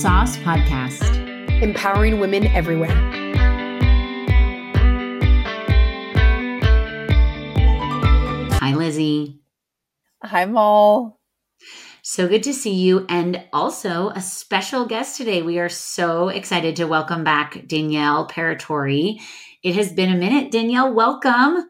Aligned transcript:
Sauce 0.00 0.38
Podcast, 0.38 1.60
empowering 1.60 2.20
women 2.20 2.46
everywhere. 2.46 2.88
Hi, 8.60 8.74
Lizzie. 8.74 9.42
Hi, 10.22 10.46
Mal. 10.46 11.20
So 12.00 12.28
good 12.28 12.44
to 12.44 12.54
see 12.54 12.76
you. 12.76 13.04
And 13.10 13.44
also 13.52 14.08
a 14.08 14.22
special 14.22 14.86
guest 14.86 15.18
today. 15.18 15.42
We 15.42 15.58
are 15.58 15.68
so 15.68 16.28
excited 16.28 16.76
to 16.76 16.86
welcome 16.86 17.22
back 17.22 17.66
Danielle 17.66 18.26
Peretore. 18.26 19.20
It 19.62 19.74
has 19.74 19.92
been 19.92 20.10
a 20.10 20.16
minute. 20.16 20.50
Danielle, 20.50 20.94
welcome. 20.94 21.68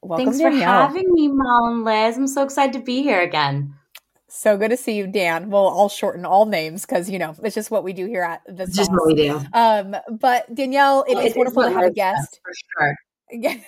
Welcome, 0.00 0.24
Thanks 0.24 0.38
Danielle. 0.38 0.60
for 0.60 0.86
having 0.86 1.12
me, 1.12 1.28
Mal 1.28 1.66
and 1.66 1.84
Liz. 1.84 2.16
I'm 2.16 2.26
so 2.26 2.44
excited 2.44 2.72
to 2.72 2.80
be 2.80 3.02
here 3.02 3.20
again. 3.20 3.74
So 4.32 4.56
good 4.56 4.70
to 4.70 4.76
see 4.76 4.96
you, 4.96 5.08
Dan. 5.08 5.50
Well, 5.50 5.68
I'll 5.68 5.88
shorten 5.88 6.24
all 6.24 6.46
names 6.46 6.86
because 6.86 7.10
you 7.10 7.18
know 7.18 7.34
it's 7.42 7.54
just 7.54 7.70
what 7.70 7.82
we 7.82 7.92
do 7.92 8.06
here 8.06 8.22
at 8.22 8.42
the. 8.46 8.66
Just 8.66 8.92
what 8.92 9.06
we 9.06 9.14
do. 9.14 9.40
Um, 9.52 9.96
but 10.08 10.54
Danielle, 10.54 11.04
it 11.08 11.16
Well, 11.16 11.26
is 11.26 11.26
it 11.26 11.30
is 11.30 11.36
wonderful 11.36 11.62
to 11.64 11.70
have 11.70 11.84
a 11.84 11.90
guest. 11.90 12.40
For 12.42 12.52
sure. 12.78 12.96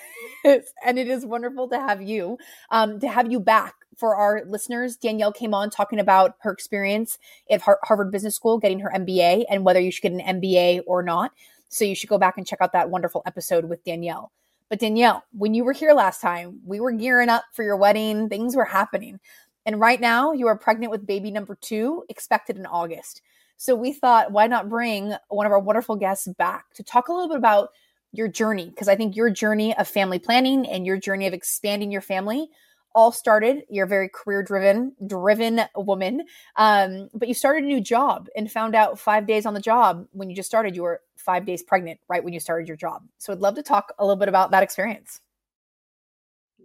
And 0.85 0.99
it 0.99 1.07
is 1.07 1.25
wonderful 1.25 1.69
to 1.69 1.79
have 1.79 2.01
you, 2.01 2.37
um, 2.69 2.99
to 2.99 3.07
have 3.07 3.31
you 3.31 3.39
back 3.39 3.75
for 3.97 4.17
our 4.17 4.43
listeners. 4.45 4.97
Danielle 4.97 5.31
came 5.31 5.53
on 5.53 5.69
talking 5.69 5.99
about 5.99 6.35
her 6.39 6.51
experience 6.51 7.17
at 7.49 7.61
Harvard 7.61 8.11
Business 8.11 8.35
School, 8.35 8.57
getting 8.57 8.79
her 8.79 8.91
MBA, 8.93 9.45
and 9.49 9.63
whether 9.63 9.79
you 9.79 9.89
should 9.89 10.01
get 10.01 10.11
an 10.11 10.41
MBA 10.41 10.81
or 10.85 11.01
not. 11.01 11.31
So 11.69 11.85
you 11.85 11.95
should 11.95 12.09
go 12.09 12.17
back 12.17 12.37
and 12.37 12.45
check 12.45 12.59
out 12.61 12.73
that 12.73 12.89
wonderful 12.89 13.23
episode 13.25 13.69
with 13.69 13.81
Danielle. 13.85 14.33
But 14.67 14.79
Danielle, 14.79 15.23
when 15.31 15.53
you 15.53 15.63
were 15.63 15.71
here 15.71 15.93
last 15.93 16.19
time, 16.19 16.59
we 16.65 16.81
were 16.81 16.91
gearing 16.91 17.29
up 17.29 17.45
for 17.53 17.63
your 17.63 17.77
wedding. 17.77 18.27
Things 18.27 18.55
were 18.55 18.65
happening. 18.65 19.19
And 19.65 19.79
right 19.79 19.99
now, 19.99 20.33
you 20.33 20.47
are 20.47 20.57
pregnant 20.57 20.91
with 20.91 21.05
baby 21.05 21.31
number 21.31 21.57
two, 21.59 22.03
expected 22.09 22.57
in 22.57 22.65
August. 22.65 23.21
So 23.57 23.75
we 23.75 23.93
thought, 23.93 24.31
why 24.31 24.47
not 24.47 24.69
bring 24.69 25.13
one 25.29 25.45
of 25.45 25.51
our 25.51 25.59
wonderful 25.59 25.95
guests 25.95 26.27
back 26.37 26.73
to 26.73 26.83
talk 26.83 27.07
a 27.07 27.13
little 27.13 27.29
bit 27.29 27.37
about 27.37 27.69
your 28.11 28.27
journey? 28.27 28.69
Because 28.69 28.87
I 28.87 28.95
think 28.95 29.15
your 29.15 29.29
journey 29.29 29.75
of 29.77 29.87
family 29.87 30.19
planning 30.19 30.67
and 30.67 30.85
your 30.85 30.97
journey 30.97 31.27
of 31.27 31.33
expanding 31.33 31.91
your 31.91 32.01
family 32.01 32.49
all 32.95 33.11
started. 33.11 33.63
You're 33.69 33.85
a 33.85 33.89
very 33.89 34.09
career 34.09 34.43
driven, 34.43 34.93
driven 35.07 35.61
woman. 35.75 36.23
Um, 36.55 37.09
but 37.13 37.27
you 37.27 37.33
started 37.33 37.63
a 37.63 37.67
new 37.67 37.81
job 37.81 38.27
and 38.35 38.51
found 38.51 38.75
out 38.75 38.99
five 38.99 39.25
days 39.25 39.45
on 39.45 39.53
the 39.53 39.61
job 39.61 40.07
when 40.11 40.29
you 40.29 40.35
just 40.35 40.49
started, 40.49 40.75
you 40.75 40.83
were 40.83 41.01
five 41.15 41.45
days 41.45 41.63
pregnant 41.63 41.99
right 42.07 42.23
when 42.23 42.33
you 42.33 42.39
started 42.39 42.67
your 42.67 42.77
job. 42.77 43.03
So 43.17 43.33
I'd 43.33 43.39
love 43.39 43.55
to 43.55 43.63
talk 43.63 43.93
a 43.97 44.03
little 44.03 44.19
bit 44.19 44.29
about 44.29 44.51
that 44.51 44.63
experience. 44.63 45.21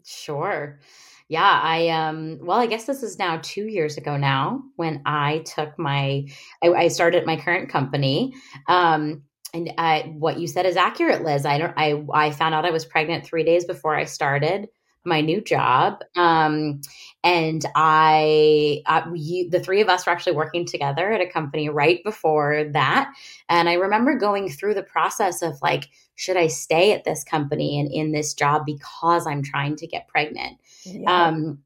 Sure. 0.04 0.78
Yeah, 1.28 1.60
I 1.62 1.88
um 1.88 2.38
well, 2.42 2.58
I 2.58 2.66
guess 2.66 2.86
this 2.86 3.02
is 3.02 3.18
now 3.18 3.38
2 3.42 3.66
years 3.66 3.98
ago 3.98 4.16
now 4.16 4.62
when 4.76 5.02
I 5.04 5.40
took 5.40 5.78
my 5.78 6.26
I, 6.62 6.68
I 6.68 6.88
started 6.88 7.26
my 7.26 7.36
current 7.36 7.68
company. 7.68 8.34
Um 8.66 9.22
and 9.52 9.72
I 9.78 10.12
what 10.16 10.38
you 10.38 10.46
said 10.46 10.64
is 10.66 10.76
accurate, 10.76 11.24
Liz. 11.24 11.44
I 11.44 11.58
don't 11.58 11.74
I 11.76 12.02
I 12.14 12.30
found 12.30 12.54
out 12.54 12.64
I 12.64 12.70
was 12.70 12.86
pregnant 12.86 13.26
3 13.26 13.44
days 13.44 13.66
before 13.66 13.94
I 13.94 14.04
started 14.04 14.68
my 15.04 15.20
new 15.20 15.42
job. 15.42 16.00
Um 16.16 16.80
and 17.22 17.62
I 17.74 18.80
uh, 18.86 19.02
the 19.50 19.60
three 19.62 19.82
of 19.82 19.88
us 19.90 20.06
were 20.06 20.12
actually 20.12 20.36
working 20.36 20.64
together 20.64 21.12
at 21.12 21.20
a 21.20 21.26
company 21.30 21.68
right 21.68 22.02
before 22.04 22.64
that. 22.72 23.12
And 23.50 23.68
I 23.68 23.74
remember 23.74 24.14
going 24.16 24.48
through 24.48 24.74
the 24.74 24.82
process 24.82 25.42
of 25.42 25.60
like 25.60 25.88
should 26.16 26.38
I 26.38 26.46
stay 26.46 26.92
at 26.92 27.04
this 27.04 27.22
company 27.22 27.78
and 27.78 27.92
in 27.92 28.12
this 28.12 28.32
job 28.34 28.62
because 28.64 29.26
I'm 29.26 29.42
trying 29.42 29.76
to 29.76 29.86
get 29.86 30.08
pregnant? 30.08 30.58
Yeah. 30.94 31.26
Um, 31.26 31.60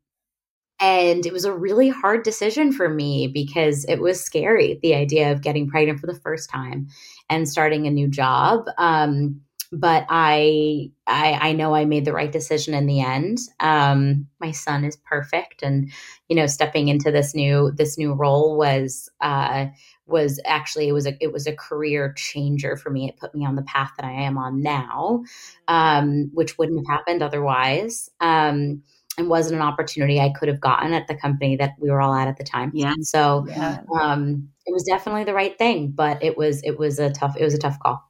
and 0.80 1.24
it 1.24 1.32
was 1.32 1.44
a 1.44 1.54
really 1.54 1.88
hard 1.88 2.24
decision 2.24 2.72
for 2.72 2.88
me 2.88 3.28
because 3.28 3.84
it 3.84 4.00
was 4.00 4.22
scary 4.22 4.80
the 4.82 4.94
idea 4.94 5.30
of 5.30 5.40
getting 5.40 5.68
pregnant 5.68 6.00
for 6.00 6.08
the 6.08 6.18
first 6.20 6.50
time 6.50 6.88
and 7.30 7.48
starting 7.48 7.86
a 7.86 7.90
new 7.90 8.08
job. 8.08 8.64
Um, 8.78 9.42
but 9.72 10.04
I, 10.10 10.90
I, 11.06 11.38
I 11.40 11.52
know 11.52 11.74
I 11.74 11.86
made 11.86 12.04
the 12.04 12.12
right 12.12 12.30
decision 12.30 12.74
in 12.74 12.86
the 12.86 13.00
end. 13.00 13.38
Um, 13.58 14.26
my 14.38 14.50
son 14.50 14.84
is 14.84 14.96
perfect, 14.96 15.62
and 15.62 15.90
you 16.28 16.36
know, 16.36 16.46
stepping 16.46 16.88
into 16.88 17.10
this 17.10 17.34
new 17.34 17.72
this 17.72 17.96
new 17.96 18.12
role 18.12 18.58
was 18.58 19.08
uh, 19.22 19.66
was 20.06 20.38
actually 20.44 20.88
it 20.88 20.92
was 20.92 21.06
a 21.06 21.16
it 21.22 21.32
was 21.32 21.46
a 21.46 21.56
career 21.56 22.12
changer 22.12 22.76
for 22.76 22.90
me. 22.90 23.08
It 23.08 23.16
put 23.16 23.34
me 23.34 23.46
on 23.46 23.56
the 23.56 23.62
path 23.62 23.92
that 23.96 24.04
I 24.04 24.12
am 24.12 24.36
on 24.36 24.62
now, 24.62 25.24
um, 25.68 26.30
which 26.34 26.58
wouldn't 26.58 26.86
have 26.86 26.98
happened 26.98 27.22
otherwise. 27.22 28.10
Um, 28.20 28.82
and 29.18 29.28
wasn't 29.28 29.56
an 29.56 29.66
opportunity 29.66 30.20
I 30.20 30.30
could 30.30 30.48
have 30.48 30.60
gotten 30.60 30.92
at 30.92 31.06
the 31.06 31.14
company 31.14 31.56
that 31.56 31.72
we 31.78 31.90
were 31.90 32.00
all 32.00 32.14
at 32.14 32.28
at 32.28 32.38
the 32.38 32.44
time. 32.44 32.70
Yeah. 32.74 32.94
So 33.02 33.46
yeah. 33.48 33.80
um, 34.00 34.48
it 34.66 34.72
was 34.72 34.84
definitely 34.84 35.24
the 35.24 35.34
right 35.34 35.56
thing, 35.58 35.90
but 35.90 36.22
it 36.22 36.36
was 36.36 36.62
it 36.62 36.78
was 36.78 36.98
a 36.98 37.10
tough 37.10 37.36
it 37.38 37.44
was 37.44 37.54
a 37.54 37.58
tough 37.58 37.78
call. 37.80 38.02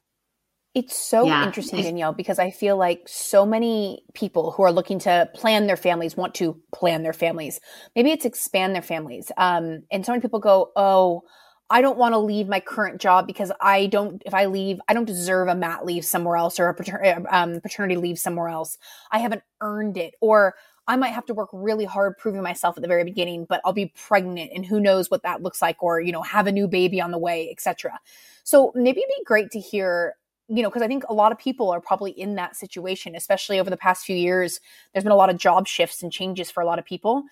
It's 0.74 0.96
so 0.96 1.26
Yeah. 1.26 1.44
interesting, 1.44 1.82
Danielle, 1.82 2.14
because 2.14 2.38
I 2.38 2.50
feel 2.50 2.78
like 2.78 3.06
so 3.06 3.44
many 3.44 4.04
people 4.14 4.52
who 4.52 4.62
are 4.62 4.72
looking 4.72 4.98
to 5.00 5.28
plan 5.34 5.66
their 5.66 5.76
families 5.76 6.16
want 6.16 6.34
to 6.36 6.58
plan 6.72 7.02
their 7.02 7.12
families. 7.12 7.60
Maybe 7.94 8.10
it's 8.10 8.24
expand 8.24 8.74
their 8.74 8.80
families. 8.82 9.30
Um, 9.36 9.82
and 9.90 10.06
so 10.06 10.12
many 10.12 10.22
people 10.22 10.40
go, 10.40 10.72
Oh, 10.74 11.24
I 11.68 11.80
don't 11.82 11.98
want 11.98 12.14
to 12.14 12.18
leave 12.18 12.48
my 12.48 12.60
current 12.60 13.00
job 13.00 13.26
because 13.26 13.52
I 13.60 13.86
don't, 13.86 14.22
if 14.26 14.34
I 14.34 14.46
leave, 14.46 14.78
I 14.88 14.94
don't 14.94 15.06
deserve 15.06 15.48
a 15.48 15.54
mat 15.54 15.84
leave 15.84 16.04
somewhere 16.04 16.36
else 16.36 16.58
or 16.60 16.68
a 16.68 16.74
pater- 16.74 17.26
um, 17.30 17.60
paternity 17.62 17.96
leave 17.96 18.18
somewhere 18.18 18.48
else. 18.48 18.78
I 19.10 19.18
haven't 19.18 19.42
earned 19.60 19.96
it. 19.96 20.14
Or 20.20 20.54
I 20.88 20.96
might 20.96 21.10
have 21.10 21.26
to 21.26 21.34
work 21.34 21.48
really 21.52 21.84
hard 21.84 22.18
proving 22.18 22.42
myself 22.42 22.76
at 22.76 22.82
the 22.82 22.88
very 22.88 23.04
beginning, 23.04 23.46
but 23.48 23.60
I'll 23.64 23.72
be 23.72 23.92
pregnant 23.96 24.50
and 24.54 24.66
who 24.66 24.80
knows 24.80 25.10
what 25.10 25.22
that 25.22 25.42
looks 25.42 25.62
like 25.62 25.82
or, 25.82 26.00
you 26.00 26.10
know, 26.10 26.22
have 26.22 26.46
a 26.46 26.52
new 26.52 26.66
baby 26.66 27.00
on 27.00 27.12
the 27.12 27.18
way, 27.18 27.48
etc. 27.50 28.00
So 28.42 28.72
maybe 28.74 29.00
it'd 29.00 29.14
be 29.16 29.24
great 29.24 29.50
to 29.52 29.60
hear 29.60 30.16
you 30.48 30.62
know, 30.62 30.68
because 30.68 30.82
I 30.82 30.88
think 30.88 31.04
a 31.08 31.14
lot 31.14 31.32
of 31.32 31.38
people 31.38 31.70
are 31.70 31.80
probably 31.80 32.10
in 32.10 32.34
that 32.34 32.56
situation, 32.56 33.14
especially 33.14 33.58
over 33.58 33.70
the 33.70 33.76
past 33.76 34.04
few 34.04 34.16
years. 34.16 34.60
There's 34.92 35.04
been 35.04 35.12
a 35.12 35.16
lot 35.16 35.30
of 35.30 35.38
job 35.38 35.66
shifts 35.66 36.02
and 36.02 36.12
changes 36.12 36.50
for 36.50 36.62
a 36.62 36.66
lot 36.66 36.78
of 36.78 36.84
people. 36.84 37.22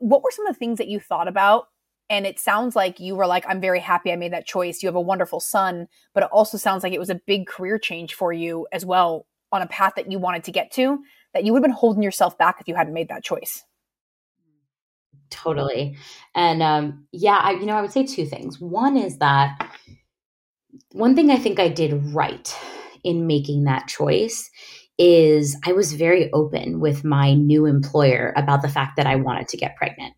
What 0.00 0.24
were 0.24 0.32
some 0.32 0.46
of 0.46 0.54
the 0.54 0.58
things 0.58 0.78
that 0.78 0.88
you 0.88 0.98
thought 0.98 1.28
about? 1.28 1.68
And 2.10 2.26
it 2.26 2.40
sounds 2.40 2.74
like 2.74 2.98
you 2.98 3.14
were 3.14 3.26
like, 3.26 3.44
I'm 3.48 3.60
very 3.60 3.80
happy 3.80 4.12
I 4.12 4.16
made 4.16 4.32
that 4.32 4.46
choice. 4.46 4.82
You 4.82 4.88
have 4.88 4.96
a 4.96 5.00
wonderful 5.00 5.40
son, 5.40 5.86
but 6.14 6.24
it 6.24 6.30
also 6.32 6.58
sounds 6.58 6.82
like 6.82 6.92
it 6.92 6.98
was 6.98 7.10
a 7.10 7.20
big 7.26 7.46
career 7.46 7.78
change 7.78 8.14
for 8.14 8.32
you 8.32 8.66
as 8.72 8.84
well 8.84 9.26
on 9.52 9.62
a 9.62 9.66
path 9.68 9.92
that 9.96 10.10
you 10.10 10.18
wanted 10.18 10.42
to 10.44 10.52
get 10.52 10.72
to, 10.72 10.98
that 11.34 11.44
you 11.44 11.52
would 11.52 11.58
have 11.58 11.64
been 11.64 11.76
holding 11.76 12.02
yourself 12.02 12.38
back 12.38 12.56
if 12.60 12.68
you 12.68 12.74
hadn't 12.74 12.94
made 12.94 13.08
that 13.08 13.22
choice. 13.22 13.64
Totally. 15.30 15.96
And 16.34 16.62
um, 16.62 17.06
yeah, 17.12 17.38
I, 17.38 17.52
you 17.52 17.66
know, 17.66 17.74
I 17.74 17.82
would 17.82 17.92
say 17.92 18.06
two 18.06 18.24
things. 18.24 18.60
One 18.60 18.96
is 18.96 19.18
that 19.18 19.70
one 20.92 21.14
thing 21.14 21.30
I 21.30 21.36
think 21.36 21.58
I 21.58 21.68
did 21.68 21.92
right 22.14 22.56
in 23.02 23.26
making 23.26 23.64
that 23.64 23.88
choice 23.88 24.48
is 24.98 25.56
I 25.64 25.72
was 25.72 25.92
very 25.92 26.32
open 26.32 26.80
with 26.80 27.04
my 27.04 27.34
new 27.34 27.66
employer 27.66 28.32
about 28.36 28.62
the 28.62 28.68
fact 28.68 28.96
that 28.96 29.06
I 29.06 29.16
wanted 29.16 29.48
to 29.48 29.56
get 29.56 29.76
pregnant. 29.76 30.14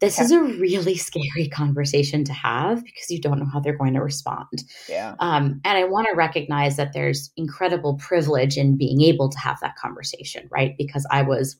This 0.00 0.20
is 0.20 0.30
a 0.30 0.42
really 0.42 0.96
scary 0.96 1.48
conversation 1.48 2.24
to 2.24 2.32
have 2.32 2.82
because 2.84 3.10
you 3.10 3.20
don't 3.20 3.38
know 3.38 3.46
how 3.50 3.60
they're 3.60 3.78
going 3.78 3.94
to 3.94 4.02
respond. 4.02 4.64
Yeah. 4.88 5.14
Um, 5.20 5.60
and 5.64 5.78
I 5.78 5.84
want 5.84 6.08
to 6.10 6.16
recognize 6.16 6.76
that 6.76 6.92
there's 6.92 7.30
incredible 7.36 7.94
privilege 7.94 8.56
in 8.56 8.76
being 8.76 9.00
able 9.02 9.28
to 9.30 9.38
have 9.38 9.58
that 9.60 9.76
conversation, 9.76 10.48
right? 10.50 10.74
Because 10.76 11.06
I 11.10 11.22
was 11.22 11.56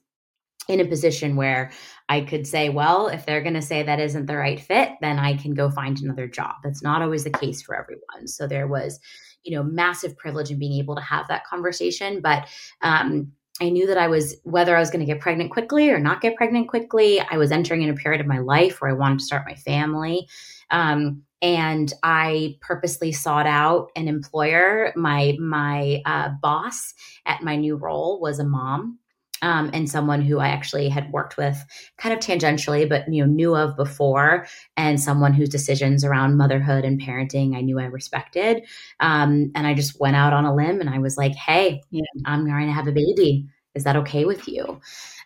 in 0.68 0.80
a 0.80 0.84
position 0.84 1.36
where 1.36 1.70
I 2.08 2.22
could 2.22 2.46
say, 2.46 2.68
well, 2.68 3.08
if 3.08 3.24
they're 3.24 3.42
going 3.42 3.54
to 3.54 3.62
say 3.62 3.82
that 3.82 4.00
isn't 4.00 4.26
the 4.26 4.36
right 4.36 4.60
fit, 4.60 4.90
then 5.00 5.18
I 5.18 5.36
can 5.36 5.54
go 5.54 5.70
find 5.70 5.98
another 5.98 6.26
job. 6.26 6.56
That's 6.62 6.82
not 6.82 7.02
always 7.02 7.24
the 7.24 7.30
case 7.30 7.62
for 7.62 7.76
everyone. 7.76 8.26
So 8.26 8.46
there 8.46 8.66
was, 8.66 8.98
you 9.46 9.56
know, 9.56 9.62
massive 9.62 10.16
privilege 10.16 10.50
in 10.50 10.58
being 10.58 10.78
able 10.78 10.96
to 10.96 11.00
have 11.00 11.26
that 11.28 11.46
conversation. 11.46 12.20
But 12.20 12.48
um, 12.82 13.32
I 13.60 13.70
knew 13.70 13.86
that 13.86 13.96
I 13.96 14.08
was, 14.08 14.36
whether 14.42 14.76
I 14.76 14.80
was 14.80 14.90
going 14.90 15.06
to 15.06 15.10
get 15.10 15.20
pregnant 15.22 15.50
quickly 15.50 15.88
or 15.90 15.98
not 15.98 16.20
get 16.20 16.36
pregnant 16.36 16.68
quickly, 16.68 17.20
I 17.20 17.38
was 17.38 17.52
entering 17.52 17.82
in 17.82 17.90
a 17.90 17.94
period 17.94 18.20
of 18.20 18.26
my 18.26 18.38
life 18.38 18.80
where 18.80 18.90
I 18.90 18.94
wanted 18.94 19.20
to 19.20 19.24
start 19.24 19.46
my 19.46 19.54
family. 19.54 20.28
Um, 20.70 21.22
and 21.42 21.92
I 22.02 22.56
purposely 22.60 23.12
sought 23.12 23.46
out 23.46 23.90
an 23.94 24.08
employer. 24.08 24.92
My 24.96 25.36
my 25.38 26.02
uh, 26.04 26.30
boss 26.42 26.94
at 27.26 27.42
my 27.42 27.56
new 27.56 27.76
role 27.76 28.20
was 28.20 28.38
a 28.38 28.44
mom, 28.44 28.98
um, 29.42 29.70
and 29.74 29.88
someone 29.90 30.22
who 30.22 30.38
I 30.38 30.48
actually 30.48 30.88
had 30.88 31.12
worked 31.12 31.36
with 31.36 31.56
kind 31.98 32.12
of 32.14 32.20
tangentially, 32.20 32.88
but 32.88 33.12
you 33.12 33.24
know 33.24 33.30
knew 33.32 33.54
of 33.56 33.76
before, 33.76 34.46
and 34.76 35.00
someone 35.00 35.34
whose 35.34 35.48
decisions 35.48 36.04
around 36.04 36.36
motherhood 36.36 36.84
and 36.84 37.00
parenting 37.00 37.56
I 37.56 37.60
knew 37.60 37.78
I 37.78 37.84
respected. 37.84 38.62
Um, 39.00 39.50
and 39.54 39.66
I 39.66 39.74
just 39.74 40.00
went 40.00 40.16
out 40.16 40.32
on 40.32 40.44
a 40.44 40.54
limb 40.54 40.80
and 40.80 40.90
I 40.90 40.98
was 40.98 41.16
like, 41.16 41.34
"Hey, 41.34 41.82
Yeah. 41.90 42.02
I'm 42.24 42.46
going 42.46 42.66
to 42.66 42.72
have 42.72 42.88
a 42.88 42.92
baby. 42.92 43.46
Is 43.74 43.84
that 43.84 43.96
okay 43.96 44.24
with 44.24 44.48
you?" 44.48 44.80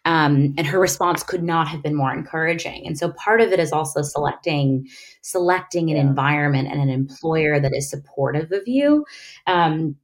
Um, 0.05 0.55
and 0.57 0.67
her 0.67 0.79
response 0.81 1.23
could 1.23 1.43
not 1.43 1.69
have 1.69 1.83
been 1.83 1.95
more 1.95 2.13
encouraging. 2.13 2.87
And 2.87 2.99
so 2.99 3.13
part 3.13 3.41
of 3.41 3.53
it 3.53 3.61
is 3.61 3.73
also 3.73 4.03
selecting 4.03 4.89
selecting 5.23 5.91
an 5.91 5.97
Yeah. 5.97 6.03
environment 6.03 6.69
and 6.71 6.81
an 6.81 6.89
employer 6.89 7.61
that 7.61 7.75
is 7.75 7.91
supportive 7.91 8.51
of 8.53 8.67
you. 8.67 9.05
Um, 9.47 9.97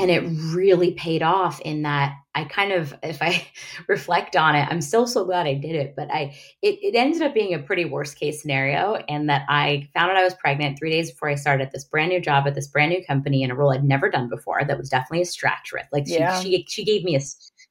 and 0.00 0.10
it 0.10 0.20
really 0.54 0.92
paid 0.92 1.22
off 1.22 1.60
in 1.60 1.82
that 1.82 2.14
I 2.34 2.44
kind 2.44 2.70
of, 2.72 2.94
if 3.02 3.20
I 3.20 3.46
reflect 3.88 4.36
on 4.36 4.54
it, 4.54 4.68
I'm 4.70 4.80
still 4.80 5.06
so 5.06 5.24
glad 5.24 5.46
I 5.46 5.54
did 5.54 5.74
it. 5.74 5.94
But 5.96 6.08
I, 6.12 6.36
it, 6.62 6.78
it 6.82 6.94
ended 6.94 7.22
up 7.22 7.34
being 7.34 7.52
a 7.52 7.58
pretty 7.58 7.84
worst 7.84 8.18
case 8.18 8.40
scenario, 8.40 8.94
and 9.08 9.28
that 9.28 9.44
I 9.48 9.88
found 9.94 10.10
out 10.10 10.16
I 10.16 10.24
was 10.24 10.34
pregnant 10.34 10.78
three 10.78 10.90
days 10.90 11.10
before 11.10 11.28
I 11.28 11.34
started 11.34 11.70
this 11.72 11.84
brand 11.84 12.10
new 12.10 12.20
job 12.20 12.46
at 12.46 12.54
this 12.54 12.68
brand 12.68 12.90
new 12.90 13.04
company 13.04 13.42
in 13.42 13.50
a 13.50 13.54
role 13.54 13.72
I'd 13.72 13.84
never 13.84 14.08
done 14.08 14.28
before. 14.28 14.62
That 14.64 14.78
was 14.78 14.88
definitely 14.88 15.22
a 15.22 15.26
stretch. 15.26 15.72
Right? 15.72 15.86
Like 15.92 16.06
she, 16.06 16.14
yeah. 16.14 16.40
she, 16.40 16.64
she 16.68 16.84
gave 16.84 17.02
me 17.02 17.16
a, 17.16 17.20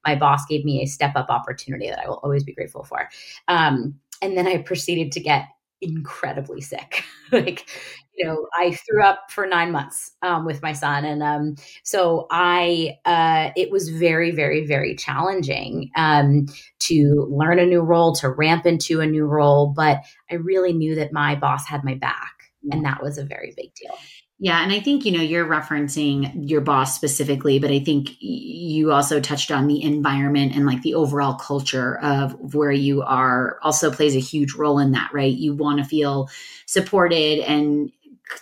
my 0.06 0.16
boss 0.16 0.46
gave 0.50 0.66
me 0.66 0.82
a 0.82 0.86
step 0.86 1.14
up 1.16 1.30
opportunity 1.30 1.90
that 1.90 2.00
I 2.00 2.08
will 2.08 2.20
always 2.24 2.44
be 2.44 2.54
grateful 2.54 2.84
for. 2.84 3.10
Um, 3.48 3.96
and 4.22 4.36
then 4.36 4.48
I 4.48 4.58
proceeded 4.58 5.12
to 5.14 5.20
get 5.20 5.48
incredibly 5.82 6.62
sick. 6.62 7.04
like 7.32 7.70
you 8.18 8.26
know, 8.26 8.48
I 8.58 8.72
threw 8.72 9.04
up 9.04 9.30
for 9.30 9.46
nine 9.46 9.72
months 9.72 10.12
um, 10.22 10.46
with 10.46 10.62
my 10.62 10.74
son, 10.74 11.06
and 11.06 11.22
um, 11.22 11.56
so 11.84 12.28
I 12.32 12.98
uh, 13.06 13.52
it 13.56 13.72
was 13.72 13.90
very, 13.90 14.32
very, 14.32 14.66
very 14.66 14.96
challenging 14.96 15.92
um, 15.96 16.48
to 16.80 17.28
learn 17.30 17.60
a 17.60 17.66
new 17.66 17.82
role, 17.82 18.14
to 18.16 18.30
ramp 18.30 18.66
into 18.66 19.02
a 19.02 19.08
new 19.08 19.26
role. 19.26 19.74
But 19.76 20.02
I 20.32 20.36
really 20.36 20.74
knew 20.74 20.96
that 20.96 21.14
my 21.14 21.36
boss 21.36 21.68
had 21.68 21.84
my 21.84 21.94
back, 21.94 22.52
and 22.72 22.84
that 22.86 23.04
was 23.04 23.18
a 23.18 23.24
very 23.24 23.54
big 23.56 23.74
deal. 23.76 23.96
Yeah, 24.40 24.62
and 24.62 24.72
I 24.72 24.80
think 24.80 25.04
you 25.04 25.12
know 25.12 25.22
you're 25.22 25.48
referencing 25.48 26.48
your 26.48 26.62
boss 26.62 26.96
specifically, 26.96 27.58
but 27.58 27.72
I 27.72 27.80
think 27.80 28.10
you 28.20 28.92
also 28.92 29.20
touched 29.20 29.50
on 29.50 29.66
the 29.66 29.82
environment 29.82 30.56
and 30.56 30.68
like 30.68 30.84
the 30.84 30.94
overall 30.94 31.34
culture 31.34 31.98
of 32.04 32.54
where 32.54 32.72
you 32.72 33.02
are 33.02 33.58
also 33.64 33.90
plays 33.90 34.16
a 34.16 34.20
huge 34.20 34.54
role 34.54 34.78
in 34.78 34.92
that, 34.92 35.10
right? 35.12 35.34
You 35.34 35.56
want 35.56 35.80
to 35.80 35.86
feel 35.86 36.30
supported 36.68 37.40
and 37.40 37.92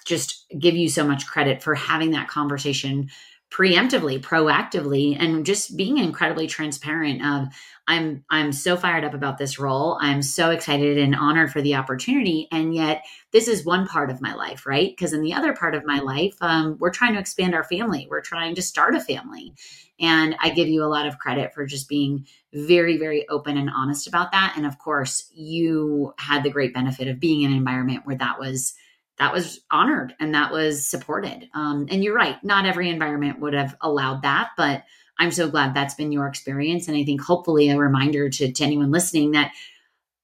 just 0.05 0.45
give 0.57 0.75
you 0.75 0.89
so 0.89 1.05
much 1.05 1.27
credit 1.27 1.61
for 1.63 1.75
having 1.75 2.11
that 2.11 2.27
conversation 2.27 3.09
preemptively 3.51 4.19
proactively 4.19 5.15
and 5.17 5.45
just 5.45 5.77
being 5.77 5.97
incredibly 5.97 6.47
transparent 6.47 7.23
of 7.23 7.47
i'm 7.87 8.23
i'm 8.29 8.51
so 8.51 8.75
fired 8.75 9.05
up 9.05 9.13
about 9.13 9.37
this 9.37 9.59
role. 9.59 9.97
I'm 10.01 10.21
so 10.23 10.49
excited 10.49 10.97
and 10.97 11.15
honored 11.15 11.51
for 11.51 11.61
the 11.61 11.75
opportunity 11.75 12.47
and 12.51 12.73
yet 12.73 13.05
this 13.31 13.47
is 13.47 13.63
one 13.63 13.87
part 13.87 14.09
of 14.09 14.19
my 14.19 14.33
life 14.33 14.65
right? 14.65 14.89
Because 14.89 15.13
in 15.13 15.21
the 15.21 15.33
other 15.33 15.53
part 15.53 15.75
of 15.75 15.85
my 15.85 15.99
life 15.99 16.35
um, 16.41 16.77
we're 16.79 16.89
trying 16.89 17.13
to 17.13 17.19
expand 17.19 17.53
our 17.53 17.63
family. 17.63 18.07
We're 18.09 18.21
trying 18.21 18.55
to 18.55 18.61
start 18.61 18.95
a 18.95 18.99
family. 18.99 19.53
And 19.99 20.35
i 20.41 20.49
give 20.49 20.67
you 20.67 20.83
a 20.83 20.91
lot 20.91 21.07
of 21.07 21.19
credit 21.19 21.53
for 21.53 21.65
just 21.65 21.87
being 21.87 22.25
very 22.51 22.97
very 22.97 23.29
open 23.29 23.57
and 23.57 23.69
honest 23.69 24.07
about 24.07 24.31
that. 24.31 24.55
And 24.57 24.65
of 24.65 24.79
course 24.79 25.29
you 25.33 26.13
had 26.17 26.43
the 26.43 26.49
great 26.49 26.73
benefit 26.73 27.07
of 27.07 27.19
being 27.19 27.43
in 27.43 27.51
an 27.51 27.57
environment 27.57 28.01
where 28.05 28.17
that 28.17 28.39
was 28.39 28.73
that 29.17 29.33
was 29.33 29.61
honored 29.71 30.13
and 30.19 30.33
that 30.33 30.51
was 30.51 30.85
supported. 30.85 31.49
Um, 31.53 31.87
and 31.89 32.03
you're 32.03 32.15
right, 32.15 32.43
not 32.43 32.65
every 32.65 32.89
environment 32.89 33.39
would 33.39 33.53
have 33.53 33.75
allowed 33.81 34.23
that, 34.23 34.51
but 34.57 34.83
I'm 35.19 35.31
so 35.31 35.49
glad 35.49 35.73
that's 35.73 35.93
been 35.93 36.11
your 36.11 36.27
experience. 36.27 36.87
And 36.87 36.97
I 36.97 37.05
think 37.05 37.21
hopefully 37.21 37.69
a 37.69 37.77
reminder 37.77 38.29
to, 38.29 38.51
to 38.51 38.63
anyone 38.63 38.91
listening 38.91 39.31
that 39.31 39.53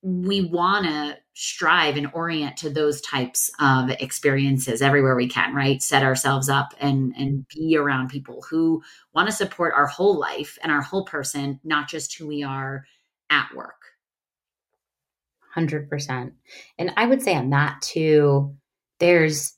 we 0.02 0.42
want 0.42 0.86
to 0.86 1.18
strive 1.34 1.96
and 1.96 2.10
orient 2.14 2.58
to 2.58 2.70
those 2.70 3.02
types 3.02 3.50
of 3.60 3.90
experiences 3.90 4.82
everywhere 4.82 5.16
we 5.16 5.28
can 5.28 5.56
right 5.56 5.82
set 5.82 6.04
ourselves 6.04 6.50
up 6.50 6.74
and 6.80 7.14
and 7.18 7.46
be 7.48 7.78
around 7.78 8.10
people 8.10 8.44
who 8.50 8.82
want 9.14 9.30
to 9.30 9.36
support 9.36 9.74
our 9.74 9.88
whole 9.88 10.20
life 10.20 10.58
and 10.62 10.72
our 10.72 10.82
whole 10.82 11.06
person 11.06 11.60
not 11.64 11.88
just 11.88 12.18
who 12.18 12.28
we 12.28 12.44
are 12.44 12.86
at 13.30 13.48
work 13.56 13.82
100% 15.56 16.32
and 16.78 16.94
i 16.98 17.06
would 17.06 17.22
say 17.22 17.36
on 17.36 17.50
that 17.52 17.82
too 17.82 18.54
there's 19.02 19.54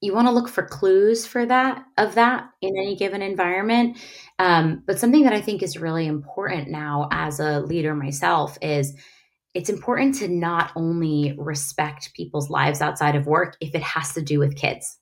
you 0.00 0.14
want 0.14 0.28
to 0.28 0.32
look 0.32 0.48
for 0.48 0.62
clues 0.62 1.26
for 1.26 1.46
that 1.46 1.84
of 1.96 2.14
that 2.16 2.50
in 2.60 2.76
any 2.76 2.94
given 2.94 3.20
environment. 3.20 3.96
Um, 4.38 4.84
but 4.86 4.98
something 4.98 5.24
that 5.24 5.32
i 5.32 5.40
think 5.40 5.62
is 5.62 5.78
really 5.78 6.06
important 6.06 6.68
now 6.68 7.08
as 7.10 7.40
a 7.40 7.60
leader 7.60 7.94
myself 7.94 8.58
is 8.60 8.94
it's 9.54 9.70
important 9.70 10.14
to 10.16 10.28
not 10.28 10.70
only 10.76 11.34
respect 11.38 12.12
people's 12.14 12.50
lives 12.50 12.82
outside 12.82 13.16
of 13.16 13.26
work 13.26 13.56
if 13.60 13.74
it 13.74 13.82
has 13.82 14.12
to 14.12 14.22
do 14.22 14.38
with 14.38 14.56
kids 14.56 14.98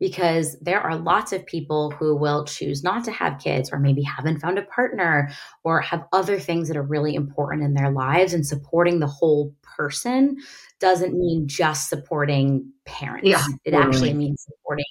because 0.00 0.56
there 0.60 0.80
are 0.80 0.96
lots 0.96 1.32
of 1.32 1.44
people 1.46 1.90
who 1.90 2.14
will 2.14 2.44
choose 2.44 2.84
not 2.84 3.04
to 3.04 3.12
have 3.12 3.40
kids 3.40 3.70
or 3.72 3.78
maybe 3.78 4.02
haven't 4.02 4.40
found 4.40 4.58
a 4.58 4.62
partner 4.62 5.30
or 5.64 5.80
have 5.80 6.06
other 6.12 6.38
things 6.38 6.68
that 6.68 6.76
are 6.76 6.82
really 6.82 7.14
important 7.14 7.64
in 7.64 7.74
their 7.74 7.90
lives 7.90 8.32
and 8.32 8.46
supporting 8.46 9.00
the 9.00 9.06
whole 9.06 9.54
person 9.62 10.36
doesn't 10.78 11.18
mean 11.18 11.48
just 11.48 11.88
supporting 11.88 12.70
parents. 12.84 13.28
Yeah, 13.28 13.44
it 13.64 13.72
totally. 13.72 13.88
actually 13.88 14.14
means 14.14 14.44
supporting 14.44 14.84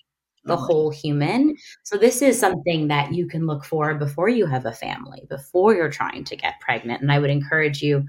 the 0.44 0.56
whole 0.56 0.90
human. 0.90 1.56
So 1.84 1.98
this 1.98 2.22
is 2.22 2.40
something 2.40 2.88
that 2.88 3.14
you 3.14 3.28
can 3.28 3.46
look 3.46 3.66
for 3.66 3.94
before 3.96 4.30
you 4.30 4.46
have 4.46 4.66
a 4.66 4.72
family, 4.72 5.24
before 5.30 5.76
you're 5.76 5.92
trying 5.92 6.24
to 6.24 6.36
get 6.36 6.60
pregnant. 6.62 7.02
And 7.02 7.12
I 7.12 7.20
would 7.20 7.30
encourage 7.30 7.82
you, 7.82 8.06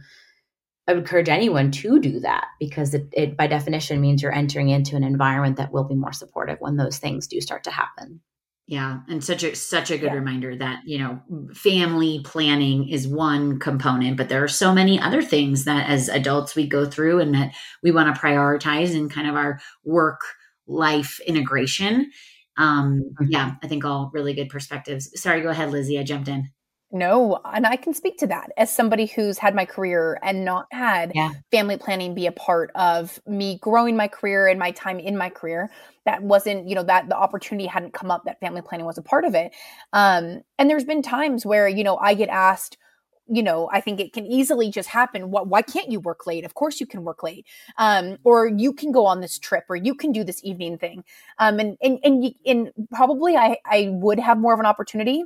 I 0.88 0.92
would 0.92 1.00
encourage 1.00 1.28
anyone 1.28 1.70
to 1.70 2.00
do 2.00 2.20
that 2.20 2.46
because 2.58 2.94
it, 2.94 3.08
it 3.12 3.36
by 3.36 3.46
definition 3.46 4.00
means 4.00 4.22
you're 4.22 4.34
entering 4.34 4.70
into 4.70 4.96
an 4.96 5.04
environment 5.04 5.58
that 5.58 5.70
will 5.70 5.84
be 5.84 5.94
more 5.94 6.14
supportive 6.14 6.56
when 6.60 6.76
those 6.76 6.96
things 6.96 7.26
do 7.26 7.42
start 7.42 7.64
to 7.64 7.70
happen. 7.70 8.20
Yeah, 8.66 9.00
and 9.08 9.22
such 9.22 9.44
a 9.44 9.54
such 9.54 9.90
a 9.90 9.98
good 9.98 10.08
yeah. 10.08 10.14
reminder 10.14 10.56
that, 10.56 10.80
you 10.86 10.98
know, 10.98 11.20
family 11.54 12.20
planning 12.24 12.88
is 12.88 13.06
one 13.06 13.58
component, 13.58 14.16
but 14.16 14.28
there 14.28 14.42
are 14.42 14.48
so 14.48 14.74
many 14.74 15.00
other 15.00 15.22
things 15.22 15.64
that 15.64 15.88
as 15.88 16.08
adults 16.08 16.54
we 16.54 16.66
go 16.66 16.86
through 16.86 17.20
and 17.20 17.34
that 17.34 17.54
we 17.82 17.90
want 17.90 18.14
to 18.14 18.20
prioritize 18.20 18.94
in 18.94 19.08
kind 19.08 19.28
of 19.28 19.36
our 19.36 19.60
work 19.84 20.22
life 20.66 21.20
integration. 21.26 22.10
Um 22.56 23.10
mm-hmm. 23.12 23.30
yeah, 23.30 23.54
I 23.62 23.68
think 23.68 23.84
all 23.84 24.10
really 24.12 24.34
good 24.34 24.48
perspectives. 24.48 25.10
Sorry, 25.20 25.42
go 25.42 25.48
ahead 25.48 25.70
Lizzie, 25.70 25.98
I 25.98 26.02
jumped 26.02 26.28
in. 26.28 26.50
No, 26.90 27.38
and 27.44 27.66
I 27.66 27.76
can 27.76 27.92
speak 27.92 28.16
to 28.18 28.26
that 28.28 28.50
as 28.56 28.74
somebody 28.74 29.04
who's 29.04 29.36
had 29.36 29.54
my 29.54 29.66
career 29.66 30.18
and 30.22 30.42
not 30.42 30.66
had 30.70 31.12
yeah. 31.14 31.32
family 31.50 31.76
planning 31.76 32.14
be 32.14 32.26
a 32.26 32.32
part 32.32 32.70
of 32.74 33.20
me 33.26 33.58
growing 33.60 33.94
my 33.94 34.08
career 34.08 34.46
and 34.46 34.58
my 34.58 34.70
time 34.70 34.98
in 34.98 35.14
my 35.16 35.28
career. 35.28 35.70
That 36.06 36.22
wasn't, 36.22 36.66
you 36.66 36.74
know, 36.74 36.82
that 36.84 37.10
the 37.10 37.16
opportunity 37.16 37.66
hadn't 37.66 37.92
come 37.92 38.10
up 38.10 38.24
that 38.24 38.40
family 38.40 38.62
planning 38.62 38.86
was 38.86 38.96
a 38.96 39.02
part 39.02 39.26
of 39.26 39.34
it. 39.34 39.52
Um, 39.92 40.40
and 40.58 40.70
there's 40.70 40.84
been 40.84 41.02
times 41.02 41.44
where, 41.44 41.68
you 41.68 41.84
know, 41.84 41.98
I 41.98 42.14
get 42.14 42.30
asked, 42.30 42.78
you 43.26 43.42
know, 43.42 43.68
I 43.70 43.82
think 43.82 44.00
it 44.00 44.14
can 44.14 44.24
easily 44.24 44.70
just 44.70 44.88
happen. 44.88 45.30
Why, 45.30 45.42
why 45.42 45.60
can't 45.60 45.92
you 45.92 46.00
work 46.00 46.26
late? 46.26 46.46
Of 46.46 46.54
course 46.54 46.80
you 46.80 46.86
can 46.86 47.04
work 47.04 47.22
late. 47.22 47.44
Um, 47.76 48.16
or 48.24 48.46
you 48.46 48.72
can 48.72 48.92
go 48.92 49.04
on 49.04 49.20
this 49.20 49.38
trip 49.38 49.64
or 49.68 49.76
you 49.76 49.94
can 49.94 50.10
do 50.10 50.24
this 50.24 50.42
evening 50.42 50.78
thing. 50.78 51.04
Um, 51.38 51.60
and, 51.60 51.76
and, 51.82 51.98
and, 52.02 52.34
and 52.46 52.72
probably 52.90 53.36
I, 53.36 53.58
I 53.66 53.88
would 53.90 54.18
have 54.18 54.38
more 54.38 54.54
of 54.54 54.60
an 54.60 54.64
opportunity 54.64 55.22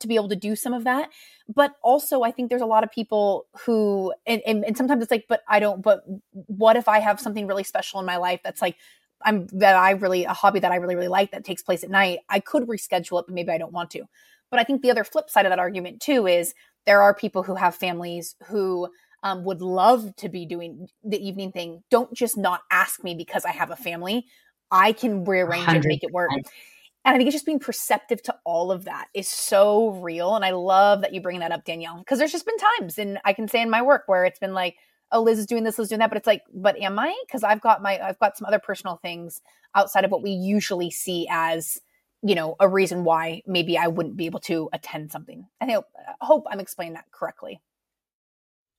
to 0.00 0.08
be 0.08 0.16
able 0.16 0.28
to 0.28 0.36
do 0.36 0.56
some 0.56 0.72
of 0.72 0.84
that. 0.84 1.10
But 1.54 1.74
also 1.82 2.22
i 2.22 2.30
think 2.30 2.48
there's 2.48 2.62
a 2.62 2.66
lot 2.66 2.84
of 2.84 2.90
people 2.90 3.46
who 3.64 4.14
and, 4.26 4.40
and, 4.46 4.64
and, 4.64 4.76
sometimes 4.76 5.02
it's 5.02 5.10
like 5.10 5.26
but 5.28 5.42
i 5.46 5.60
don't 5.60 5.82
but 5.82 6.02
what 6.32 6.76
if 6.76 6.88
i 6.88 7.00
have 7.00 7.20
something 7.20 7.46
really 7.46 7.64
special 7.64 8.00
in 8.00 8.06
my 8.06 8.16
life 8.16 8.40
that's 8.42 8.62
like 8.62 8.76
i'm 9.22 9.46
that 9.48 9.76
i 9.76 9.90
really 9.90 10.24
a 10.24 10.32
hobby 10.32 10.58
that 10.58 10.72
i 10.72 10.76
really 10.76 10.94
really 10.94 11.08
like 11.08 11.32
that 11.32 11.44
takes 11.44 11.62
place 11.62 11.84
at 11.84 11.90
night 11.90 12.20
i 12.30 12.40
could 12.40 12.66
reschedule 12.66 13.20
it 13.20 13.26
but 13.26 13.34
maybe 13.34 13.50
i 13.50 13.58
don't 13.58 13.72
want 13.72 13.90
to. 13.90 14.04
But 14.50 14.58
i 14.58 14.64
think 14.64 14.80
the 14.80 14.90
other 14.90 15.04
flip 15.04 15.28
side 15.28 15.44
of 15.44 15.50
that 15.50 15.58
argument 15.58 16.00
too 16.00 16.26
is 16.26 16.54
there 16.86 17.02
are 17.02 17.14
people 17.14 17.42
who 17.42 17.56
have 17.56 17.74
families 17.74 18.36
who 18.46 18.88
um, 19.22 19.44
would 19.44 19.62
love 19.62 20.14
to 20.16 20.28
be 20.28 20.44
doing 20.44 20.86
the 21.02 21.16
evening 21.16 21.50
thing. 21.50 21.82
Don't 21.90 22.12
just 22.12 22.36
not 22.36 22.60
ask 22.70 23.02
me 23.04 23.14
because 23.14 23.44
i 23.44 23.50
have 23.50 23.70
a 23.70 23.76
family. 23.76 24.26
I 24.70 24.92
can 24.92 25.24
rearrange 25.24 25.66
100%. 25.66 25.76
it 25.76 25.84
make 25.84 26.04
it 26.04 26.10
work 26.10 26.30
and 27.04 27.14
I 27.14 27.18
think 27.18 27.28
it's 27.28 27.34
just 27.34 27.46
being 27.46 27.58
perceptive 27.58 28.22
to 28.24 28.34
all 28.44 28.72
of 28.72 28.84
that 28.84 29.08
is 29.14 29.28
so 29.28 29.90
real. 29.90 30.36
And 30.36 30.44
I 30.44 30.50
love 30.50 31.02
that 31.02 31.12
you 31.12 31.20
bring 31.20 31.40
that 31.40 31.52
up, 31.52 31.64
Danielle, 31.64 31.98
because 31.98 32.18
there's 32.18 32.32
just 32.32 32.46
been 32.46 32.56
times, 32.78 32.98
and 32.98 33.18
I 33.24 33.32
can 33.32 33.48
say 33.48 33.60
in 33.60 33.70
my 33.70 33.82
work 33.82 34.04
where 34.06 34.24
it's 34.24 34.38
been 34.38 34.54
like, 34.54 34.76
oh, 35.12 35.22
Liz 35.22 35.38
is 35.38 35.46
doing 35.46 35.64
this, 35.64 35.78
Liz 35.78 35.86
is 35.86 35.90
doing 35.90 36.00
that. 36.00 36.10
But 36.10 36.16
it's 36.16 36.26
like, 36.26 36.42
but 36.52 36.80
am 36.80 36.98
I? 36.98 37.14
Because 37.26 37.44
I've 37.44 37.60
got 37.60 37.82
my, 37.82 38.00
I've 38.00 38.18
got 38.18 38.36
some 38.36 38.46
other 38.46 38.58
personal 38.58 38.96
things 38.96 39.42
outside 39.74 40.04
of 40.04 40.10
what 40.10 40.22
we 40.22 40.30
usually 40.30 40.90
see 40.90 41.26
as, 41.30 41.78
you 42.22 42.34
know, 42.34 42.56
a 42.58 42.68
reason 42.68 43.04
why 43.04 43.42
maybe 43.46 43.76
I 43.76 43.86
wouldn't 43.88 44.16
be 44.16 44.26
able 44.26 44.40
to 44.40 44.70
attend 44.72 45.12
something. 45.12 45.46
I 45.60 45.70
hope, 45.70 45.86
I 46.20 46.24
hope 46.24 46.44
I'm 46.50 46.60
explaining 46.60 46.94
that 46.94 47.04
correctly. 47.12 47.60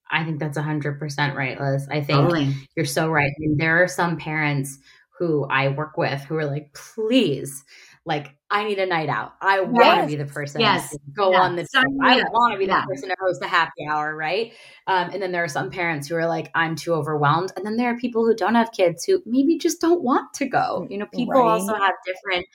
I 0.09 0.23
think 0.23 0.39
that's 0.39 0.57
100% 0.57 1.35
right, 1.35 1.59
Liz. 1.59 1.87
I 1.89 2.01
think 2.01 2.19
totally. 2.19 2.53
you're 2.75 2.85
so 2.85 3.09
right. 3.09 3.29
I 3.29 3.35
mean, 3.39 3.57
there 3.57 3.81
are 3.83 3.87
some 3.87 4.17
parents 4.17 4.77
who 5.17 5.45
I 5.45 5.69
work 5.69 5.97
with 5.97 6.21
who 6.21 6.35
are 6.35 6.45
like, 6.45 6.73
please, 6.73 7.63
like 8.05 8.35
I 8.51 8.63
need 8.63 8.77
a 8.77 8.85
night 8.85 9.09
out. 9.09 9.33
I 9.41 9.59
yes. 9.59 9.67
want 9.67 10.01
to 10.01 10.07
be 10.07 10.15
the 10.15 10.31
person 10.31 10.61
yes. 10.61 10.91
to 10.91 10.99
go 11.15 11.31
yes. 11.31 11.41
on 11.41 11.55
the 11.55 11.67
trip. 11.67 11.85
I 12.03 12.21
want 12.31 12.53
to 12.53 12.59
be 12.59 12.67
the 12.67 12.85
person 12.87 13.09
to 13.09 13.15
host 13.19 13.41
a 13.41 13.47
happy 13.47 13.87
hour, 13.89 14.15
right? 14.15 14.53
Um, 14.85 15.09
and 15.11 15.21
then 15.21 15.31
there 15.31 15.43
are 15.43 15.49
some 15.49 15.71
parents 15.71 16.07
who 16.07 16.15
are 16.15 16.27
like, 16.27 16.51
I'm 16.53 16.75
too 16.75 16.93
overwhelmed. 16.93 17.51
And 17.57 17.65
then 17.65 17.77
there 17.77 17.91
are 17.91 17.97
people 17.97 18.23
who 18.23 18.35
don't 18.35 18.53
have 18.53 18.71
kids 18.71 19.03
who 19.03 19.23
maybe 19.25 19.57
just 19.57 19.81
don't 19.81 20.03
want 20.03 20.33
to 20.35 20.45
go. 20.45 20.85
You 20.89 20.99
know, 20.99 21.07
people 21.07 21.41
right. 21.41 21.49
also 21.49 21.73
have 21.73 21.95
different 22.05 22.45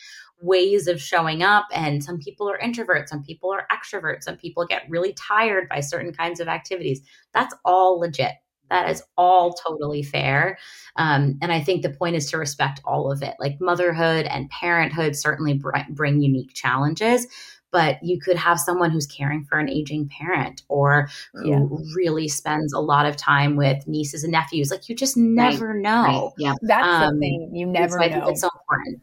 ways 0.41 0.87
of 0.87 1.03
showing 1.03 1.43
up. 1.43 1.67
And 1.73 2.03
some 2.03 2.19
people 2.19 2.49
are 2.49 2.59
introverts, 2.59 3.09
some 3.09 3.25
people 3.25 3.53
are 3.53 3.67
extroverts, 3.73 4.23
some 4.23 4.37
people 4.37 4.65
get 4.67 4.89
really 4.89 5.13
tired 5.15 5.69
by 5.69 5.81
certain 5.81 6.13
kinds 6.13 6.39
of 6.39 6.47
activities. 6.47 7.01
That's 7.35 7.55
all 7.65 7.99
legit. 7.99 8.33
That 8.71 8.89
is 8.89 9.03
all 9.17 9.53
totally 9.53 10.03
fair. 10.03 10.59
Um, 10.97 11.39
and 11.43 11.53
I 11.53 11.61
think 11.61 11.83
the 11.83 11.91
point 11.91 12.17
is 12.17 12.31
to 12.31 12.39
respect 12.39 12.81
all 12.85 13.11
of 13.11 13.23
it. 13.23 13.35
Like 13.39 13.61
motherhood 13.61 14.27
and 14.27 14.49
parenthood 14.49 15.17
certainly 15.17 15.55
br- 15.55 15.77
bring 15.91 16.23
unique 16.23 16.55
challenges, 16.55 17.27
but 17.73 18.03
you 18.03 18.21
could 18.21 18.37
have 18.37 18.61
someone 18.61 18.91
who's 18.91 19.07
caring 19.07 19.45
for 19.45 19.59
an 19.59 19.69
aging 19.69 20.09
parent 20.09 20.63
or 20.69 21.09
who 21.35 21.51
yeah. 21.51 21.95
really 21.97 22.29
spends 22.29 22.73
a 22.73 22.81
lot 22.81 23.07
of 23.07 23.17
time 23.17 23.57
with 23.57 23.87
nieces 23.89 24.23
and 24.23 24.33
nephews. 24.33 24.71
Like 24.71 24.89
you 24.89 24.95
just 24.95 25.17
never 25.17 25.69
right. 25.69 25.77
know. 25.77 26.03
Right. 26.03 26.31
Yeah, 26.39 26.55
that's 26.63 26.87
um, 26.87 27.15
the 27.15 27.21
thing. 27.21 27.51
You 27.53 27.67
never 27.67 27.93
so 27.93 27.99
know. 27.99 28.05
I 28.05 28.09
think 28.09 28.25
it's 28.29 28.41
so 28.41 28.51
important. 28.55 29.03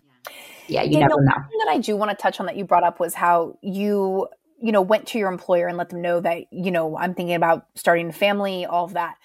Yeah, 0.68 0.84
you 0.84 0.94
Daniel, 0.94 1.20
never 1.20 1.22
know. 1.24 1.48
Thing 1.50 1.60
that 1.66 1.72
I 1.72 1.78
do 1.80 1.96
want 1.96 2.12
to 2.12 2.18
touch 2.18 2.40
on 2.40 2.46
that 2.46 2.58
you 2.58 2.66
brought 2.66 2.84
up 2.84 3.00
was 3.00 3.14
how 3.14 3.58
you 3.62 4.28
you 4.60 4.72
know 4.72 4.82
went 4.82 5.08
to 5.08 5.20
your 5.20 5.30
employer 5.30 5.68
and 5.68 5.78
let 5.78 5.90
them 5.90 6.02
know 6.02 6.20
that 6.20 6.46
you 6.52 6.72
know 6.72 6.98
I'm 6.98 7.14
thinking 7.14 7.36
about 7.36 7.66
starting 7.76 8.10
a 8.10 8.14
family, 8.14 8.66
all 8.66 8.86
of 8.86 8.94
that 8.94 9.18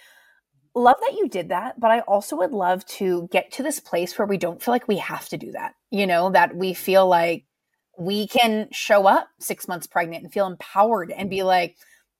love 0.74 0.96
that 1.00 1.16
you 1.16 1.28
did 1.28 1.50
that, 1.50 1.78
but 1.78 1.90
I 1.90 2.00
also 2.00 2.36
would 2.36 2.52
love 2.52 2.84
to 2.86 3.28
get 3.30 3.52
to 3.52 3.62
this 3.62 3.80
place 3.80 4.16
where 4.18 4.26
we 4.26 4.38
don't 4.38 4.62
feel 4.62 4.72
like 4.72 4.88
we 4.88 4.98
have 4.98 5.28
to 5.30 5.36
do 5.36 5.52
that. 5.52 5.74
You 5.90 6.06
know, 6.06 6.30
that 6.30 6.56
we 6.56 6.74
feel 6.74 7.06
like 7.06 7.44
we 7.98 8.26
can 8.26 8.68
show 8.72 9.06
up 9.06 9.28
six 9.38 9.68
months 9.68 9.86
pregnant 9.86 10.24
and 10.24 10.32
feel 10.32 10.46
empowered 10.46 11.10
and 11.10 11.28
be 11.28 11.42
like, 11.42 11.76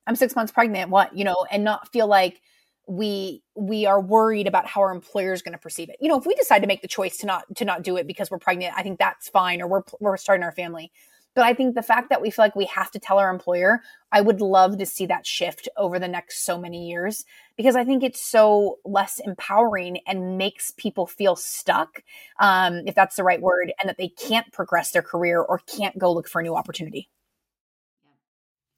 I'm 0.07 0.17
six 0.17 0.37
months 0.37 0.53
pregnant, 0.53 0.91
what, 0.91 1.17
you 1.17 1.25
know, 1.25 1.47
and 1.51 1.65
not 1.65 1.93
feel 1.93 2.07
like 2.07 2.41
we 2.89 3.43
we 3.55 3.87
are 3.87 4.01
worried 4.01 4.49
about 4.49 4.67
how 4.67 4.81
our 4.81 4.93
employer 4.93 5.33
is 5.33 5.41
going 5.41 5.53
to 5.53 5.59
perceive 5.59 5.89
it. 5.89 5.97
You 6.01 6.09
know, 6.09 6.19
if 6.19 6.27
we 6.27 6.35
decide 6.35 6.61
to 6.61 6.67
make 6.67 6.83
the 6.83 6.89
choice 6.89 7.17
to 7.19 7.27
not 7.27 7.45
to 7.57 7.65
not 7.65 7.83
do 7.83 7.97
it 7.97 8.07
because 8.07 8.31
we're 8.31 8.39
pregnant, 8.39 8.75
I 8.77 8.83
think 8.83 8.99
that's 8.99 9.29
fine 9.29 9.63
or 9.63 9.69
we're 9.69 9.83
we're 10.01 10.17
starting 10.17 10.43
our 10.43 10.53
family. 10.53 10.91
But 11.35 11.45
I 11.45 11.55
think 11.55 11.75
the 11.75 11.83
fact 11.83 12.11
that 12.11 12.21
we 12.21 12.31
feel 12.31 12.45
like 12.45 12.57
we 12.57 12.67
have 12.67 12.91
to 12.91 12.99
tell 12.99 13.19
our 13.19 13.31
employer, 13.31 13.81
I 14.11 14.21
would 14.21 14.41
love 14.41 14.79
to 14.79 14.87
see 14.87 15.07
that 15.07 15.27
shift 15.27 15.69
over 15.77 15.99
the 15.99 16.09
next 16.09 16.45
so 16.45 16.59
many 16.59 16.89
years 16.89 17.25
because 17.57 17.75
I 17.75 17.85
think 17.85 18.03
it's 18.03 18.21
so 18.21 18.79
less 18.85 19.19
empowering 19.19 20.01
and 20.07 20.37
makes 20.37 20.73
people 20.73 21.07
feel 21.07 21.35
stuck, 21.35 22.03
um, 22.39 22.83
if 22.87 22.95
that's 22.95 23.17
the 23.17 23.25
right 23.25 23.41
word, 23.41 23.73
and 23.81 23.89
that 23.89 23.97
they 23.97 24.09
can't 24.09 24.53
progress 24.53 24.91
their 24.91 25.03
career 25.03 25.41
or 25.41 25.59
can't 25.61 25.99
go 25.99 26.13
look 26.13 26.29
for 26.29 26.41
a 26.41 26.45
new 26.45 26.55
opportunity. 26.55 27.09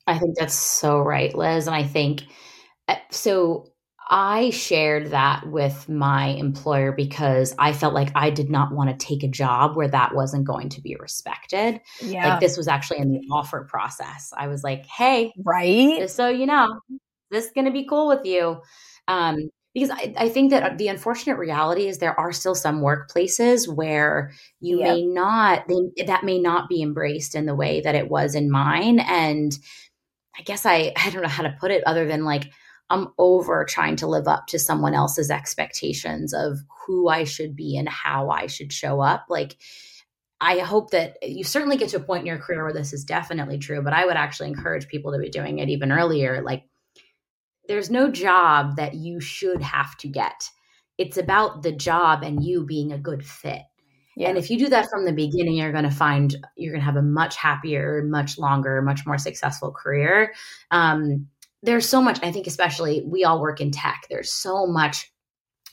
I 0.06 0.18
think 0.18 0.36
that's 0.36 0.54
so 0.54 1.00
right, 1.00 1.34
Liz. 1.34 1.66
And 1.66 1.74
I 1.74 1.82
think 1.82 2.24
uh, 2.88 2.96
so 3.10 3.72
I 4.08 4.50
shared 4.50 5.10
that 5.12 5.46
with 5.48 5.88
my 5.88 6.26
employer 6.26 6.92
because 6.92 7.54
I 7.58 7.72
felt 7.72 7.94
like 7.94 8.10
I 8.14 8.30
did 8.30 8.50
not 8.50 8.72
want 8.72 8.90
to 8.90 9.06
take 9.06 9.22
a 9.22 9.28
job 9.28 9.76
where 9.76 9.88
that 9.88 10.14
wasn't 10.14 10.46
going 10.46 10.68
to 10.70 10.82
be 10.82 10.96
respected. 10.96 11.80
Yeah. 12.02 12.30
Like 12.30 12.40
this 12.40 12.56
was 12.56 12.68
actually 12.68 12.98
in 12.98 13.10
the 13.10 13.22
offer 13.32 13.66
process. 13.68 14.32
I 14.36 14.48
was 14.48 14.62
like, 14.62 14.84
hey, 14.86 15.32
right. 15.42 16.08
so 16.10 16.28
you 16.28 16.46
know, 16.46 16.80
this 17.30 17.46
is 17.46 17.52
going 17.52 17.64
to 17.66 17.70
be 17.70 17.86
cool 17.86 18.08
with 18.08 18.24
you. 18.24 18.60
Um, 19.08 19.48
because 19.74 19.90
I, 19.90 20.14
I, 20.16 20.28
think 20.28 20.50
that 20.50 20.78
the 20.78 20.86
unfortunate 20.86 21.36
reality 21.36 21.88
is 21.88 21.98
there 21.98 22.18
are 22.18 22.30
still 22.30 22.54
some 22.54 22.80
workplaces 22.80 23.66
where 23.66 24.30
you 24.60 24.78
yep. 24.78 24.94
may 24.94 25.04
not, 25.04 25.66
they, 25.66 26.04
that 26.04 26.22
may 26.22 26.38
not 26.38 26.68
be 26.68 26.80
embraced 26.80 27.34
in 27.34 27.44
the 27.44 27.56
way 27.56 27.80
that 27.80 27.96
it 27.96 28.08
was 28.08 28.36
in 28.36 28.52
mine. 28.52 29.00
And 29.00 29.52
I 30.38 30.42
guess 30.42 30.64
I, 30.64 30.92
I 30.96 31.10
don't 31.10 31.22
know 31.22 31.28
how 31.28 31.42
to 31.42 31.56
put 31.58 31.72
it 31.72 31.82
other 31.86 32.06
than 32.06 32.24
like, 32.24 32.52
I'm 32.94 33.08
over 33.18 33.64
trying 33.64 33.96
to 33.96 34.06
live 34.06 34.28
up 34.28 34.46
to 34.48 34.58
someone 34.58 34.94
else's 34.94 35.30
expectations 35.30 36.32
of 36.32 36.60
who 36.86 37.08
I 37.08 37.24
should 37.24 37.56
be 37.56 37.76
and 37.76 37.88
how 37.88 38.30
I 38.30 38.46
should 38.46 38.72
show 38.72 39.00
up. 39.00 39.26
Like, 39.28 39.56
I 40.40 40.58
hope 40.58 40.90
that 40.90 41.16
you 41.22 41.44
certainly 41.44 41.76
get 41.76 41.88
to 41.90 41.96
a 41.96 42.00
point 42.00 42.20
in 42.20 42.26
your 42.26 42.38
career 42.38 42.64
where 42.64 42.72
this 42.72 42.92
is 42.92 43.04
definitely 43.04 43.58
true, 43.58 43.82
but 43.82 43.92
I 43.92 44.06
would 44.06 44.16
actually 44.16 44.48
encourage 44.48 44.88
people 44.88 45.12
to 45.12 45.18
be 45.18 45.30
doing 45.30 45.58
it 45.58 45.68
even 45.68 45.90
earlier. 45.90 46.42
Like, 46.42 46.64
there's 47.66 47.90
no 47.90 48.10
job 48.10 48.76
that 48.76 48.94
you 48.94 49.20
should 49.20 49.62
have 49.62 49.96
to 49.98 50.08
get. 50.08 50.50
It's 50.98 51.16
about 51.16 51.62
the 51.62 51.72
job 51.72 52.22
and 52.22 52.44
you 52.44 52.64
being 52.64 52.92
a 52.92 52.98
good 52.98 53.24
fit. 53.24 53.62
Yeah. 54.16 54.28
And 54.28 54.38
if 54.38 54.48
you 54.48 54.58
do 54.58 54.68
that 54.68 54.88
from 54.90 55.04
the 55.04 55.12
beginning, 55.12 55.54
you're 55.54 55.72
going 55.72 55.84
to 55.84 55.90
find 55.90 56.36
you're 56.56 56.72
going 56.72 56.80
to 56.80 56.84
have 56.84 56.96
a 56.96 57.02
much 57.02 57.36
happier, 57.36 58.02
much 58.04 58.38
longer, 58.38 58.80
much 58.80 59.04
more 59.06 59.18
successful 59.18 59.72
career. 59.72 60.34
Um, 60.70 61.26
there's 61.64 61.88
so 61.88 62.00
much, 62.00 62.18
I 62.22 62.30
think, 62.30 62.46
especially 62.46 63.02
we 63.06 63.24
all 63.24 63.40
work 63.40 63.60
in 63.60 63.70
tech, 63.70 64.06
there's 64.08 64.30
so 64.30 64.66
much 64.66 65.10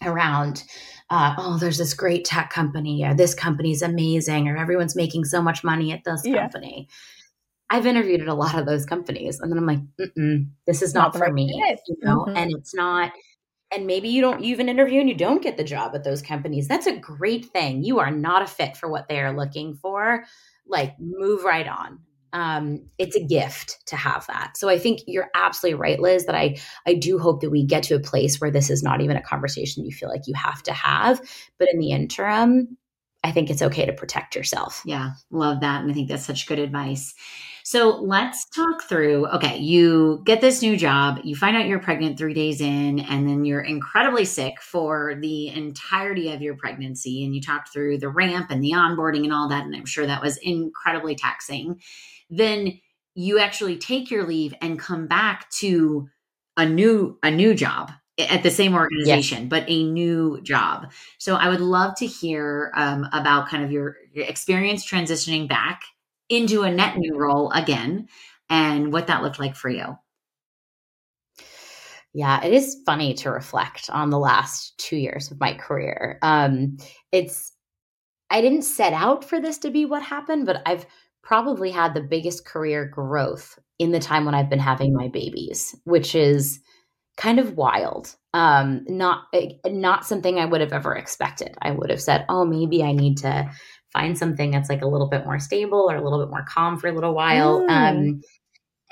around 0.03 0.63
uh, 1.11 1.35
oh 1.37 1.57
there's 1.57 1.77
this 1.77 1.93
great 1.93 2.25
tech 2.25 2.49
company 2.49 3.03
or 3.05 3.13
this 3.13 3.35
is 3.35 3.81
amazing 3.81 4.47
or 4.47 4.57
everyone's 4.57 4.95
making 4.95 5.25
so 5.25 5.41
much 5.41 5.63
money 5.63 5.91
at 5.91 6.03
this 6.05 6.21
yeah. 6.25 6.41
company. 6.41 6.87
I've 7.69 7.85
interviewed 7.85 8.21
at 8.21 8.27
a 8.27 8.33
lot 8.33 8.57
of 8.57 8.65
those 8.65 8.85
companies 8.85 9.39
and 9.39 9.49
then 9.49 9.57
i'm 9.57 9.65
like 9.65 9.79
this 10.67 10.81
is 10.81 10.93
not, 10.93 11.13
not 11.13 11.17
for 11.17 11.31
me 11.31 11.77
you 11.87 11.97
know 12.01 12.25
mm-hmm. 12.25 12.35
and 12.35 12.51
it's 12.51 12.73
not 12.75 13.13
and 13.71 13.87
maybe 13.87 14.09
you 14.09 14.21
don't 14.21 14.43
even 14.43 14.67
interview 14.67 14.99
and 14.99 15.07
you 15.07 15.15
don't 15.15 15.41
get 15.41 15.55
the 15.55 15.63
job 15.63 15.95
at 15.95 16.03
those 16.03 16.21
companies. 16.21 16.67
That's 16.67 16.87
a 16.87 16.97
great 16.97 17.45
thing. 17.45 17.83
You 17.83 17.99
are 17.99 18.11
not 18.11 18.41
a 18.41 18.47
fit 18.47 18.75
for 18.75 18.89
what 18.89 19.07
they 19.07 19.21
are 19.21 19.33
looking 19.33 19.75
for. 19.75 20.25
Like 20.67 20.99
move 20.99 21.45
right 21.45 21.67
on 21.67 21.99
um, 22.33 22.81
it's 22.97 23.15
a 23.15 23.23
gift 23.23 23.85
to 23.87 23.95
have 23.95 24.25
that. 24.27 24.57
So 24.57 24.69
I 24.69 24.77
think 24.77 25.01
you're 25.07 25.29
absolutely 25.35 25.79
right, 25.79 25.99
Liz, 25.99 26.25
that 26.25 26.35
I 26.35 26.57
I 26.85 26.93
do 26.93 27.19
hope 27.19 27.41
that 27.41 27.49
we 27.49 27.65
get 27.65 27.83
to 27.83 27.95
a 27.95 27.99
place 27.99 28.39
where 28.39 28.51
this 28.51 28.69
is 28.69 28.83
not 28.83 29.01
even 29.01 29.17
a 29.17 29.21
conversation 29.21 29.85
you 29.85 29.91
feel 29.91 30.09
like 30.09 30.27
you 30.27 30.33
have 30.35 30.63
to 30.63 30.73
have. 30.73 31.21
But 31.57 31.69
in 31.73 31.79
the 31.79 31.91
interim, 31.91 32.77
I 33.23 33.31
think 33.31 33.49
it's 33.49 33.61
okay 33.61 33.85
to 33.85 33.93
protect 33.93 34.35
yourself. 34.35 34.81
Yeah, 34.85 35.11
love 35.29 35.59
that. 35.61 35.81
And 35.81 35.91
I 35.91 35.93
think 35.93 36.09
that's 36.09 36.25
such 36.25 36.47
good 36.47 36.59
advice. 36.59 37.13
So 37.63 37.97
let's 38.01 38.45
talk 38.49 38.81
through 38.83 39.27
okay, 39.27 39.57
you 39.57 40.23
get 40.25 40.41
this 40.41 40.61
new 40.61 40.75
job, 40.75 41.19
you 41.23 41.35
find 41.35 41.55
out 41.55 41.67
you're 41.67 41.79
pregnant 41.79 42.17
three 42.17 42.33
days 42.33 42.59
in, 42.59 42.99
and 42.99 43.29
then 43.29 43.45
you're 43.45 43.61
incredibly 43.61 44.25
sick 44.25 44.61
for 44.61 45.15
the 45.21 45.49
entirety 45.49 46.31
of 46.31 46.41
your 46.41 46.55
pregnancy. 46.55 47.23
And 47.23 47.35
you 47.35 47.41
talked 47.41 47.71
through 47.71 47.99
the 47.99 48.09
ramp 48.09 48.47
and 48.49 48.63
the 48.63 48.71
onboarding 48.71 49.23
and 49.23 49.33
all 49.33 49.49
that. 49.49 49.65
And 49.65 49.75
I'm 49.75 49.85
sure 49.85 50.07
that 50.07 50.23
was 50.23 50.37
incredibly 50.37 51.15
taxing 51.15 51.79
then 52.31 52.79
you 53.13 53.39
actually 53.39 53.77
take 53.77 54.09
your 54.09 54.25
leave 54.25 54.53
and 54.61 54.79
come 54.79 55.05
back 55.05 55.49
to 55.51 56.09
a 56.57 56.65
new 56.65 57.19
a 57.21 57.29
new 57.29 57.53
job 57.53 57.91
at 58.17 58.43
the 58.43 58.51
same 58.51 58.73
organization, 58.73 59.41
yes. 59.41 59.49
but 59.49 59.63
a 59.67 59.83
new 59.83 60.41
job. 60.41 60.91
So 61.17 61.35
I 61.35 61.49
would 61.49 61.61
love 61.61 61.95
to 61.97 62.05
hear 62.05 62.71
um, 62.75 63.07
about 63.13 63.49
kind 63.49 63.63
of 63.63 63.71
your, 63.71 63.97
your 64.13 64.25
experience 64.25 64.89
transitioning 64.89 65.47
back 65.47 65.81
into 66.29 66.63
a 66.63 66.71
net 66.71 66.97
new 66.97 67.17
role 67.17 67.51
again 67.51 68.07
and 68.49 68.91
what 68.91 69.07
that 69.07 69.23
looked 69.23 69.39
like 69.39 69.55
for 69.55 69.69
you. 69.69 69.97
Yeah, 72.13 72.43
it 72.43 72.53
is 72.53 72.81
funny 72.85 73.13
to 73.15 73.31
reflect 73.31 73.89
on 73.89 74.09
the 74.09 74.19
last 74.19 74.77
two 74.77 74.97
years 74.97 75.31
of 75.31 75.39
my 75.39 75.53
career. 75.53 76.19
Um, 76.21 76.77
it's 77.11 77.53
I 78.29 78.41
didn't 78.41 78.63
set 78.63 78.93
out 78.93 79.25
for 79.25 79.39
this 79.39 79.57
to 79.59 79.71
be 79.71 79.85
what 79.85 80.03
happened, 80.03 80.45
but 80.45 80.61
I've 80.65 80.85
probably 81.23 81.71
had 81.71 81.93
the 81.93 82.01
biggest 82.01 82.45
career 82.45 82.85
growth 82.85 83.57
in 83.79 83.91
the 83.91 83.99
time 83.99 84.25
when 84.25 84.35
I've 84.35 84.49
been 84.49 84.59
having 84.59 84.93
my 84.93 85.07
babies, 85.07 85.75
which 85.85 86.15
is 86.15 86.59
kind 87.17 87.39
of 87.39 87.57
wild. 87.57 88.15
Um, 88.33 88.85
not 88.87 89.25
eh, 89.33 89.53
not 89.65 90.05
something 90.05 90.39
I 90.39 90.45
would 90.45 90.61
have 90.61 90.73
ever 90.73 90.95
expected. 90.95 91.55
I 91.61 91.71
would 91.71 91.89
have 91.89 92.01
said, 92.01 92.25
"Oh, 92.29 92.45
maybe 92.45 92.83
I 92.83 92.93
need 92.93 93.17
to 93.19 93.51
find 93.91 94.17
something 94.17 94.51
that's 94.51 94.69
like 94.69 94.81
a 94.81 94.87
little 94.87 95.09
bit 95.09 95.25
more 95.25 95.39
stable 95.39 95.89
or 95.89 95.95
a 95.95 96.03
little 96.03 96.19
bit 96.19 96.29
more 96.29 96.45
calm 96.47 96.77
for 96.77 96.87
a 96.87 96.93
little 96.93 97.13
while." 97.13 97.61
Mm. 97.61 97.69
Um, 97.69 98.21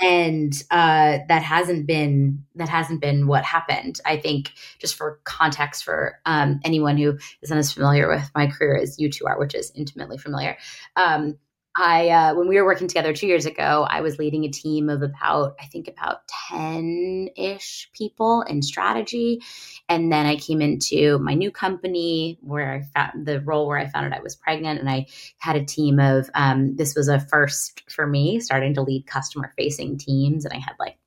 and 0.02 0.54
uh, 0.72 1.20
that 1.28 1.44
hasn't 1.44 1.86
been 1.86 2.46
that 2.56 2.70
hasn't 2.70 3.02
been 3.02 3.28
what 3.28 3.44
happened. 3.44 4.00
I 4.06 4.18
think 4.18 4.52
just 4.80 4.96
for 4.96 5.20
context 5.24 5.84
for 5.84 6.20
um, 6.26 6.60
anyone 6.64 6.98
who 6.98 7.18
isn't 7.42 7.58
as 7.58 7.74
familiar 7.74 8.10
with 8.10 8.30
my 8.34 8.48
career 8.48 8.78
as 8.78 8.98
you 9.00 9.10
two 9.12 9.26
are, 9.28 9.38
which 9.38 9.56
is 9.56 9.72
intimately 9.76 10.18
familiar. 10.18 10.58
Um, 10.96 11.38
I 11.76 12.10
uh, 12.10 12.36
when 12.36 12.48
we 12.48 12.58
were 12.58 12.66
working 12.66 12.88
together 12.88 13.14
two 13.14 13.28
years 13.28 13.46
ago, 13.46 13.86
I 13.90 14.02
was 14.02 14.18
leading 14.18 14.44
a 14.44 14.50
team 14.50 14.90
of 14.90 15.02
about 15.02 15.56
I 15.60 15.66
think 15.66 15.88
about 15.88 16.22
ten 16.50 17.30
ish 17.36 17.90
people 17.94 18.42
in 18.42 18.62
strategy, 18.62 19.42
and 19.88 20.12
then 20.12 20.26
I 20.26 20.36
came 20.36 20.62
into 20.62 21.20
my 21.20 21.36
new 21.36 21.52
company 21.52 22.40
where 22.42 22.74
I 22.74 22.82
found 22.82 23.26
the 23.26 23.42
role 23.42 23.68
where 23.68 23.78
I 23.78 23.88
found 23.88 24.06
out 24.06 24.18
I 24.18 24.22
was 24.22 24.36
pregnant, 24.36 24.80
and 24.80 24.90
I 24.90 25.08
had 25.38 25.56
a 25.56 25.66
team 25.66 26.00
of 26.00 26.30
um, 26.34 26.76
this 26.76 26.96
was 26.96 27.08
a 27.08 27.20
first 27.20 27.90
for 27.90 28.08
me 28.08 28.40
starting 28.40 28.74
to 28.74 28.82
lead 28.82 29.06
customer 29.06 29.54
facing 29.58 29.98
teams, 29.98 30.46
and 30.46 30.54
I 30.54 30.58
had 30.58 30.74
like 30.80 30.98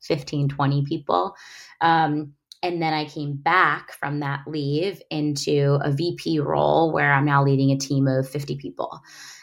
15, 0.00 0.48
20 0.48 0.84
people. 0.84 1.36
Um, 1.80 2.32
and 2.62 2.82
then 2.82 2.92
I 2.92 3.04
came 3.04 3.36
back 3.36 3.92
from 3.92 4.20
that 4.20 4.40
leave 4.46 5.00
into 5.10 5.78
a 5.82 5.92
VP 5.92 6.40
role 6.40 6.92
where 6.92 7.12
I'm 7.12 7.24
now 7.24 7.44
leading 7.44 7.70
a 7.70 7.78
team 7.78 8.08
of 8.08 8.28
50 8.28 8.56
people. 8.56 9.00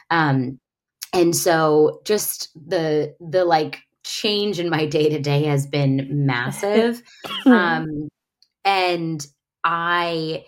Um, 0.09 0.59
and 1.13 1.35
so 1.35 2.01
just 2.05 2.49
the 2.55 3.15
the 3.19 3.45
like 3.45 3.79
change 4.03 4.59
in 4.59 4.69
my 4.69 4.85
day 4.85 5.09
to 5.09 5.19
day 5.19 5.43
has 5.45 5.65
been 5.65 6.07
massive. 6.11 7.01
um, 7.45 8.07
and 8.63 9.25
I, 9.63 10.45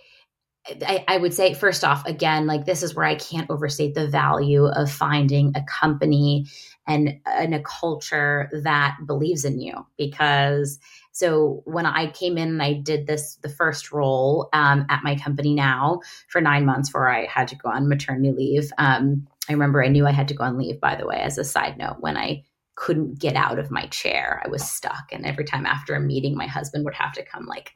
I, 0.86 1.06
I 1.08 1.18
would 1.18 1.34
say 1.34 1.54
first 1.54 1.84
off, 1.84 2.06
again, 2.06 2.46
like 2.46 2.66
this 2.66 2.84
is 2.84 2.94
where 2.94 3.06
I 3.06 3.16
can't 3.16 3.50
overstate 3.50 3.96
the 3.96 4.08
value 4.08 4.68
of 4.68 4.92
finding 4.92 5.54
a 5.56 5.64
company 5.64 6.46
and, 6.88 7.20
and 7.26 7.56
a 7.56 7.64
culture 7.64 8.50
that 8.64 8.98
believes 9.06 9.44
in 9.44 9.60
you 9.60 9.86
because 9.98 10.80
so 11.12 11.64
when 11.66 11.88
I 11.88 12.12
came 12.12 12.38
in 12.38 12.50
and 12.50 12.62
I 12.62 12.74
did 12.74 13.08
this, 13.08 13.38
the 13.38 13.50
first 13.50 13.92
role 13.92 14.50
um, 14.54 14.86
at 14.88 15.04
my 15.04 15.16
company 15.16 15.56
now 15.56 16.02
for 16.28 16.42
nine 16.42 16.64
months, 16.64 16.94
where 16.94 17.10
I 17.10 17.26
had 17.26 17.48
to 17.48 17.56
go 17.56 17.70
on 17.70 17.90
maternity 17.90 18.32
leave. 18.32 18.72
Um, 18.78 19.28
I 19.50 19.54
remember 19.54 19.84
I 19.84 19.88
knew 19.88 20.06
I 20.06 20.12
had 20.12 20.28
to 20.30 20.34
go 20.34 20.44
on 20.44 20.58
leave, 20.58 20.80
by 20.80 20.96
the 20.96 21.08
way, 21.08 21.18
as 21.18 21.38
a 21.38 21.44
side 21.44 21.78
note, 21.78 21.98
when 22.00 22.18
I 22.18 22.44
couldn't 22.76 23.20
get 23.20 23.36
out 23.36 23.60
of 23.60 23.72
my 23.72 23.88
chair. 23.88 24.42
I 24.46 24.48
was 24.48 24.64
stuck. 24.64 25.12
And 25.12 25.26
every 25.26 25.44
time 25.44 25.66
after 25.66 25.96
a 25.96 26.00
meeting, 26.00 26.38
my 26.38 26.46
husband 26.48 26.86
would 26.86 26.94
have 26.94 27.12
to 27.14 27.26
come, 27.26 27.46
like, 27.46 27.72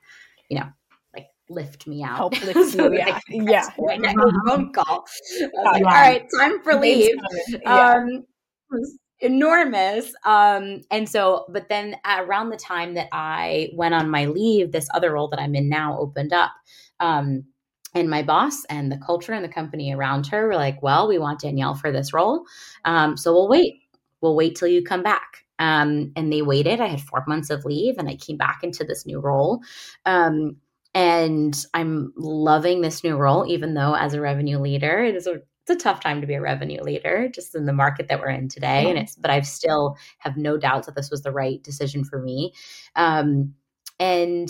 you 0.49 0.59
know, 0.59 0.67
like 1.13 1.27
lift 1.49 1.87
me 1.87 2.03
out. 2.03 2.17
Help 2.17 2.41
lift 2.43 2.73
so 2.73 2.91
you, 2.91 2.97
yeah. 2.97 3.19
yeah. 3.29 3.69
My 3.77 3.97
next 3.97 4.21
phone 4.47 4.71
call. 4.71 5.05
like, 5.63 5.83
all 5.83 5.91
right, 5.91 6.25
time 6.37 6.61
for 6.63 6.75
leave. 6.75 7.15
Yeah. 7.63 7.95
Um, 7.95 8.25
enormous. 9.19 10.13
Um, 10.25 10.81
and 10.91 11.09
so, 11.09 11.45
but 11.49 11.69
then 11.69 11.95
around 12.05 12.49
the 12.49 12.57
time 12.57 12.93
that 12.93 13.07
I 13.11 13.69
went 13.73 13.95
on 13.95 14.09
my 14.09 14.25
leave, 14.25 14.71
this 14.71 14.87
other 14.93 15.11
role 15.13 15.29
that 15.29 15.39
I'm 15.39 15.55
in 15.55 15.69
now 15.69 15.97
opened 15.99 16.33
up. 16.33 16.51
Um, 16.99 17.45
and 17.93 18.09
my 18.09 18.23
boss 18.23 18.65
and 18.65 18.91
the 18.91 18.97
culture 18.97 19.33
and 19.33 19.43
the 19.43 19.49
company 19.49 19.93
around 19.93 20.27
her 20.27 20.47
were 20.47 20.55
like, 20.55 20.81
well, 20.81 21.07
we 21.07 21.17
want 21.17 21.41
Danielle 21.41 21.75
for 21.75 21.91
this 21.91 22.13
role. 22.13 22.45
Um, 22.85 23.17
so 23.17 23.33
we'll 23.33 23.49
wait. 23.49 23.81
We'll 24.21 24.35
wait 24.35 24.55
till 24.55 24.67
you 24.67 24.83
come 24.83 25.03
back. 25.03 25.45
Um, 25.59 26.11
and 26.15 26.31
they 26.31 26.41
waited. 26.41 26.81
I 26.81 26.87
had 26.87 27.01
four 27.01 27.23
months 27.27 27.49
of 27.49 27.65
leave 27.65 27.97
and 27.97 28.09
I 28.09 28.15
came 28.15 28.37
back 28.37 28.59
into 28.63 28.83
this 28.83 29.05
new 29.05 29.19
role. 29.19 29.61
Um, 30.05 30.57
and 30.93 31.55
I'm 31.73 32.13
loving 32.17 32.81
this 32.81 33.03
new 33.03 33.15
role, 33.15 33.45
even 33.47 33.73
though 33.73 33.95
as 33.95 34.13
a 34.13 34.21
revenue 34.21 34.59
leader, 34.59 35.03
it 35.03 35.15
is 35.15 35.27
a 35.27 35.41
it's 35.61 35.69
a 35.69 35.83
tough 35.83 35.99
time 35.99 36.21
to 36.21 36.27
be 36.27 36.33
a 36.33 36.41
revenue 36.41 36.81
leader 36.81 37.29
just 37.29 37.53
in 37.53 37.65
the 37.65 37.73
market 37.73 38.07
that 38.07 38.19
we're 38.19 38.29
in 38.29 38.49
today 38.49 38.89
and 38.89 38.97
it's 38.97 39.15
but 39.15 39.29
i've 39.29 39.45
still 39.45 39.95
have 40.17 40.35
no 40.35 40.57
doubts 40.57 40.87
that 40.87 40.95
this 40.95 41.11
was 41.11 41.21
the 41.21 41.31
right 41.31 41.61
decision 41.61 42.03
for 42.03 42.19
me 42.19 42.51
um, 42.95 43.53
and 43.99 44.49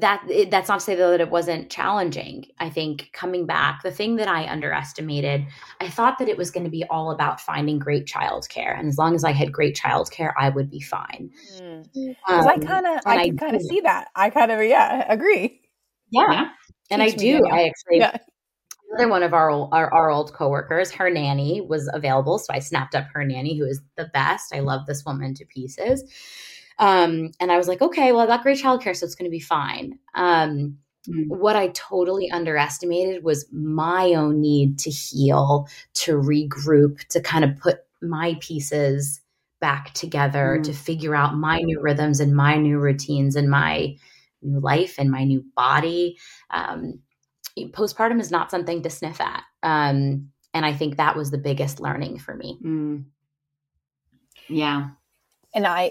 that 0.00 0.22
that's 0.50 0.68
not 0.68 0.80
to 0.80 0.84
say 0.84 0.94
though 0.94 1.10
that 1.10 1.20
it 1.20 1.30
wasn't 1.30 1.70
challenging 1.70 2.44
i 2.58 2.68
think 2.68 3.10
coming 3.12 3.46
back 3.46 3.82
the 3.82 3.90
thing 3.90 4.16
that 4.16 4.28
i 4.28 4.46
underestimated 4.46 5.46
i 5.80 5.88
thought 5.88 6.18
that 6.18 6.28
it 6.28 6.36
was 6.36 6.50
going 6.50 6.64
to 6.64 6.70
be 6.70 6.84
all 6.84 7.10
about 7.10 7.40
finding 7.40 7.78
great 7.78 8.06
childcare 8.06 8.78
and 8.78 8.88
as 8.88 8.98
long 8.98 9.14
as 9.14 9.24
i 9.24 9.32
had 9.32 9.52
great 9.52 9.76
childcare 9.76 10.32
i 10.38 10.48
would 10.48 10.70
be 10.70 10.80
fine 10.80 11.30
because 11.52 11.88
mm. 11.96 12.16
um, 12.28 12.48
i 12.48 12.58
kind 12.58 12.86
of 12.86 13.00
i 13.06 13.24
can 13.24 13.36
kind 13.36 13.56
of 13.56 13.62
see 13.62 13.80
that 13.80 14.08
i 14.14 14.30
kind 14.30 14.50
of 14.50 14.62
yeah 14.62 15.04
agree 15.12 15.60
yeah, 16.10 16.32
yeah. 16.32 16.48
and 16.90 17.02
i 17.02 17.10
do 17.10 17.46
i 17.50 17.68
actually 17.68 17.98
yeah 17.98 18.16
another 18.94 19.10
one 19.10 19.22
of 19.22 19.34
our, 19.34 19.50
our 19.72 19.92
our 19.92 20.10
old 20.10 20.32
coworkers, 20.32 20.90
her 20.92 21.10
nanny 21.10 21.60
was 21.60 21.90
available, 21.92 22.38
so 22.38 22.52
I 22.52 22.58
snapped 22.58 22.94
up 22.94 23.06
her 23.12 23.24
nanny, 23.24 23.58
who 23.58 23.64
is 23.64 23.80
the 23.96 24.10
best. 24.12 24.54
I 24.54 24.60
love 24.60 24.86
this 24.86 25.04
woman 25.04 25.34
to 25.34 25.44
pieces. 25.46 26.04
Um, 26.78 27.30
and 27.40 27.52
I 27.52 27.56
was 27.56 27.68
like, 27.68 27.82
okay, 27.82 28.12
well, 28.12 28.20
I 28.22 28.26
got 28.26 28.42
great 28.42 28.58
childcare, 28.58 28.96
so 28.96 29.06
it's 29.06 29.14
going 29.14 29.30
to 29.30 29.34
be 29.34 29.40
fine. 29.40 29.98
Um, 30.14 30.78
mm. 31.08 31.28
What 31.28 31.56
I 31.56 31.68
totally 31.68 32.30
underestimated 32.30 33.24
was 33.24 33.46
my 33.52 34.14
own 34.14 34.40
need 34.40 34.78
to 34.80 34.90
heal, 34.90 35.68
to 35.94 36.12
regroup, 36.12 37.06
to 37.08 37.20
kind 37.20 37.44
of 37.44 37.58
put 37.58 37.80
my 38.02 38.36
pieces 38.40 39.20
back 39.60 39.94
together, 39.94 40.58
mm. 40.58 40.64
to 40.64 40.72
figure 40.72 41.14
out 41.14 41.36
my 41.36 41.58
new 41.58 41.80
rhythms 41.80 42.20
and 42.20 42.34
my 42.34 42.56
new 42.56 42.78
routines 42.78 43.36
and 43.36 43.48
my 43.48 43.96
new 44.42 44.60
life 44.60 44.96
and 44.98 45.10
my 45.10 45.24
new 45.24 45.44
body. 45.56 46.18
Um, 46.50 47.00
postpartum 47.58 48.20
is 48.20 48.30
not 48.30 48.50
something 48.50 48.82
to 48.82 48.90
sniff 48.90 49.20
at. 49.20 49.42
Um, 49.62 50.30
and 50.52 50.66
I 50.66 50.72
think 50.72 50.96
that 50.96 51.16
was 51.16 51.30
the 51.30 51.38
biggest 51.38 51.80
learning 51.80 52.18
for 52.18 52.34
me. 52.34 52.58
Mm. 52.64 53.04
Yeah. 54.48 54.90
And 55.54 55.66
I 55.66 55.90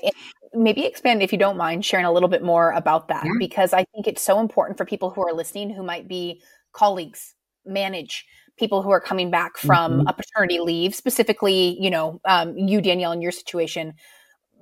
maybe 0.53 0.85
expand 0.85 1.23
if 1.23 1.31
you 1.31 1.37
don't 1.37 1.57
mind 1.57 1.85
sharing 1.85 2.05
a 2.05 2.11
little 2.11 2.29
bit 2.29 2.43
more 2.43 2.71
about 2.71 3.07
that 3.07 3.25
yeah. 3.25 3.31
because 3.39 3.73
I 3.73 3.85
think 3.93 4.07
it's 4.07 4.21
so 4.21 4.39
important 4.39 4.77
for 4.77 4.85
people 4.85 5.09
who 5.09 5.27
are 5.27 5.33
listening 5.33 5.69
who 5.71 5.83
might 5.83 6.07
be 6.07 6.41
colleagues, 6.73 7.35
manage 7.65 8.25
people 8.57 8.83
who 8.83 8.91
are 8.91 9.01
coming 9.01 9.31
back 9.31 9.57
from 9.57 9.99
mm-hmm. 9.99 10.07
a 10.07 10.13
paternity 10.13 10.59
leave, 10.59 10.93
specifically, 10.93 11.75
you 11.79 11.89
know, 11.89 12.21
um, 12.25 12.55
you 12.57 12.81
Danielle 12.81 13.11
in 13.11 13.21
your 13.21 13.31
situation. 13.31 13.93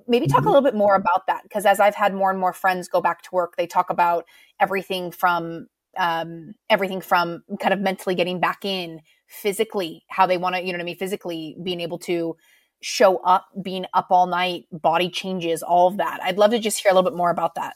Maybe 0.07 0.27
talk 0.27 0.39
mm-hmm. 0.39 0.47
a 0.47 0.51
little 0.51 0.63
bit 0.63 0.75
more 0.75 0.95
about 0.95 1.27
that 1.27 1.43
because 1.43 1.65
as 1.65 1.79
I've 1.79 1.95
had 1.95 2.13
more 2.13 2.31
and 2.31 2.39
more 2.39 2.53
friends 2.53 2.87
go 2.87 3.01
back 3.01 3.21
to 3.23 3.29
work, 3.33 3.55
they 3.57 3.67
talk 3.67 3.89
about 3.89 4.25
everything 4.59 5.11
from 5.11 5.67
um, 5.97 6.53
everything 6.69 7.01
from 7.01 7.43
kind 7.59 7.73
of 7.73 7.81
mentally 7.81 8.15
getting 8.15 8.39
back 8.39 8.63
in 8.63 9.01
physically 9.27 10.03
how 10.09 10.25
they 10.25 10.37
want 10.37 10.55
to 10.55 10.61
you 10.61 10.67
know 10.67 10.77
what 10.77 10.81
i 10.81 10.85
mean 10.85 10.97
physically 10.97 11.55
being 11.63 11.79
able 11.79 11.97
to 11.97 12.35
show 12.81 13.17
up 13.17 13.47
being 13.61 13.85
up 13.93 14.07
all 14.09 14.27
night 14.27 14.65
body 14.71 15.09
changes 15.09 15.63
all 15.63 15.87
of 15.87 15.97
that. 15.97 16.19
I'd 16.23 16.37
love 16.37 16.51
to 16.51 16.59
just 16.59 16.81
hear 16.81 16.91
a 16.91 16.95
little 16.95 17.09
bit 17.09 17.17
more 17.17 17.29
about 17.29 17.55
that. 17.55 17.75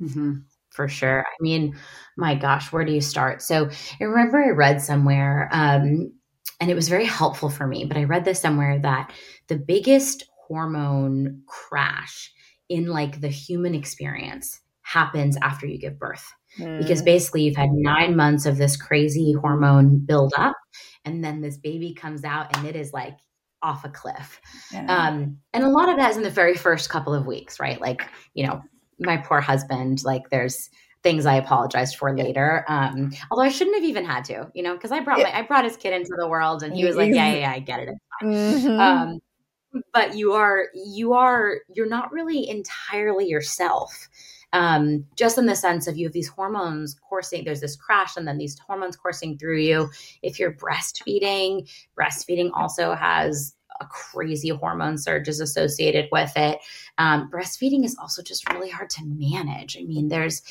Mm-hmm. 0.00 0.34
for 0.70 0.86
sure. 0.86 1.24
I 1.26 1.42
mean 1.42 1.76
my 2.16 2.36
gosh 2.36 2.72
where 2.72 2.84
do 2.84 2.92
you 2.92 3.00
start? 3.00 3.42
So 3.42 3.68
i 4.00 4.04
remember 4.04 4.38
i 4.38 4.50
read 4.50 4.80
somewhere 4.80 5.48
um, 5.52 6.12
and 6.60 6.70
it 6.70 6.74
was 6.74 6.88
very 6.88 7.04
helpful 7.04 7.50
for 7.50 7.66
me 7.66 7.84
but 7.84 7.96
i 7.96 8.04
read 8.04 8.24
this 8.24 8.40
somewhere 8.40 8.78
that 8.78 9.12
the 9.48 9.56
biggest 9.56 10.24
hormone 10.46 11.42
crash 11.46 12.32
in 12.68 12.86
like 12.86 13.20
the 13.20 13.28
human 13.28 13.74
experience 13.74 14.60
happens 14.82 15.36
after 15.42 15.66
you 15.66 15.78
give 15.78 15.98
birth. 15.98 16.26
Mm. 16.58 16.78
because 16.78 17.02
basically 17.02 17.42
you've 17.42 17.56
had 17.56 17.68
nine 17.72 18.16
months 18.16 18.46
of 18.46 18.56
this 18.56 18.74
crazy 18.74 19.32
hormone 19.32 19.98
buildup, 19.98 20.56
and 21.04 21.22
then 21.22 21.40
this 21.40 21.58
baby 21.58 21.92
comes 21.92 22.24
out 22.24 22.56
and 22.56 22.66
it 22.66 22.74
is 22.74 22.92
like 22.92 23.18
off 23.62 23.84
a 23.84 23.88
cliff 23.88 24.40
yeah. 24.72 24.86
um, 24.86 25.36
and 25.52 25.64
a 25.64 25.68
lot 25.68 25.88
of 25.88 25.96
that 25.96 26.10
is 26.10 26.16
in 26.16 26.22
the 26.22 26.30
very 26.30 26.54
first 26.54 26.88
couple 26.90 27.12
of 27.12 27.26
weeks 27.26 27.58
right 27.58 27.80
like 27.80 28.02
you 28.34 28.46
know 28.46 28.62
my 29.00 29.16
poor 29.16 29.40
husband 29.40 30.02
like 30.04 30.28
there's 30.30 30.70
things 31.02 31.26
I 31.26 31.36
apologized 31.36 31.96
for 31.96 32.14
later. 32.16 32.64
Um, 32.68 33.12
although 33.30 33.44
I 33.44 33.48
shouldn't 33.48 33.76
have 33.76 33.84
even 33.84 34.04
had 34.04 34.24
to, 34.26 34.50
you 34.54 34.62
know, 34.62 34.74
because 34.74 34.90
I 34.90 35.00
brought 35.00 35.18
my, 35.18 35.36
I 35.36 35.42
brought 35.42 35.64
his 35.64 35.76
kid 35.76 35.92
into 35.92 36.14
the 36.18 36.28
world, 36.28 36.62
and 36.62 36.74
he 36.74 36.84
was 36.84 36.96
like, 36.96 37.14
"Yeah, 37.14 37.30
yeah, 37.32 37.38
yeah 37.38 37.52
I 37.52 37.58
get 37.60 37.80
it." 37.80 37.94
Mm-hmm. 38.22 38.80
Um, 38.80 39.20
but 39.92 40.16
you 40.16 40.32
are, 40.32 40.66
you 40.74 41.12
are, 41.12 41.58
you're 41.74 41.88
not 41.88 42.10
really 42.10 42.48
entirely 42.48 43.28
yourself 43.28 44.08
um, 44.52 45.04
just 45.16 45.38
in 45.38 45.46
the 45.46 45.56
sense 45.56 45.86
of 45.86 45.96
you 45.96 46.06
have 46.06 46.12
these 46.12 46.28
hormones 46.28 46.96
coursing, 47.08 47.44
there's 47.44 47.60
this 47.60 47.76
crash, 47.76 48.16
and 48.16 48.26
then 48.26 48.38
these 48.38 48.58
hormones 48.58 48.96
coursing 48.96 49.36
through 49.38 49.58
you. 49.58 49.90
If 50.22 50.38
you're 50.38 50.54
breastfeeding, 50.54 51.70
breastfeeding 51.98 52.50
also 52.54 52.94
has 52.94 53.54
a 53.80 53.86
crazy 53.86 54.48
hormone 54.48 54.98
surges 54.98 55.40
associated 55.40 56.08
with 56.10 56.32
it. 56.36 56.58
Um, 56.96 57.30
breastfeeding 57.30 57.84
is 57.84 57.96
also 58.00 58.22
just 58.22 58.50
really 58.52 58.70
hard 58.70 58.90
to 58.90 59.04
manage. 59.04 59.76
I 59.78 59.82
mean, 59.84 60.08
there's 60.08 60.42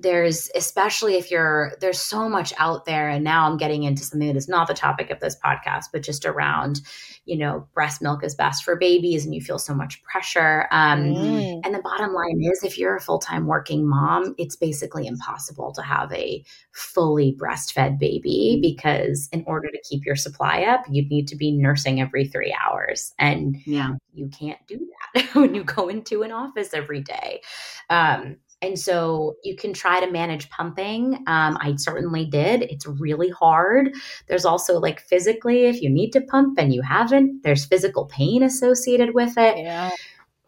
there's 0.00 0.50
especially 0.54 1.16
if 1.16 1.30
you're 1.30 1.72
there's 1.80 2.00
so 2.00 2.28
much 2.28 2.52
out 2.58 2.84
there 2.84 3.08
and 3.08 3.24
now 3.24 3.48
i'm 3.48 3.56
getting 3.56 3.82
into 3.82 4.02
something 4.02 4.28
that 4.28 4.36
is 4.36 4.48
not 4.48 4.68
the 4.68 4.74
topic 4.74 5.10
of 5.10 5.20
this 5.20 5.36
podcast 5.44 5.86
but 5.92 6.02
just 6.02 6.24
around 6.24 6.80
you 7.24 7.36
know 7.36 7.66
breast 7.74 8.00
milk 8.00 8.24
is 8.24 8.34
best 8.34 8.64
for 8.64 8.76
babies 8.76 9.24
and 9.24 9.34
you 9.34 9.40
feel 9.40 9.58
so 9.58 9.74
much 9.74 10.02
pressure. 10.02 10.66
Um, 10.70 11.00
mm. 11.00 11.60
and 11.64 11.74
the 11.74 11.80
bottom 11.80 12.12
line 12.14 12.40
is 12.42 12.62
if 12.62 12.78
you're 12.78 12.96
a 12.96 13.00
full-time 13.00 13.46
working 13.46 13.86
mom 13.86 14.34
it's 14.38 14.56
basically 14.56 15.06
impossible 15.06 15.72
to 15.72 15.82
have 15.82 16.12
a 16.12 16.44
fully 16.72 17.36
breastfed 17.38 17.98
baby 17.98 18.58
because 18.62 19.28
in 19.32 19.44
order 19.46 19.68
to 19.68 19.82
keep 19.88 20.04
your 20.04 20.16
supply 20.16 20.62
up 20.62 20.84
you'd 20.88 21.10
need 21.10 21.28
to 21.28 21.36
be 21.36 21.52
nursing 21.52 22.00
every 22.00 22.26
three 22.26 22.56
hours. 22.62 23.14
And 23.18 23.56
yeah. 23.66 23.94
you 24.12 24.28
can't 24.28 24.58
do 24.66 24.78
that 25.14 25.24
when 25.34 25.54
you 25.54 25.64
go 25.64 25.88
into 25.88 26.22
an 26.22 26.32
office 26.32 26.74
every 26.74 27.00
day. 27.00 27.42
Um, 27.90 28.36
and 28.60 28.78
so 28.78 29.36
you 29.44 29.56
can 29.56 29.72
try 29.72 30.00
to 30.04 30.10
manage 30.10 30.50
pumping. 30.50 31.14
Um, 31.26 31.58
I 31.60 31.74
certainly 31.76 32.24
did. 32.24 32.62
It's 32.62 32.86
really 32.86 33.30
hard. 33.30 33.94
There's 34.26 34.44
also 34.44 34.78
like 34.78 35.00
physically, 35.00 35.66
if 35.66 35.80
you 35.80 35.90
need 35.90 36.10
to 36.10 36.20
pump 36.20 36.58
and 36.58 36.74
you 36.74 36.82
haven't, 36.82 37.42
there's 37.42 37.64
physical 37.64 38.06
pain 38.06 38.42
associated 38.42 39.14
with 39.14 39.38
it. 39.38 39.58
Yeah. 39.58 39.90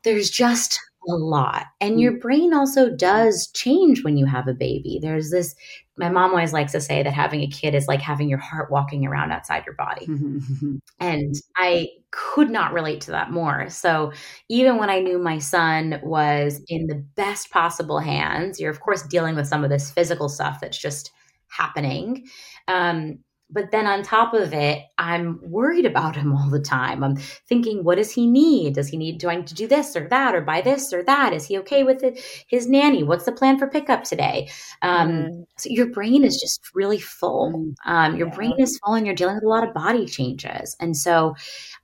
There's 0.03 0.31
just 0.31 0.81
a 1.09 1.15
lot. 1.15 1.67
And 1.81 2.01
your 2.01 2.13
mm. 2.13 2.21
brain 2.21 2.55
also 2.55 2.91
does 2.91 3.49
change 3.49 4.05
when 4.05 4.17
you 4.17 4.27
have 4.27 4.49
a 4.49 4.55
baby. 4.55 4.99
There's 5.01 5.31
this, 5.31 5.55
my 5.97 6.09
mom 6.09 6.31
always 6.31 6.53
likes 6.53 6.73
to 6.73 6.81
say 6.81 7.03
that 7.03 7.13
having 7.13 7.41
a 7.41 7.49
kid 7.49 7.75
is 7.75 7.89
like 7.89 8.01
having 8.01 8.29
your 8.29 8.39
heart 8.39 8.71
walking 8.71 9.07
around 9.07 9.33
outside 9.33 9.65
your 9.67 9.75
body. 9.75 10.07
and 11.01 11.35
I 11.57 11.89
could 12.11 12.51
not 12.51 12.73
relate 12.73 13.01
to 13.03 13.11
that 13.13 13.31
more. 13.31 13.69
So 13.71 14.13
even 14.49 14.77
when 14.77 14.91
I 14.91 15.01
knew 15.01 15.19
my 15.19 15.39
son 15.39 16.01
was 16.03 16.61
in 16.69 16.87
the 16.87 17.05
best 17.17 17.51
possible 17.51 17.99
hands, 17.99 18.61
you're 18.61 18.71
of 18.71 18.81
course 18.81 19.03
dealing 19.03 19.37
with 19.37 19.47
some 19.47 19.65
of 19.65 19.71
this 19.71 19.91
physical 19.91 20.29
stuff 20.29 20.61
that's 20.61 20.79
just 20.79 21.13
happening. 21.49 22.27
Um, 22.69 23.19
but 23.53 23.71
then 23.71 23.87
on 23.87 24.03
top 24.03 24.35
of 24.35 24.53
it, 24.53 24.85
I'm 24.99 25.41
worried 25.43 25.87
about 25.87 26.17
him 26.17 26.33
all 26.35 26.49
the 26.51 26.61
time. 26.61 27.03
I'm 27.03 27.17
thinking, 27.17 27.85
what 27.85 27.97
does 27.97 28.13
he 28.13 28.27
need? 28.27 28.75
Does 28.75 28.89
he 28.89 28.97
need 28.97 29.19
do 29.19 29.29
I 29.29 29.37
need 29.37 29.47
to 29.49 29.55
do 29.55 29.67
this 29.67 29.97
or 29.97 30.09
that 30.09 30.35
or 30.35 30.41
buy 30.41 30.61
this 30.61 30.93
or 30.93 31.03
that? 31.05 31.33
Is 31.33 31.47
he 31.47 31.59
okay 31.59 31.83
with 31.83 32.03
it? 32.03 32.21
His 32.49 32.67
nanny? 32.69 33.03
What's 33.03 33.25
the 33.25 33.33
plan 33.33 33.59
for 33.59 33.67
pickup 33.67 34.05
today? 34.05 34.51
Um, 34.83 35.11
mm. 35.11 35.45
So 35.59 35.71
your 35.71 35.87
brain 35.87 36.25
is 36.25 36.41
just 36.41 36.61
really 36.75 37.01
full. 37.01 37.53
Mm. 37.53 37.75
Um, 37.87 38.17
your 38.17 38.29
yeah. 38.29 38.35
brain 38.35 38.55
is 38.59 38.79
full, 38.85 38.95
and 38.95 39.07
you're 39.07 39.15
dealing 39.15 39.37
with 39.37 39.45
a 39.45 39.49
lot 39.49 39.67
of 39.67 39.75
body 39.75 40.07
changes. 40.07 40.77
And 40.81 40.97
so, 40.97 41.35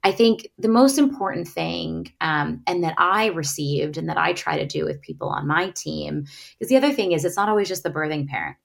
I 0.04 0.12
think 0.12 0.48
the 0.58 0.68
most 0.68 0.98
important 0.98 1.48
thing, 1.48 2.12
um, 2.20 2.62
and 2.66 2.84
that 2.84 2.94
I 2.98 3.26
received, 3.26 3.96
and 3.96 4.08
that 4.08 4.18
I 4.18 4.34
try 4.34 4.58
to 4.58 4.66
do 4.66 4.84
with 4.84 5.02
people 5.02 5.28
on 5.28 5.48
my 5.48 5.70
team, 5.70 6.26
is 6.60 6.68
the 6.68 6.76
other 6.76 6.92
thing 6.92 7.12
is 7.12 7.24
it's 7.24 7.36
not 7.36 7.48
always 7.48 7.68
just 7.68 7.82
the 7.82 7.90
birthing 7.90 8.28
parent 8.28 8.56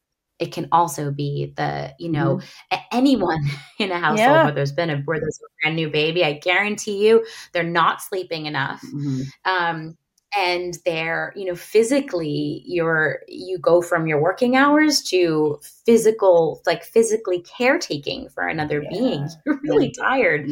it 0.42 0.52
can 0.52 0.68
also 0.72 1.12
be 1.12 1.54
the 1.56 1.94
you 2.00 2.10
know 2.10 2.38
mm-hmm. 2.38 2.82
anyone 2.92 3.40
in 3.80 3.92
a 3.92 4.00
household 4.00 4.18
yeah. 4.20 4.44
where 4.46 4.54
there's 4.54 4.74
been 4.74 4.90
a 4.90 4.98
where 5.04 5.20
there's 5.20 5.40
a 5.40 5.48
brand 5.62 5.76
new 5.78 5.90
baby 5.90 6.26
i 6.26 6.34
guarantee 6.34 7.08
you 7.08 7.26
they're 7.54 7.64
not 7.64 8.02
sleeping 8.02 8.48
enough 8.48 8.82
mm-hmm. 8.82 9.22
um, 9.46 9.98
and 10.38 10.78
they're 10.86 11.34
you 11.36 11.46
know 11.46 11.56
physically 11.56 12.64
you're 12.66 13.20
you 13.28 13.58
go 13.60 13.82
from 13.82 14.08
your 14.08 14.22
working 14.22 14.56
hours 14.56 15.02
to 15.02 15.60
physical 15.86 16.62
like 16.66 16.84
physically 16.84 17.42
caretaking 17.42 18.28
for 18.30 18.48
another 18.48 18.82
yeah. 18.82 18.90
being 18.90 19.30
you're 19.46 19.60
really 19.64 19.94
yeah. 19.98 20.04
tired 20.04 20.50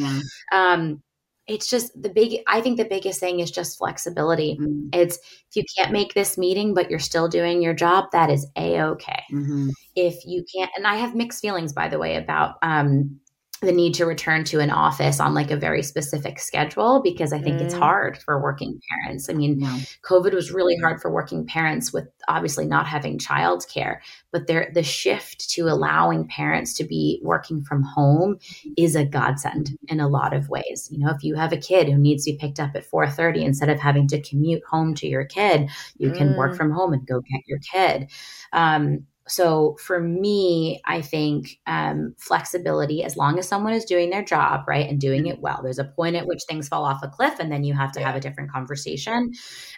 um 0.52 1.02
it's 1.50 1.68
just 1.68 2.00
the 2.00 2.08
big 2.08 2.40
i 2.46 2.60
think 2.60 2.76
the 2.76 2.84
biggest 2.84 3.18
thing 3.18 3.40
is 3.40 3.50
just 3.50 3.76
flexibility 3.76 4.56
mm-hmm. 4.60 4.88
it's 4.92 5.16
if 5.16 5.56
you 5.56 5.64
can't 5.76 5.92
make 5.92 6.14
this 6.14 6.38
meeting 6.38 6.72
but 6.72 6.88
you're 6.88 6.98
still 6.98 7.28
doing 7.28 7.60
your 7.60 7.74
job 7.74 8.04
that 8.12 8.30
is 8.30 8.46
a-okay 8.56 9.22
mm-hmm. 9.32 9.68
if 9.96 10.24
you 10.24 10.44
can't 10.54 10.70
and 10.76 10.86
i 10.86 10.94
have 10.94 11.14
mixed 11.14 11.40
feelings 11.42 11.72
by 11.72 11.88
the 11.88 11.98
way 11.98 12.14
about 12.16 12.54
um 12.62 13.18
the 13.62 13.72
need 13.72 13.92
to 13.94 14.06
return 14.06 14.42
to 14.44 14.58
an 14.60 14.70
office 14.70 15.20
on 15.20 15.34
like 15.34 15.50
a 15.50 15.56
very 15.56 15.82
specific 15.82 16.38
schedule 16.38 17.02
because 17.02 17.30
I 17.32 17.40
think 17.40 17.58
mm. 17.58 17.62
it's 17.62 17.74
hard 17.74 18.16
for 18.16 18.42
working 18.42 18.80
parents. 18.90 19.28
I 19.28 19.34
mean, 19.34 19.60
yeah. 19.60 19.78
COVID 20.02 20.32
was 20.32 20.50
really 20.50 20.76
hard 20.76 21.00
for 21.00 21.10
working 21.10 21.46
parents 21.46 21.92
with 21.92 22.08
obviously 22.28 22.64
not 22.64 22.86
having 22.86 23.18
childcare, 23.18 23.98
but 24.32 24.46
there 24.46 24.70
the 24.72 24.82
shift 24.82 25.50
to 25.50 25.68
allowing 25.68 26.26
parents 26.26 26.72
to 26.74 26.84
be 26.84 27.20
working 27.22 27.62
from 27.62 27.82
home 27.82 28.38
is 28.78 28.96
a 28.96 29.04
godsend 29.04 29.76
in 29.88 30.00
a 30.00 30.08
lot 30.08 30.32
of 30.32 30.48
ways. 30.48 30.88
You 30.90 31.04
know, 31.04 31.10
if 31.10 31.22
you 31.22 31.34
have 31.34 31.52
a 31.52 31.58
kid 31.58 31.86
who 31.86 31.98
needs 31.98 32.24
to 32.24 32.32
be 32.32 32.38
picked 32.38 32.60
up 32.60 32.70
at 32.74 32.90
4:30 32.90 33.44
instead 33.44 33.68
of 33.68 33.78
having 33.78 34.08
to 34.08 34.22
commute 34.22 34.62
home 34.70 34.94
to 34.94 35.06
your 35.06 35.26
kid, 35.26 35.68
you 35.98 36.10
mm. 36.10 36.16
can 36.16 36.34
work 36.34 36.52
mm. 36.52 36.56
from 36.56 36.70
home 36.70 36.94
and 36.94 37.06
go 37.06 37.20
get 37.20 37.42
your 37.46 37.58
kid. 37.58 38.10
Um, 38.54 39.06
so 39.30 39.76
for 39.78 40.00
me, 40.00 40.80
I 40.84 41.00
think 41.00 41.60
um, 41.66 42.14
flexibility, 42.18 43.04
as 43.04 43.16
long 43.16 43.38
as 43.38 43.46
someone 43.46 43.72
is 43.72 43.84
doing 43.84 44.10
their 44.10 44.24
job 44.24 44.64
right 44.66 44.88
and 44.88 45.00
doing 45.00 45.26
it 45.26 45.40
well, 45.40 45.60
there's 45.62 45.78
a 45.78 45.84
point 45.84 46.16
at 46.16 46.26
which 46.26 46.42
things 46.48 46.66
fall 46.66 46.84
off 46.84 47.04
a 47.04 47.08
cliff, 47.08 47.38
and 47.38 47.50
then 47.50 47.62
you 47.62 47.72
have 47.74 47.92
to 47.92 48.00
yeah. 48.00 48.06
have 48.06 48.16
a 48.16 48.20
different 48.20 48.50
conversation. 48.50 49.30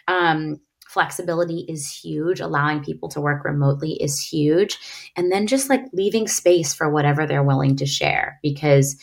Um, 0.07 0.57
flexibility 0.87 1.65
is 1.69 1.87
huge. 1.87 2.39
Allowing 2.39 2.83
people 2.83 3.09
to 3.09 3.21
work 3.21 3.45
remotely 3.45 3.91
is 3.93 4.19
huge, 4.19 4.79
and 5.15 5.31
then 5.31 5.45
just 5.45 5.69
like 5.69 5.81
leaving 5.93 6.27
space 6.27 6.73
for 6.73 6.89
whatever 6.89 7.27
they're 7.27 7.43
willing 7.43 7.75
to 7.75 7.85
share, 7.85 8.39
because 8.41 8.99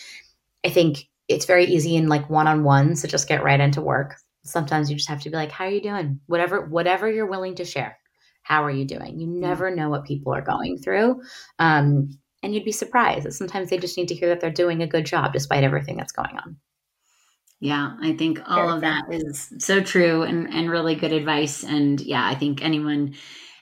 I 0.66 0.70
think 0.70 1.08
it's 1.28 1.46
very 1.46 1.66
easy 1.66 1.94
in 1.94 2.08
like 2.08 2.28
one-on-ones 2.28 3.02
to 3.02 3.06
just 3.06 3.28
get 3.28 3.44
right 3.44 3.60
into 3.60 3.80
work. 3.80 4.16
Sometimes 4.42 4.90
you 4.90 4.96
just 4.96 5.08
have 5.08 5.20
to 5.20 5.30
be 5.30 5.36
like, 5.36 5.52
"How 5.52 5.66
are 5.66 5.70
you 5.70 5.80
doing?" 5.80 6.18
Whatever, 6.26 6.66
whatever 6.66 7.08
you're 7.08 7.30
willing 7.30 7.54
to 7.54 7.64
share 7.64 7.99
how 8.42 8.64
are 8.64 8.70
you 8.70 8.84
doing? 8.84 9.18
You 9.20 9.26
mm. 9.26 9.40
never 9.40 9.74
know 9.74 9.88
what 9.88 10.04
people 10.04 10.34
are 10.34 10.42
going 10.42 10.78
through. 10.78 11.22
Um, 11.58 12.18
and 12.42 12.54
you'd 12.54 12.64
be 12.64 12.72
surprised 12.72 13.26
that 13.26 13.34
sometimes 13.34 13.70
they 13.70 13.78
just 13.78 13.96
need 13.96 14.08
to 14.08 14.14
hear 14.14 14.28
that 14.28 14.40
they're 14.40 14.50
doing 14.50 14.82
a 14.82 14.86
good 14.86 15.04
job 15.06 15.32
despite 15.32 15.64
everything 15.64 15.96
that's 15.96 16.12
going 16.12 16.36
on. 16.36 16.56
Yeah, 17.60 17.94
I 18.00 18.14
think 18.14 18.40
all 18.46 18.70
of 18.70 18.80
that 18.80 19.12
is 19.12 19.52
so 19.58 19.82
true 19.82 20.22
and, 20.22 20.48
and 20.52 20.70
really 20.70 20.94
good 20.94 21.12
advice. 21.12 21.62
And 21.62 22.00
yeah, 22.00 22.26
I 22.26 22.34
think 22.34 22.64
anyone 22.64 23.14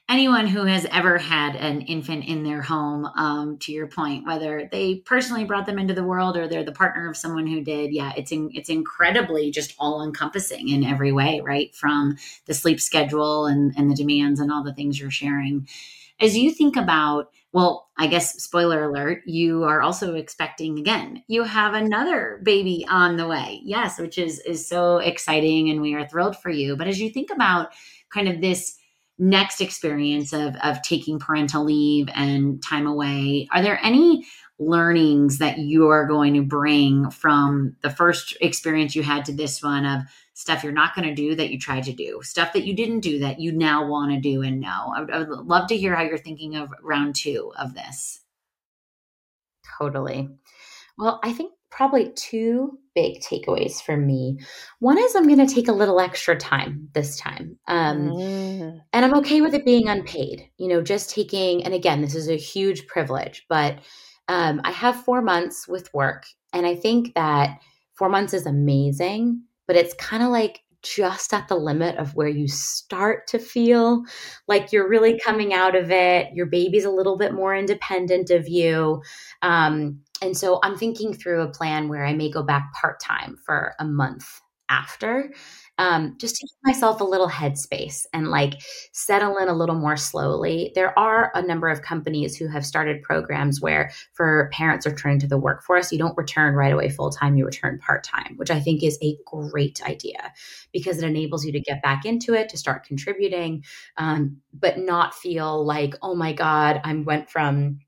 anyone 0.08 0.46
who 0.46 0.64
has 0.64 0.86
ever 0.90 1.18
had 1.18 1.54
an 1.54 1.82
infant 1.82 2.24
in 2.24 2.42
their 2.42 2.62
home, 2.62 3.04
um, 3.16 3.58
to 3.58 3.72
your 3.72 3.86
point, 3.86 4.26
whether 4.26 4.68
they 4.72 4.96
personally 4.96 5.44
brought 5.44 5.66
them 5.66 5.78
into 5.78 5.92
the 5.92 6.04
world 6.04 6.36
or 6.36 6.48
they're 6.48 6.64
the 6.64 6.72
partner 6.72 7.10
of 7.10 7.16
someone 7.16 7.46
who 7.46 7.62
did, 7.62 7.92
yeah, 7.92 8.12
it's 8.16 8.32
in, 8.32 8.50
it's 8.54 8.70
incredibly 8.70 9.50
just 9.50 9.74
all 9.78 10.02
encompassing 10.02 10.68
in 10.68 10.82
every 10.82 11.12
way, 11.12 11.40
right? 11.44 11.74
From 11.74 12.16
the 12.46 12.54
sleep 12.54 12.80
schedule 12.80 13.46
and 13.46 13.74
and 13.76 13.90
the 13.90 13.94
demands 13.94 14.40
and 14.40 14.50
all 14.50 14.64
the 14.64 14.74
things 14.74 14.98
you're 14.98 15.10
sharing. 15.10 15.68
As 16.20 16.36
you 16.36 16.50
think 16.50 16.76
about, 16.76 17.30
well, 17.52 17.88
I 17.96 18.08
guess 18.08 18.42
spoiler 18.42 18.82
alert, 18.84 19.22
you 19.26 19.64
are 19.64 19.82
also 19.82 20.14
expecting 20.14 20.78
again. 20.78 21.22
You 21.28 21.44
have 21.44 21.74
another 21.74 22.40
baby 22.42 22.84
on 22.88 23.16
the 23.16 23.28
way. 23.28 23.60
Yes, 23.62 23.98
which 23.98 24.18
is 24.18 24.40
is 24.40 24.66
so 24.66 24.98
exciting 24.98 25.70
and 25.70 25.80
we 25.80 25.94
are 25.94 26.08
thrilled 26.08 26.36
for 26.36 26.50
you. 26.50 26.76
But 26.76 26.88
as 26.88 27.00
you 27.00 27.10
think 27.10 27.30
about 27.30 27.68
kind 28.10 28.28
of 28.28 28.40
this 28.40 28.78
next 29.18 29.60
experience 29.60 30.32
of 30.32 30.54
of 30.62 30.80
taking 30.82 31.18
parental 31.18 31.64
leave 31.64 32.08
and 32.14 32.62
time 32.62 32.86
away. 32.86 33.48
Are 33.52 33.62
there 33.62 33.80
any 33.82 34.26
learnings 34.60 35.38
that 35.38 35.58
you're 35.58 36.06
going 36.06 36.34
to 36.34 36.42
bring 36.42 37.10
from 37.10 37.76
the 37.82 37.90
first 37.90 38.36
experience 38.40 38.96
you 38.96 39.02
had 39.02 39.24
to 39.24 39.32
this 39.32 39.62
one 39.62 39.84
of 39.84 40.02
stuff 40.34 40.64
you're 40.64 40.72
not 40.72 40.94
going 40.94 41.06
to 41.06 41.14
do 41.14 41.34
that 41.34 41.50
you 41.50 41.58
tried 41.58 41.84
to 41.84 41.92
do 41.92 42.20
stuff 42.22 42.52
that 42.52 42.64
you 42.64 42.74
didn't 42.74 43.00
do 43.00 43.20
that 43.20 43.40
you 43.40 43.52
now 43.52 43.86
want 43.86 44.12
to 44.12 44.20
do 44.20 44.42
and 44.42 44.60
know? 44.60 44.92
I 44.96 45.00
would, 45.00 45.10
I 45.10 45.18
would 45.18 45.28
love 45.46 45.68
to 45.68 45.76
hear 45.76 45.94
how 45.94 46.02
you're 46.02 46.18
thinking 46.18 46.56
of 46.56 46.72
round 46.82 47.14
two 47.14 47.52
of 47.58 47.74
this. 47.74 48.20
Totally. 49.78 50.28
Well 50.96 51.20
i 51.22 51.32
think 51.32 51.52
probably 51.70 52.12
two 52.16 52.78
big 52.94 53.20
takeaways 53.20 53.80
for 53.80 53.96
me. 53.96 54.38
One 54.80 54.98
is 54.98 55.14
I'm 55.14 55.26
going 55.26 55.46
to 55.46 55.54
take 55.54 55.68
a 55.68 55.72
little 55.72 56.00
extra 56.00 56.36
time 56.36 56.88
this 56.94 57.16
time. 57.16 57.58
Um, 57.68 58.10
mm. 58.10 58.80
And 58.92 59.04
I'm 59.04 59.14
okay 59.18 59.40
with 59.40 59.54
it 59.54 59.64
being 59.64 59.88
unpaid, 59.88 60.48
you 60.56 60.68
know, 60.68 60.82
just 60.82 61.10
taking, 61.10 61.64
and 61.64 61.74
again, 61.74 62.00
this 62.00 62.14
is 62.14 62.28
a 62.28 62.36
huge 62.36 62.86
privilege, 62.86 63.46
but 63.48 63.78
um, 64.28 64.60
I 64.64 64.72
have 64.72 65.04
four 65.04 65.22
months 65.22 65.68
with 65.68 65.92
work. 65.94 66.24
And 66.52 66.66
I 66.66 66.74
think 66.74 67.14
that 67.14 67.60
four 67.94 68.08
months 68.08 68.34
is 68.34 68.46
amazing, 68.46 69.42
but 69.66 69.76
it's 69.76 69.94
kind 69.94 70.22
of 70.22 70.30
like 70.30 70.62
just 70.82 71.34
at 71.34 71.48
the 71.48 71.56
limit 71.56 71.96
of 71.96 72.14
where 72.14 72.28
you 72.28 72.46
start 72.46 73.26
to 73.26 73.38
feel 73.38 74.04
like 74.46 74.72
you're 74.72 74.88
really 74.88 75.18
coming 75.18 75.52
out 75.52 75.74
of 75.74 75.90
it. 75.90 76.32
Your 76.34 76.46
baby's 76.46 76.84
a 76.84 76.90
little 76.90 77.16
bit 77.16 77.34
more 77.34 77.54
independent 77.54 78.30
of 78.30 78.48
you. 78.48 79.02
Um, 79.42 80.00
and 80.22 80.36
so 80.36 80.60
I'm 80.62 80.76
thinking 80.76 81.14
through 81.14 81.42
a 81.42 81.48
plan 81.48 81.88
where 81.88 82.04
I 82.04 82.14
may 82.14 82.30
go 82.30 82.42
back 82.42 82.72
part 82.72 83.00
time 83.00 83.36
for 83.44 83.74
a 83.78 83.84
month 83.84 84.40
after, 84.70 85.32
um, 85.78 86.14
just 86.18 86.36
to 86.36 86.46
give 86.46 86.74
myself 86.74 87.00
a 87.00 87.04
little 87.04 87.28
headspace 87.28 88.04
and 88.12 88.28
like 88.28 88.54
settle 88.92 89.38
in 89.38 89.48
a 89.48 89.54
little 89.54 89.76
more 89.76 89.96
slowly. 89.96 90.72
There 90.74 90.98
are 90.98 91.30
a 91.34 91.42
number 91.42 91.68
of 91.68 91.82
companies 91.82 92.36
who 92.36 92.48
have 92.48 92.66
started 92.66 93.02
programs 93.02 93.60
where 93.60 93.90
for 94.12 94.50
parents 94.52 94.86
returning 94.86 95.20
to 95.20 95.26
the 95.26 95.38
workforce, 95.38 95.92
you 95.92 95.98
don't 95.98 96.16
return 96.16 96.54
right 96.54 96.72
away 96.72 96.90
full 96.90 97.10
time, 97.10 97.36
you 97.36 97.46
return 97.46 97.78
part 97.78 98.04
time, 98.04 98.34
which 98.36 98.50
I 98.50 98.60
think 98.60 98.82
is 98.82 98.98
a 99.02 99.16
great 99.24 99.80
idea 99.88 100.32
because 100.72 100.98
it 100.98 101.06
enables 101.06 101.44
you 101.44 101.52
to 101.52 101.60
get 101.60 101.82
back 101.82 102.04
into 102.04 102.34
it, 102.34 102.48
to 102.50 102.58
start 102.58 102.84
contributing, 102.84 103.64
um, 103.96 104.38
but 104.52 104.78
not 104.78 105.14
feel 105.14 105.64
like, 105.64 105.94
oh 106.02 106.14
my 106.14 106.32
God, 106.32 106.80
I 106.84 106.94
went 106.94 107.30
from 107.30 107.78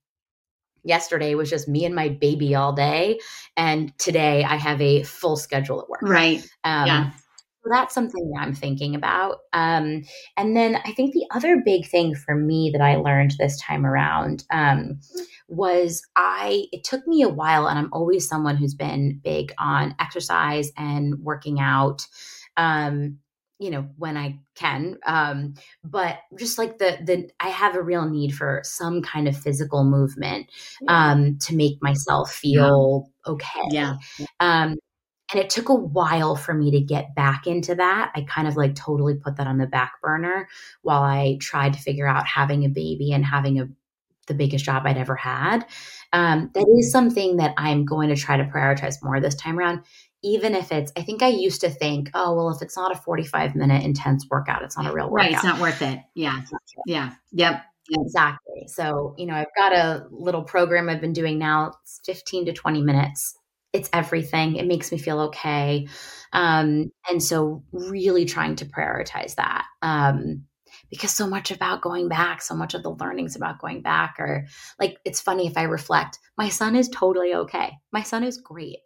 yesterday 0.85 1.35
was 1.35 1.51
just 1.51 1.69
me 1.69 1.85
and 1.85 1.95
my 1.95 2.09
baby 2.09 2.55
all 2.55 2.73
day 2.73 3.19
and 3.57 3.97
today 3.99 4.45
i 4.45 4.57
have 4.57 4.81
a 4.81 5.03
full 5.03 5.37
schedule 5.37 5.81
at 5.81 5.89
work. 5.89 6.03
Right. 6.03 6.43
Um, 6.65 6.87
yeah. 6.87 7.11
so 7.11 7.71
that's 7.71 7.95
something 7.95 8.31
that 8.31 8.43
i'm 8.43 8.55
thinking 8.55 8.95
about. 8.95 9.39
Um, 9.53 10.03
and 10.37 10.57
then 10.57 10.77
i 10.85 10.93
think 10.93 11.13
the 11.13 11.27
other 11.33 11.63
big 11.65 11.87
thing 11.87 12.15
for 12.15 12.35
me 12.35 12.71
that 12.73 12.83
i 12.83 12.97
learned 12.97 13.35
this 13.39 13.61
time 13.61 13.87
around 13.87 14.45
um, 14.53 15.01
was 15.49 16.03
i 16.17 16.67
it 16.73 16.85
took 16.85 17.07
me 17.07 17.23
a 17.23 17.29
while 17.29 17.67
and 17.67 17.79
i'm 17.79 17.93
always 17.93 18.29
someone 18.29 18.57
who's 18.57 18.75
been 18.75 19.21
big 19.23 19.53
on 19.59 19.95
exercise 19.99 20.73
and 20.77 21.17
working 21.21 21.61
out. 21.61 22.07
Um, 22.57 23.19
you 23.61 23.71
know 23.71 23.87
when 23.97 24.17
i 24.17 24.37
can 24.55 24.99
um 25.07 25.55
but 25.85 26.19
just 26.37 26.59
like 26.59 26.79
the 26.79 26.99
the 27.05 27.31
i 27.39 27.49
have 27.49 27.77
a 27.77 27.83
real 27.83 28.09
need 28.09 28.35
for 28.35 28.61
some 28.65 29.03
kind 29.03 29.29
of 29.29 29.37
physical 29.37 29.85
movement 29.85 30.51
um 30.89 31.39
to 31.39 31.55
make 31.55 31.81
myself 31.81 32.33
feel 32.33 33.09
yeah. 33.27 33.33
okay 33.33 33.61
yeah. 33.71 33.97
um 34.41 34.77
and 35.33 35.41
it 35.41 35.51
took 35.51 35.69
a 35.69 35.75
while 35.75 36.35
for 36.35 36.53
me 36.53 36.73
to 36.73 36.81
get 36.81 37.15
back 37.15 37.47
into 37.47 37.77
that. 37.77 38.11
I 38.17 38.23
kind 38.23 38.49
of 38.49 38.57
like 38.57 38.75
totally 38.75 39.15
put 39.15 39.37
that 39.37 39.47
on 39.47 39.59
the 39.59 39.67
back 39.67 39.93
burner 40.03 40.49
while 40.83 41.03
i 41.03 41.39
tried 41.41 41.75
to 41.75 41.79
figure 41.79 42.09
out 42.09 42.27
having 42.27 42.65
a 42.65 42.69
baby 42.69 43.13
and 43.13 43.25
having 43.25 43.61
a 43.61 43.69
the 44.27 44.35
biggest 44.35 44.65
job 44.65 44.85
i'd 44.87 44.97
ever 44.97 45.17
had 45.17 45.67
um, 46.13 46.51
that 46.55 46.67
is 46.79 46.93
something 46.93 47.37
that 47.37 47.53
i'm 47.57 47.85
going 47.85 48.09
to 48.09 48.17
try 48.17 48.37
to 48.37 48.45
prioritize 48.45 49.03
more 49.03 49.21
this 49.21 49.35
time 49.35 49.59
around 49.59 49.81
even 50.23 50.55
if 50.55 50.73
it's 50.73 50.93
i 50.97 51.03
think 51.03 51.23
i 51.23 51.29
used 51.29 51.61
to 51.61 51.71
think 51.71 52.11
oh 52.15 52.35
well 52.35 52.51
if 52.51 52.63
it's 52.63 52.77
not 52.77 52.93
a 52.93 53.01
45 53.01 53.55
minute 53.55 53.83
intense 53.83 54.27
workout 54.31 54.63
it's 54.63 54.77
not 54.77 54.87
a 54.87 54.93
real 54.93 55.11
workout 55.11 55.27
right 55.27 55.35
it's 55.35 55.45
not 55.45 55.61
worth 55.61 55.83
it 55.83 56.01
yeah 56.15 56.43
yeah 56.87 57.13
yep 57.33 57.63
exactly 57.91 58.67
So, 58.67 59.15
you 59.19 59.27
know, 59.27 59.35
I've 59.35 59.55
got 59.57 59.73
a 59.73 60.07
little 60.11 60.43
program 60.43 60.89
I've 60.89 61.01
been 61.01 61.13
doing 61.13 61.39
now. 61.39 61.73
It's 61.83 62.01
15 62.05 62.47
to 62.47 62.53
20 62.53 62.83
minutes. 62.83 63.37
It's 63.73 63.89
everything. 63.93 64.57
It 64.57 64.67
makes 64.67 64.91
me 64.91 64.99
feel 64.99 65.21
okay. 65.21 65.89
Um, 66.33 66.91
and 67.09 67.23
so, 67.23 67.65
really 67.73 68.25
trying 68.25 68.57
to 68.57 68.67
prioritize 68.67 69.37
that. 69.37 69.65
Um, 69.83 70.45
because 70.91 71.13
so 71.13 71.27
much 71.29 71.53
about 71.53 71.83
going 71.83 72.09
back, 72.09 72.43
so 72.43 72.55
much 72.55 72.75
of 72.75 72.83
the 72.83 72.91
learnings 72.91 73.37
about 73.37 73.61
going 73.61 73.81
back 73.83 74.17
are 74.19 74.47
like, 74.81 74.99
it's 75.05 75.21
funny 75.21 75.47
if 75.47 75.57
I 75.57 75.65
reflect, 75.65 76.19
my 76.37 76.49
son 76.49 76.75
is 76.75 76.89
totally 76.89 77.33
okay. 77.35 77.73
My 77.93 78.03
son 78.03 78.25
is 78.25 78.39
great. 78.39 78.79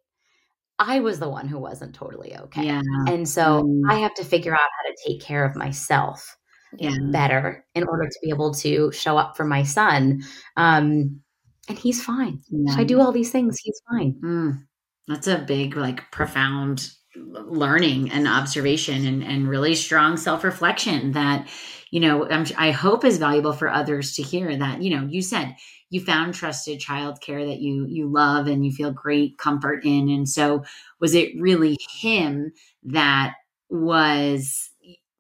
I 0.79 1.01
was 1.01 1.19
the 1.21 1.29
one 1.29 1.47
who 1.47 1.59
wasn't 1.59 1.95
totally 1.95 2.37
okay. 2.37 2.67
Yeah. 2.67 2.83
And 3.07 3.29
so 3.29 3.63
mm. 3.63 3.83
I 3.89 3.97
have 4.01 4.15
to 4.15 4.25
figure 4.25 4.53
out 4.53 4.59
how 4.59 4.91
to 4.91 4.97
take 5.07 5.21
care 5.21 5.45
of 5.45 5.55
myself 5.55 6.37
yeah. 6.77 6.97
better 7.11 7.65
in 7.75 7.85
order 7.85 8.07
to 8.07 8.19
be 8.23 8.31
able 8.31 8.53
to 8.55 8.91
show 8.91 9.17
up 9.17 9.37
for 9.37 9.45
my 9.45 9.63
son. 9.63 10.23
Um, 10.57 11.21
and 11.69 11.79
he's 11.79 12.03
fine. 12.03 12.41
Yeah. 12.51 12.75
I 12.77 12.85
do 12.85 13.01
all 13.01 13.13
these 13.13 13.31
things, 13.31 13.59
he's 13.63 13.81
fine. 13.91 14.17
Mm. 14.25 14.67
That's 15.07 15.27
a 15.27 15.39
big, 15.39 15.77
like, 15.77 16.11
profound 16.11 16.91
learning 17.17 18.11
and 18.11 18.27
observation 18.27 19.07
and, 19.07 19.23
and 19.23 19.49
really 19.49 19.75
strong 19.77 20.17
self-reflection 20.17 21.13
that 21.13 21.49
you 21.95 22.01
know 22.01 22.29
I'm, 22.29 22.45
i 22.59 22.73
hope 22.73 23.05
is 23.05 23.19
valuable 23.19 23.53
for 23.53 23.71
others 23.71 24.17
to 24.17 24.23
hear 24.23 24.57
that 24.57 24.83
you 24.83 24.91
know 24.91 25.07
you 25.07 25.23
said 25.23 25.55
you 25.91 26.01
found 26.01 26.35
trusted 26.35 26.81
childcare 26.81 27.47
that 27.47 27.61
you 27.61 27.87
you 27.87 28.09
love 28.09 28.49
and 28.49 28.67
you 28.67 28.73
feel 28.73 28.91
great 28.91 29.39
comfort 29.39 29.85
in 29.85 30.09
and 30.09 30.29
so 30.29 30.65
was 30.99 31.15
it 31.15 31.41
really 31.41 31.79
him 32.01 32.53
that 32.83 33.35
was 33.71 34.71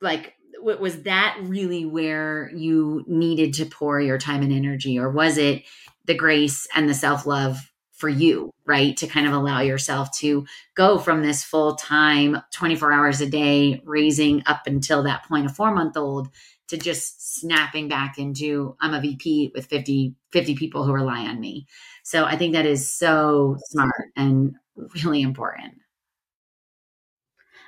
like 0.00 0.34
was 0.60 1.02
that 1.02 1.38
really 1.42 1.84
where 1.84 2.50
you 2.56 3.04
needed 3.06 3.54
to 3.54 3.66
pour 3.66 4.00
your 4.00 4.18
time 4.18 4.42
and 4.42 4.52
energy 4.52 4.98
or 4.98 5.08
was 5.10 5.38
it 5.38 5.62
the 6.06 6.14
grace 6.14 6.66
and 6.74 6.88
the 6.88 6.94
self-love 6.94 7.70
for 7.92 8.08
you, 8.08 8.50
right? 8.66 8.96
To 8.96 9.06
kind 9.06 9.26
of 9.26 9.32
allow 9.32 9.60
yourself 9.60 10.10
to 10.18 10.44
go 10.74 10.98
from 10.98 11.22
this 11.22 11.44
full 11.44 11.76
time, 11.76 12.36
24 12.52 12.92
hours 12.92 13.20
a 13.20 13.26
day, 13.26 13.80
raising 13.84 14.42
up 14.46 14.66
until 14.66 15.04
that 15.04 15.24
point, 15.26 15.46
a 15.46 15.48
four 15.48 15.72
month 15.72 15.96
old, 15.96 16.28
to 16.68 16.76
just 16.76 17.38
snapping 17.40 17.88
back 17.88 18.18
into 18.18 18.76
I'm 18.80 18.94
a 18.94 19.00
VP 19.00 19.52
with 19.54 19.66
50, 19.66 20.14
50 20.32 20.54
people 20.56 20.84
who 20.84 20.92
rely 20.92 21.20
on 21.26 21.40
me. 21.40 21.66
So 22.02 22.24
I 22.24 22.36
think 22.36 22.54
that 22.54 22.66
is 22.66 22.90
so 22.90 23.56
smart 23.70 24.08
and 24.16 24.54
really 24.94 25.22
important. 25.22 25.74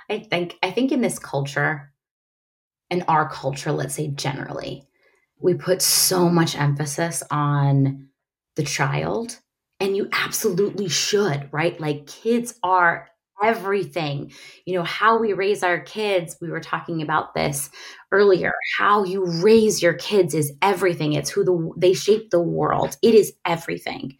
I 0.08 0.20
think 0.20 0.56
I 0.62 0.70
think 0.70 0.92
in 0.92 1.00
this 1.00 1.18
culture, 1.18 1.92
in 2.90 3.02
our 3.08 3.28
culture, 3.28 3.72
let's 3.72 3.94
say 3.94 4.08
generally, 4.08 4.84
we 5.40 5.54
put 5.54 5.82
so 5.82 6.28
much 6.28 6.56
emphasis 6.56 7.22
on 7.30 8.08
the 8.54 8.62
child 8.62 9.40
and 9.80 9.96
you 9.96 10.08
absolutely 10.12 10.88
should, 10.88 11.48
right? 11.52 11.78
Like 11.80 12.06
kids 12.06 12.54
are 12.62 13.08
everything. 13.42 14.32
You 14.64 14.74
know, 14.74 14.84
how 14.84 15.18
we 15.18 15.32
raise 15.32 15.62
our 15.62 15.80
kids, 15.80 16.36
we 16.40 16.50
were 16.50 16.60
talking 16.60 17.02
about 17.02 17.34
this 17.34 17.70
earlier. 18.12 18.52
How 18.78 19.04
you 19.04 19.24
raise 19.42 19.82
your 19.82 19.94
kids 19.94 20.34
is 20.34 20.52
everything. 20.62 21.12
It's 21.12 21.30
who 21.30 21.44
the 21.44 21.72
they 21.76 21.92
shape 21.92 22.30
the 22.30 22.42
world. 22.42 22.96
It 23.02 23.14
is 23.14 23.32
everything. 23.44 24.16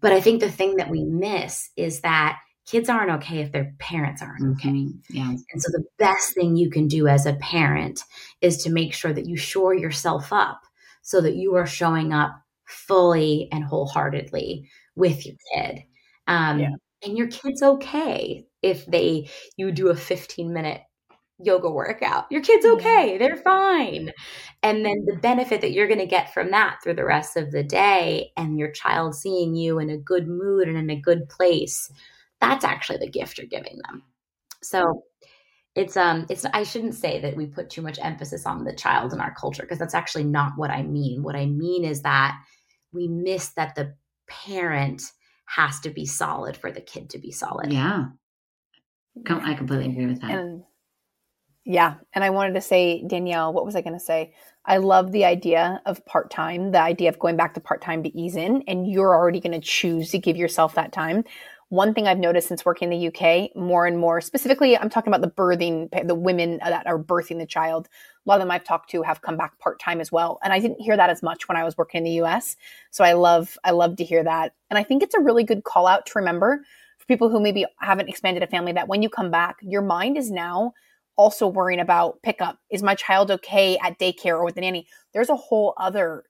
But 0.00 0.12
I 0.12 0.20
think 0.20 0.40
the 0.40 0.50
thing 0.50 0.76
that 0.76 0.90
we 0.90 1.04
miss 1.04 1.70
is 1.76 2.00
that 2.00 2.38
kids 2.66 2.88
aren't 2.88 3.10
okay 3.10 3.38
if 3.38 3.52
their 3.52 3.72
parents 3.78 4.20
aren't 4.20 4.56
okay. 4.56 4.68
Mm-hmm. 4.68 5.16
Yeah. 5.16 5.30
And 5.30 5.62
so 5.62 5.70
the 5.72 5.84
best 5.98 6.34
thing 6.34 6.56
you 6.56 6.68
can 6.68 6.88
do 6.88 7.08
as 7.08 7.26
a 7.26 7.34
parent 7.34 8.02
is 8.40 8.62
to 8.64 8.70
make 8.70 8.92
sure 8.92 9.12
that 9.12 9.26
you 9.26 9.36
shore 9.36 9.74
yourself 9.74 10.32
up 10.32 10.60
so 11.02 11.20
that 11.20 11.36
you 11.36 11.54
are 11.54 11.66
showing 11.66 12.12
up 12.12 12.42
fully 12.66 13.48
and 13.52 13.64
wholeheartedly 13.64 14.68
with 14.96 15.24
your 15.24 15.36
kid. 15.54 15.82
Um, 16.26 16.58
yeah. 16.58 16.70
And 17.06 17.16
your 17.16 17.28
kid's 17.28 17.62
okay 17.62 18.46
if 18.62 18.86
they 18.86 19.30
you 19.56 19.72
do 19.72 19.88
a 19.88 19.96
15 19.96 20.52
minute 20.52 20.82
yoga 21.38 21.70
workout. 21.70 22.26
Your 22.30 22.42
kid's 22.42 22.66
okay. 22.66 23.18
They're 23.18 23.36
fine. 23.36 24.12
And 24.62 24.84
then 24.84 25.04
the 25.06 25.16
benefit 25.16 25.60
that 25.60 25.72
you're 25.72 25.86
going 25.86 26.00
to 26.00 26.06
get 26.06 26.32
from 26.32 26.50
that 26.50 26.78
through 26.82 26.94
the 26.94 27.04
rest 27.04 27.36
of 27.36 27.52
the 27.52 27.62
day 27.62 28.32
and 28.36 28.58
your 28.58 28.70
child 28.72 29.14
seeing 29.14 29.54
you 29.54 29.78
in 29.78 29.90
a 29.90 29.98
good 29.98 30.26
mood 30.28 30.68
and 30.68 30.78
in 30.78 30.90
a 30.90 31.00
good 31.00 31.28
place, 31.28 31.90
that's 32.40 32.64
actually 32.64 32.98
the 32.98 33.10
gift 33.10 33.38
you're 33.38 33.46
giving 33.46 33.78
them. 33.86 34.02
So 34.62 35.02
it's 35.74 35.96
um 35.96 36.26
it's 36.30 36.44
I 36.46 36.62
shouldn't 36.62 36.94
say 36.94 37.20
that 37.20 37.36
we 37.36 37.46
put 37.46 37.70
too 37.70 37.82
much 37.82 37.98
emphasis 38.02 38.46
on 38.46 38.64
the 38.64 38.74
child 38.74 39.12
in 39.12 39.20
our 39.20 39.34
culture 39.34 39.62
because 39.62 39.78
that's 39.78 39.94
actually 39.94 40.24
not 40.24 40.52
what 40.56 40.70
I 40.70 40.82
mean. 40.82 41.22
What 41.22 41.36
I 41.36 41.46
mean 41.46 41.84
is 41.84 42.02
that 42.02 42.36
we 42.92 43.08
miss 43.08 43.50
that 43.50 43.74
the 43.74 43.94
parent 44.26 45.02
has 45.46 45.80
to 45.80 45.90
be 45.90 46.06
solid 46.06 46.56
for 46.56 46.70
the 46.70 46.80
kid 46.80 47.10
to 47.10 47.18
be 47.18 47.30
solid. 47.30 47.72
Yeah. 47.72 48.06
I 49.28 49.54
completely 49.54 49.86
agree 49.86 50.06
with 50.06 50.20
that. 50.20 50.30
And 50.30 50.62
yeah. 51.64 51.94
And 52.12 52.22
I 52.22 52.30
wanted 52.30 52.54
to 52.54 52.60
say, 52.60 53.04
Danielle, 53.06 53.52
what 53.52 53.64
was 53.64 53.74
I 53.74 53.80
going 53.80 53.94
to 53.94 54.04
say? 54.04 54.34
I 54.64 54.76
love 54.76 55.12
the 55.12 55.24
idea 55.24 55.80
of 55.86 56.04
part 56.04 56.30
time, 56.30 56.72
the 56.72 56.80
idea 56.80 57.08
of 57.08 57.18
going 57.18 57.36
back 57.36 57.54
to 57.54 57.60
part 57.60 57.80
time 57.80 58.02
to 58.02 58.16
ease 58.16 58.36
in, 58.36 58.62
and 58.68 58.90
you're 58.90 59.14
already 59.14 59.40
going 59.40 59.58
to 59.58 59.66
choose 59.66 60.10
to 60.10 60.18
give 60.18 60.36
yourself 60.36 60.74
that 60.74 60.92
time 60.92 61.24
one 61.68 61.94
thing 61.94 62.06
I've 62.06 62.18
noticed 62.18 62.48
since 62.48 62.64
working 62.64 62.92
in 62.92 62.98
the 62.98 63.08
UK 63.08 63.56
more 63.56 63.86
and 63.86 63.98
more, 63.98 64.20
specifically, 64.20 64.76
I'm 64.76 64.88
talking 64.88 65.12
about 65.12 65.20
the 65.20 65.30
birthing, 65.30 65.88
the 66.06 66.14
women 66.14 66.58
that 66.58 66.86
are 66.86 66.98
birthing 66.98 67.38
the 67.38 67.46
child. 67.46 67.88
A 68.26 68.28
lot 68.28 68.36
of 68.36 68.40
them 68.40 68.50
I've 68.50 68.64
talked 68.64 68.90
to 68.90 69.02
have 69.02 69.22
come 69.22 69.36
back 69.36 69.58
part 69.58 69.78
time 69.78 70.00
as 70.00 70.10
well, 70.10 70.38
and 70.42 70.52
I 70.52 70.58
didn't 70.58 70.80
hear 70.80 70.96
that 70.96 71.10
as 71.10 71.22
much 71.22 71.48
when 71.48 71.56
I 71.56 71.64
was 71.64 71.76
working 71.76 71.98
in 71.98 72.04
the 72.04 72.22
US. 72.22 72.56
So 72.90 73.04
I 73.04 73.12
love, 73.12 73.56
I 73.64 73.70
love 73.70 73.96
to 73.96 74.04
hear 74.04 74.24
that, 74.24 74.54
and 74.70 74.78
I 74.78 74.82
think 74.82 75.02
it's 75.02 75.14
a 75.14 75.20
really 75.20 75.44
good 75.44 75.64
call 75.64 75.86
out 75.86 76.06
to 76.06 76.12
remember 76.16 76.62
for 76.98 77.06
people 77.06 77.28
who 77.28 77.40
maybe 77.40 77.64
haven't 77.80 78.08
expanded 78.08 78.42
a 78.42 78.46
family 78.46 78.72
that 78.72 78.88
when 78.88 79.02
you 79.02 79.08
come 79.08 79.30
back, 79.30 79.56
your 79.62 79.82
mind 79.82 80.16
is 80.16 80.30
now 80.30 80.72
also 81.16 81.46
worrying 81.46 81.80
about 81.80 82.20
pickup. 82.22 82.58
Is 82.70 82.82
my 82.82 82.94
child 82.94 83.30
okay 83.30 83.78
at 83.78 83.98
daycare 83.98 84.38
or 84.38 84.44
with 84.44 84.54
the 84.54 84.60
nanny? 84.60 84.86
There's 85.12 85.30
a 85.30 85.36
whole 85.36 85.74
other 85.78 86.24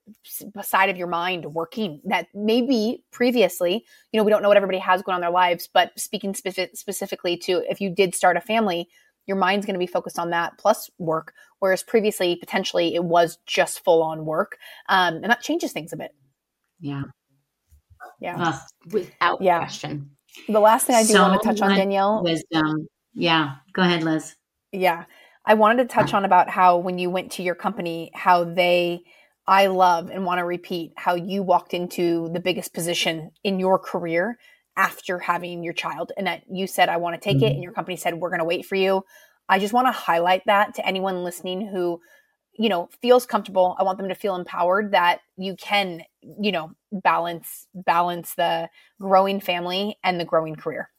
side 0.63 0.89
of 0.89 0.97
your 0.97 1.09
mind 1.09 1.45
working 1.47 2.01
that 2.05 2.29
maybe 2.35 3.05
previously, 3.11 3.85
you 4.13 4.19
know, 4.19 4.25
we 4.25 4.31
don't 4.31 4.43
know 4.43 4.49
what 4.49 4.57
everybody 4.57 4.79
has 4.79 5.03
going 5.03 5.15
on 5.17 5.21
their 5.21 5.31
lives, 5.31 5.69
but 5.73 5.91
speaking 5.99 6.35
specific, 6.35 6.77
specifically 6.77 7.37
to 7.39 7.65
if 7.69 7.81
you 7.81 7.91
did 7.91 8.15
start 8.15 8.37
a 8.37 8.41
family, 8.41 8.89
your 9.27 9.37
mind's 9.37 9.67
going 9.67 9.75
to 9.75 9.81
be 9.81 9.87
focused 9.87 10.19
on 10.19 10.31
that 10.31 10.57
plus 10.59 10.91
work. 10.99 11.35
Whereas 11.59 11.83
previously, 11.83 12.37
potentially, 12.37 12.95
it 12.95 13.05
was 13.05 13.39
just 13.47 13.83
full 13.85 14.03
on 14.03 14.25
work. 14.25 14.59
Um, 14.89 15.17
and 15.17 15.31
that 15.31 15.41
changes 15.41 15.73
things 15.73 15.93
a 15.93 15.97
bit. 15.97 16.13
Yeah. 16.81 17.03
Yeah. 18.21 18.37
Uh, 18.39 18.59
without 18.91 19.41
yeah. 19.41 19.59
question. 19.59 20.11
The 20.49 20.61
last 20.61 20.87
thing 20.87 20.97
I 20.97 21.03
do 21.03 21.15
so 21.15 21.23
want 21.23 21.43
to 21.43 21.49
touch 21.49 21.61
on, 21.63 21.77
Danielle. 21.77 22.23
Wisdom. 22.23 22.87
Yeah. 23.15 23.55
Go 23.73 23.83
ahead, 23.83 24.03
Liz. 24.03 24.37
Yeah. 24.73 25.05
I 25.47 25.55
wanted 25.55 25.89
to 25.89 25.95
touch 25.95 26.13
on 26.13 26.25
about 26.25 26.51
how 26.51 26.77
when 26.77 26.99
you 26.99 27.09
went 27.09 27.33
to 27.33 27.43
your 27.43 27.55
company, 27.55 28.11
how 28.15 28.45
they, 28.45 29.01
I 29.47 29.69
love 29.69 30.11
and 30.11 30.25
want 30.25 30.41
to 30.41 30.45
repeat 30.45 30.93
how 30.97 31.15
you 31.15 31.43
walked 31.43 31.73
into 31.73 32.29
the 32.33 32.41
biggest 32.41 32.75
position 32.75 33.31
in 33.45 33.61
your 33.61 33.79
career 33.79 34.39
after 34.77 35.19
having 35.19 35.63
your 35.63 35.73
child 35.73 36.13
and 36.17 36.27
that 36.27 36.43
you 36.51 36.67
said, 36.67 36.89
I 36.89 36.99
want 36.99 37.15
to 37.15 37.21
take 37.21 37.39
mm-hmm. 37.39 37.47
it. 37.47 37.53
And 37.53 37.63
your 37.63 37.73
company 37.73 37.97
said, 37.97 38.15
we're 38.15 38.31
going 38.31 38.41
to 38.41 38.45
wait 38.45 38.67
for 38.67 38.77
you. 38.77 39.03
I 39.49 39.59
just 39.59 39.73
want 39.73 39.87
to 39.87 39.93
highlight 39.93 40.43
that 40.47 40.75
to 40.75 40.87
anyone 40.87 41.25
listening 41.25 41.67
who, 41.67 42.01
you 42.59 42.69
know, 42.69 42.89
feels 43.01 43.27
comfortable. 43.27 43.77
I 43.79 43.85
want 43.85 43.99
them 43.99 44.09
to 44.09 44.15
feel 44.15 44.35
empowered 44.35 44.93
that 44.93 45.21
you 45.37 45.57
can, 45.57 46.03
you 46.41 46.53
know, 46.53 46.73
balance, 46.93 47.67
balance 47.75 48.35
the 48.35 48.69
growing 49.01 49.41
family 49.41 49.99
and 50.03 50.19
the 50.19 50.25
growing 50.25 50.57
career. 50.57 50.91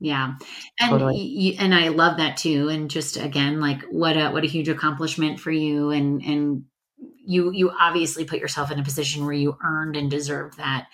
Yeah. 0.00 0.34
And 0.80 0.90
totally. 0.90 1.56
and 1.58 1.74
I 1.74 1.88
love 1.88 2.18
that 2.18 2.36
too 2.36 2.68
and 2.68 2.90
just 2.90 3.16
again 3.16 3.60
like 3.60 3.80
what 3.84 4.16
a 4.16 4.30
what 4.30 4.44
a 4.44 4.48
huge 4.48 4.68
accomplishment 4.68 5.40
for 5.40 5.52
you 5.52 5.90
and 5.90 6.20
and 6.20 6.64
you 7.24 7.52
you 7.52 7.70
obviously 7.70 8.24
put 8.24 8.40
yourself 8.40 8.70
in 8.70 8.78
a 8.78 8.84
position 8.84 9.24
where 9.24 9.32
you 9.32 9.56
earned 9.64 9.96
and 9.96 10.10
deserved 10.10 10.58
that. 10.58 10.88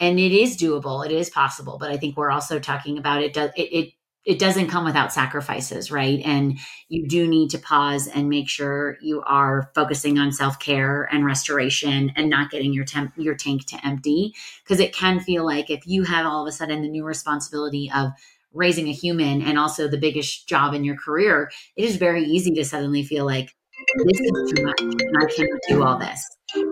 And 0.00 0.18
it 0.20 0.32
is 0.32 0.56
doable, 0.56 1.04
it 1.04 1.12
is 1.12 1.28
possible, 1.30 1.76
but 1.78 1.90
I 1.90 1.96
think 1.96 2.16
we're 2.16 2.30
also 2.30 2.58
talking 2.60 2.98
about 2.98 3.22
it 3.22 3.32
does 3.32 3.50
it, 3.56 3.62
it 3.62 3.92
it 4.24 4.38
doesn't 4.38 4.68
come 4.68 4.84
without 4.84 5.10
sacrifices, 5.10 5.90
right? 5.90 6.20
And 6.22 6.58
you 6.88 7.08
do 7.08 7.26
need 7.26 7.48
to 7.50 7.58
pause 7.58 8.08
and 8.08 8.28
make 8.28 8.46
sure 8.48 8.98
you 9.00 9.22
are 9.22 9.70
focusing 9.74 10.18
on 10.18 10.32
self-care 10.32 11.08
and 11.10 11.24
restoration 11.24 12.12
and 12.14 12.28
not 12.28 12.50
getting 12.50 12.74
your 12.74 12.84
temp 12.84 13.14
your 13.16 13.34
tank 13.34 13.64
to 13.66 13.86
empty 13.86 14.34
because 14.62 14.80
it 14.80 14.94
can 14.94 15.20
feel 15.20 15.46
like 15.46 15.70
if 15.70 15.86
you 15.86 16.04
have 16.04 16.26
all 16.26 16.42
of 16.46 16.48
a 16.48 16.52
sudden 16.52 16.82
the 16.82 16.88
new 16.88 17.04
responsibility 17.04 17.90
of 17.94 18.10
raising 18.52 18.88
a 18.88 18.92
human 18.92 19.40
and 19.40 19.58
also 19.58 19.88
the 19.88 19.98
biggest 19.98 20.48
job 20.48 20.74
in 20.74 20.84
your 20.84 20.96
career, 20.96 21.50
it 21.76 21.84
is 21.84 21.96
very 21.96 22.24
easy 22.24 22.50
to 22.52 22.64
suddenly 22.64 23.02
feel 23.02 23.24
like 23.24 23.54
this 24.04 24.20
is 24.20 24.52
too 24.52 24.64
much 24.64 24.80
and 24.80 25.16
I 25.20 25.26
cannot 25.26 25.60
do 25.68 25.82
all 25.84 25.98
this, 25.98 26.22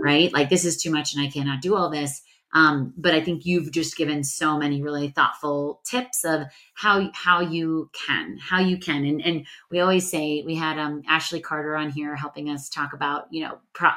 right? 0.03 0.33
Like 0.33 0.51
this 0.51 0.65
is 0.65 0.77
too 0.77 0.91
much 0.91 1.15
and 1.15 1.25
I 1.25 1.31
cannot 1.31 1.62
do 1.62 1.75
all 1.77 1.91
this. 1.91 2.23
Um, 2.57 2.95
but 2.97 3.14
I 3.14 3.21
think 3.21 3.45
you've 3.45 3.71
just 3.71 3.99
given 3.99 4.25
so 4.25 4.57
many 4.57 4.81
really 4.81 5.11
thoughtful 5.11 5.83
tips 5.85 6.25
of 6.25 6.45
how 6.73 7.11
how 7.12 7.40
you 7.40 7.90
can, 7.92 8.38
how 8.38 8.61
you 8.61 8.79
can, 8.79 9.05
and 9.05 9.21
and 9.21 9.47
we 9.71 9.81
always 9.81 10.11
say 10.11 10.42
we 10.42 10.55
had 10.55 10.79
um, 10.79 11.03
Ashley 11.07 11.38
Carter 11.38 11.77
on 11.77 11.90
here 11.90 12.16
helping 12.16 12.49
us 12.49 12.71
talk 12.71 12.95
about 12.95 13.27
you 13.31 13.42
know 13.42 13.59
pro- 13.75 13.90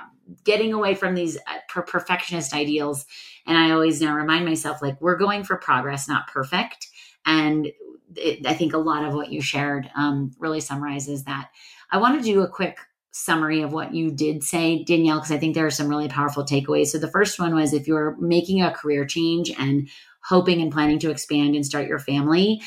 getting 0.43 0.73
away 0.73 0.93
from 0.93 1.15
these 1.15 1.37
uh, 1.37 1.59
per- 1.69 1.83
perfectionist 1.83 2.53
ideals, 2.53 3.05
and 3.47 3.57
I 3.57 3.71
always 3.71 4.01
now 4.01 4.13
remind 4.13 4.43
myself 4.43 4.81
like 4.81 4.99
we're 4.99 5.15
going 5.15 5.45
for 5.45 5.55
progress, 5.55 6.09
not 6.09 6.27
perfect, 6.27 6.89
and 7.25 7.71
it, 8.17 8.45
I 8.45 8.55
think 8.55 8.73
a 8.73 8.77
lot 8.77 9.05
of 9.05 9.13
what 9.13 9.31
you 9.31 9.39
shared 9.39 9.89
um, 9.95 10.31
really 10.37 10.59
summarizes 10.59 11.23
that. 11.23 11.49
I 11.91 11.97
want 11.97 12.19
to 12.19 12.25
do 12.25 12.41
a 12.41 12.49
quick 12.49 12.77
summary 13.11 13.61
of 13.61 13.73
what 13.73 13.93
you 13.93 14.11
did 14.11 14.43
say, 14.43 14.83
Danielle, 14.83 15.17
because 15.17 15.31
I 15.31 15.37
think 15.37 15.55
there 15.55 15.65
are 15.65 15.71
some 15.71 15.87
really 15.87 16.07
powerful 16.07 16.45
takeaways. 16.45 16.87
So 16.87 16.99
the 16.99 17.11
first 17.11 17.39
one 17.39 17.55
was 17.55 17.73
if 17.73 17.87
you're 17.87 18.15
making 18.19 18.61
a 18.61 18.71
career 18.71 19.05
change 19.05 19.51
and 19.57 19.89
hoping 20.21 20.61
and 20.61 20.71
planning 20.71 20.99
to 20.99 21.09
expand 21.09 21.55
and 21.55 21.65
start 21.65 21.87
your 21.87 21.99
family, 21.99 22.61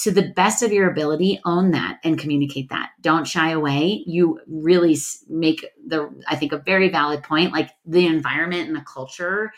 to 0.00 0.10
the 0.10 0.32
best 0.34 0.62
of 0.62 0.72
your 0.72 0.90
ability, 0.90 1.40
own 1.44 1.70
that 1.70 1.98
and 2.04 2.18
communicate 2.18 2.68
that. 2.68 2.90
Don't 3.00 3.26
shy 3.26 3.50
away. 3.50 4.02
You 4.06 4.40
really 4.46 4.96
make 5.28 5.64
the, 5.86 6.10
I 6.28 6.36
think, 6.36 6.52
a 6.52 6.58
very 6.58 6.88
valid 6.88 7.22
point. 7.22 7.52
Like 7.52 7.70
the 7.86 8.06
environment 8.06 8.66
and 8.66 8.76
the 8.76 8.82
culture 8.82 9.52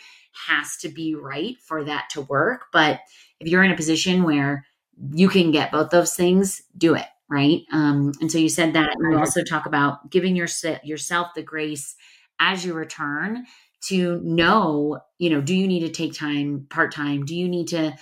has 0.46 0.76
to 0.78 0.88
be 0.88 1.14
right 1.14 1.56
for 1.60 1.84
that 1.84 2.10
to 2.10 2.20
work. 2.22 2.66
But 2.72 3.00
if 3.40 3.48
you're 3.48 3.64
in 3.64 3.72
a 3.72 3.76
position 3.76 4.22
where 4.22 4.66
you 5.12 5.28
can 5.28 5.50
get 5.50 5.72
both 5.72 5.90
those 5.90 6.14
things, 6.14 6.62
do 6.76 6.94
it 6.94 7.06
right? 7.32 7.62
Um, 7.72 8.12
and 8.20 8.30
so 8.30 8.36
you 8.36 8.50
said 8.50 8.74
that, 8.74 8.94
and 8.94 9.12
you 9.12 9.18
also 9.18 9.42
talk 9.42 9.64
about 9.64 10.10
giving 10.10 10.36
your, 10.36 10.48
yourself 10.84 11.28
the 11.34 11.42
grace 11.42 11.96
as 12.38 12.64
you 12.64 12.74
return 12.74 13.46
to 13.88 14.20
know, 14.22 15.00
you 15.18 15.30
know, 15.30 15.40
do 15.40 15.54
you 15.54 15.66
need 15.66 15.80
to 15.80 15.88
take 15.88 16.12
time 16.12 16.66
part 16.68 16.92
time? 16.92 17.24
Do 17.24 17.34
you 17.34 17.48
need 17.48 17.68
to 17.68 17.96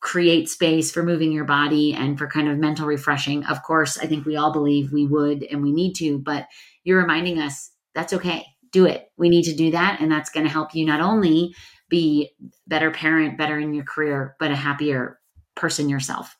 create 0.00 0.50
space 0.50 0.92
for 0.92 1.02
moving 1.02 1.32
your 1.32 1.46
body 1.46 1.94
and 1.94 2.18
for 2.18 2.26
kind 2.26 2.48
of 2.48 2.58
mental 2.58 2.86
refreshing? 2.86 3.44
Of 3.46 3.62
course, 3.62 3.98
I 3.98 4.06
think 4.06 4.26
we 4.26 4.36
all 4.36 4.52
believe 4.52 4.92
we 4.92 5.06
would 5.06 5.42
and 5.44 5.62
we 5.62 5.72
need 5.72 5.94
to, 5.94 6.18
but 6.18 6.46
you're 6.84 7.00
reminding 7.00 7.38
us 7.38 7.70
that's 7.94 8.12
okay. 8.12 8.44
Do 8.70 8.84
it. 8.84 9.10
We 9.16 9.30
need 9.30 9.44
to 9.44 9.54
do 9.54 9.70
that. 9.70 10.00
And 10.00 10.12
that's 10.12 10.30
going 10.30 10.44
to 10.44 10.52
help 10.52 10.74
you 10.74 10.84
not 10.84 11.00
only 11.00 11.54
be 11.88 12.32
better 12.66 12.90
parent, 12.90 13.38
better 13.38 13.58
in 13.58 13.72
your 13.72 13.84
career, 13.84 14.36
but 14.38 14.50
a 14.50 14.56
happier 14.56 15.20
person 15.54 15.88
yourself. 15.88 16.36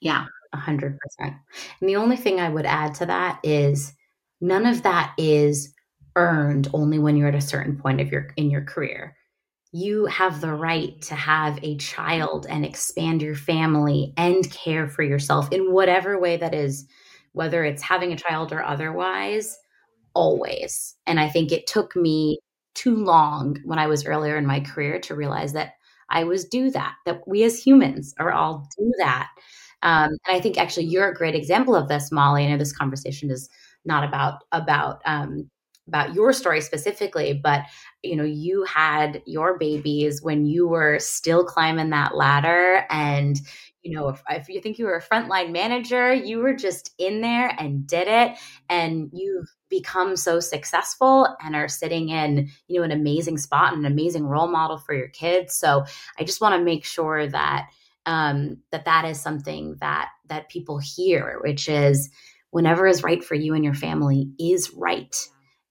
Yeah. 0.00 0.26
100%. 0.56 0.98
And 1.20 1.38
the 1.80 1.96
only 1.96 2.16
thing 2.16 2.40
I 2.40 2.48
would 2.48 2.66
add 2.66 2.94
to 2.96 3.06
that 3.06 3.40
is 3.42 3.92
none 4.40 4.66
of 4.66 4.82
that 4.82 5.14
is 5.18 5.72
earned 6.16 6.68
only 6.72 6.98
when 6.98 7.16
you're 7.16 7.28
at 7.28 7.34
a 7.34 7.40
certain 7.40 7.76
point 7.76 8.00
of 8.00 8.10
your 8.10 8.28
in 8.36 8.50
your 8.50 8.64
career. 8.64 9.16
You 9.72 10.06
have 10.06 10.40
the 10.40 10.54
right 10.54 11.00
to 11.02 11.14
have 11.14 11.58
a 11.62 11.76
child 11.76 12.46
and 12.48 12.64
expand 12.64 13.20
your 13.20 13.34
family 13.34 14.14
and 14.16 14.50
care 14.50 14.88
for 14.88 15.02
yourself 15.02 15.52
in 15.52 15.72
whatever 15.72 16.18
way 16.18 16.36
that 16.38 16.54
is, 16.54 16.86
whether 17.32 17.64
it's 17.64 17.82
having 17.82 18.12
a 18.12 18.16
child 18.16 18.52
or 18.52 18.62
otherwise, 18.62 19.58
always. 20.14 20.94
And 21.06 21.20
I 21.20 21.28
think 21.28 21.52
it 21.52 21.66
took 21.66 21.94
me 21.94 22.38
too 22.74 22.96
long 22.96 23.58
when 23.64 23.78
I 23.78 23.86
was 23.86 24.06
earlier 24.06 24.36
in 24.36 24.46
my 24.46 24.60
career 24.60 24.98
to 25.00 25.14
realize 25.14 25.52
that 25.52 25.72
I 26.08 26.24
was 26.24 26.44
do 26.44 26.70
that, 26.70 26.94
that 27.04 27.26
we 27.26 27.42
as 27.44 27.62
humans 27.62 28.14
are 28.18 28.32
all 28.32 28.68
do 28.78 28.92
that. 28.98 29.28
Um, 29.82 30.10
and 30.26 30.36
I 30.36 30.40
think 30.40 30.58
actually 30.58 30.86
you're 30.86 31.08
a 31.10 31.14
great 31.14 31.34
example 31.34 31.76
of 31.76 31.88
this, 31.88 32.10
Molly. 32.10 32.44
I 32.44 32.50
know 32.50 32.56
this 32.58 32.76
conversation 32.76 33.30
is 33.30 33.48
not 33.84 34.04
about 34.04 34.42
about 34.52 35.00
um, 35.04 35.50
about 35.88 36.14
your 36.14 36.32
story 36.32 36.60
specifically, 36.60 37.32
but 37.32 37.62
you 38.02 38.16
know, 38.16 38.24
you 38.24 38.64
had 38.64 39.22
your 39.26 39.58
babies 39.58 40.22
when 40.22 40.44
you 40.46 40.66
were 40.66 40.98
still 40.98 41.44
climbing 41.44 41.90
that 41.90 42.16
ladder, 42.16 42.84
and 42.90 43.38
you 43.82 43.94
know, 43.94 44.08
if, 44.08 44.22
if 44.30 44.48
you 44.48 44.60
think 44.60 44.78
you 44.78 44.86
were 44.86 44.96
a 44.96 45.02
frontline 45.02 45.52
manager, 45.52 46.12
you 46.12 46.38
were 46.38 46.54
just 46.54 46.92
in 46.98 47.20
there 47.20 47.54
and 47.58 47.86
did 47.86 48.08
it, 48.08 48.36
and 48.68 49.10
you've 49.12 49.46
become 49.68 50.16
so 50.16 50.40
successful 50.40 51.36
and 51.44 51.54
are 51.56 51.68
sitting 51.68 52.08
in 52.08 52.48
you 52.68 52.78
know 52.78 52.84
an 52.84 52.92
amazing 52.92 53.38
spot 53.38 53.72
and 53.72 53.84
an 53.84 53.92
amazing 53.92 54.24
role 54.24 54.48
model 54.48 54.78
for 54.78 54.94
your 54.94 55.08
kids. 55.08 55.56
So 55.56 55.84
I 56.18 56.24
just 56.24 56.40
want 56.40 56.54
to 56.58 56.64
make 56.64 56.84
sure 56.84 57.26
that 57.28 57.68
um, 58.06 58.58
that 58.70 58.84
that 58.84 59.04
is 59.04 59.20
something 59.20 59.76
that 59.80 60.08
that 60.28 60.48
people 60.48 60.78
hear, 60.78 61.38
which 61.42 61.68
is 61.68 62.08
whenever 62.50 62.86
is 62.86 63.02
right 63.02 63.22
for 63.22 63.34
you 63.34 63.54
and 63.54 63.64
your 63.64 63.74
family 63.74 64.30
is 64.38 64.72
right 64.74 65.14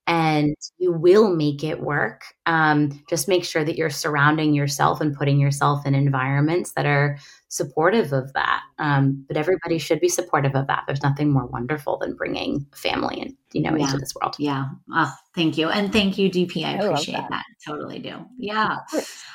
and 0.08 0.56
you 0.78 0.92
will 0.92 1.36
make 1.36 1.64
it 1.64 1.82
work. 1.82 2.22
Um, 2.46 3.04
just 3.10 3.28
make 3.28 3.44
sure 3.44 3.64
that 3.64 3.76
you're 3.76 3.90
surrounding 3.90 4.54
yourself 4.54 5.02
and 5.02 5.16
putting 5.16 5.40
yourself 5.40 5.86
in 5.86 5.96
environments 5.96 6.74
that 6.74 6.86
are 6.86 7.18
supportive 7.56 8.12
of 8.12 8.34
that. 8.34 8.64
Um, 8.80 9.24
but 9.28 9.38
everybody 9.38 9.78
should 9.78 10.02
be 10.02 10.10
supportive 10.10 10.56
of 10.56 10.68
that. 10.68 10.84
There's 10.88 11.02
nothing 11.02 11.32
more 11.32 11.46
wonderful 11.46 11.98
than 11.98 12.16
bringing 12.16 12.66
family 12.76 13.22
and 13.22 13.36
you 13.54 13.62
know 13.62 13.76
yeah. 13.76 13.86
into 13.86 13.98
this 13.98 14.14
world. 14.14 14.36
Yeah. 14.38 14.66
Oh, 14.92 15.14
thank 15.34 15.58
you, 15.58 15.70
and 15.70 15.92
thank 15.92 16.18
you, 16.18 16.30
DP. 16.30 16.66
I, 16.66 16.74
I 16.74 16.86
appreciate 16.86 17.16
that. 17.16 17.30
that. 17.30 17.44
Totally 17.66 18.00
do. 18.00 18.26
Yeah. 18.38 18.78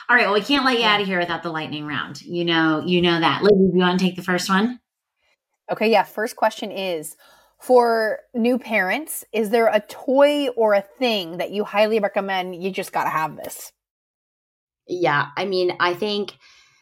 All 0.08 0.16
right. 0.16 0.26
Well, 0.26 0.34
we 0.34 0.42
can't 0.42 0.64
let 0.64 0.78
you 0.78 0.84
out 0.84 1.00
of 1.00 1.06
here 1.06 1.18
without 1.18 1.42
the 1.42 1.50
lightning 1.50 1.86
round. 1.86 2.20
You 2.22 2.44
know, 2.44 2.82
you 2.84 3.00
know 3.00 3.18
that. 3.18 3.42
Libby, 3.42 3.70
do 3.70 3.72
you 3.74 3.80
want 3.80 3.98
to 3.98 4.04
take 4.04 4.16
the 4.16 4.22
first 4.22 4.48
one? 4.48 4.80
Okay. 5.72 5.90
Yeah. 5.90 6.02
First 6.02 6.36
question 6.36 6.70
is 6.70 7.16
for 7.58 8.20
new 8.34 8.58
parents, 8.58 9.24
is 9.32 9.50
there 9.50 9.68
a 9.68 9.80
toy 9.80 10.48
or 10.48 10.74
a 10.74 10.80
thing 10.80 11.38
that 11.38 11.50
you 11.50 11.64
highly 11.64 12.00
recommend? 12.00 12.62
You 12.62 12.70
just 12.70 12.92
got 12.92 13.04
to 13.04 13.10
have 13.10 13.36
this. 13.36 13.72
Yeah. 14.86 15.28
I 15.36 15.44
mean, 15.44 15.76
I 15.78 15.94
think 15.94 16.32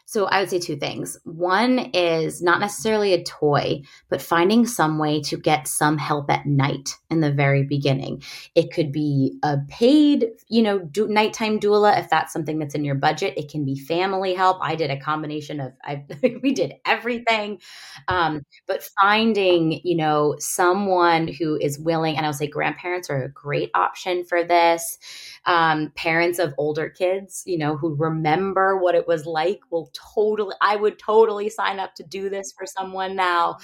so 0.08 0.24
I 0.24 0.40
would 0.40 0.48
say 0.48 0.58
two 0.58 0.76
things. 0.76 1.18
One 1.24 1.90
is 1.92 2.40
not 2.40 2.60
necessarily 2.60 3.12
a 3.12 3.22
toy, 3.22 3.82
but 4.08 4.22
finding 4.22 4.66
some 4.66 4.98
way 4.98 5.20
to 5.24 5.36
get 5.36 5.68
some 5.68 5.98
help 5.98 6.30
at 6.30 6.46
night 6.46 6.96
in 7.10 7.20
the 7.20 7.30
very 7.30 7.62
beginning. 7.62 8.22
It 8.54 8.72
could 8.72 8.90
be 8.90 9.38
a 9.42 9.58
paid, 9.68 10.28
you 10.48 10.62
know, 10.62 10.78
do, 10.78 11.08
nighttime 11.08 11.60
doula 11.60 11.98
if 11.98 12.08
that's 12.08 12.32
something 12.32 12.58
that's 12.58 12.74
in 12.74 12.86
your 12.86 12.94
budget. 12.94 13.34
It 13.36 13.50
can 13.50 13.66
be 13.66 13.78
family 13.78 14.32
help. 14.32 14.56
I 14.62 14.76
did 14.76 14.90
a 14.90 14.98
combination 14.98 15.60
of 15.60 15.72
I 15.84 16.06
we 16.42 16.54
did 16.54 16.76
everything. 16.86 17.60
Um, 18.08 18.46
but 18.66 18.88
finding, 18.98 19.78
you 19.84 19.94
know, 19.98 20.36
someone 20.38 21.28
who 21.28 21.58
is 21.60 21.78
willing, 21.78 22.16
and 22.16 22.24
I 22.24 22.30
would 22.30 22.36
say 22.36 22.46
grandparents 22.46 23.10
are 23.10 23.24
a 23.24 23.30
great 23.30 23.70
option 23.74 24.24
for 24.24 24.42
this. 24.42 24.96
Um, 25.44 25.92
parents 25.96 26.38
of 26.38 26.54
older 26.56 26.88
kids, 26.88 27.42
you 27.44 27.58
know, 27.58 27.76
who 27.76 27.94
remember 27.94 28.78
what 28.78 28.94
it 28.94 29.06
was 29.06 29.26
like 29.26 29.60
will 29.70 29.90
totally 30.14 30.54
i 30.60 30.76
would 30.76 30.98
totally 30.98 31.48
sign 31.48 31.78
up 31.78 31.94
to 31.94 32.02
do 32.02 32.28
this 32.28 32.52
for 32.52 32.66
someone 32.66 33.16
now 33.16 33.56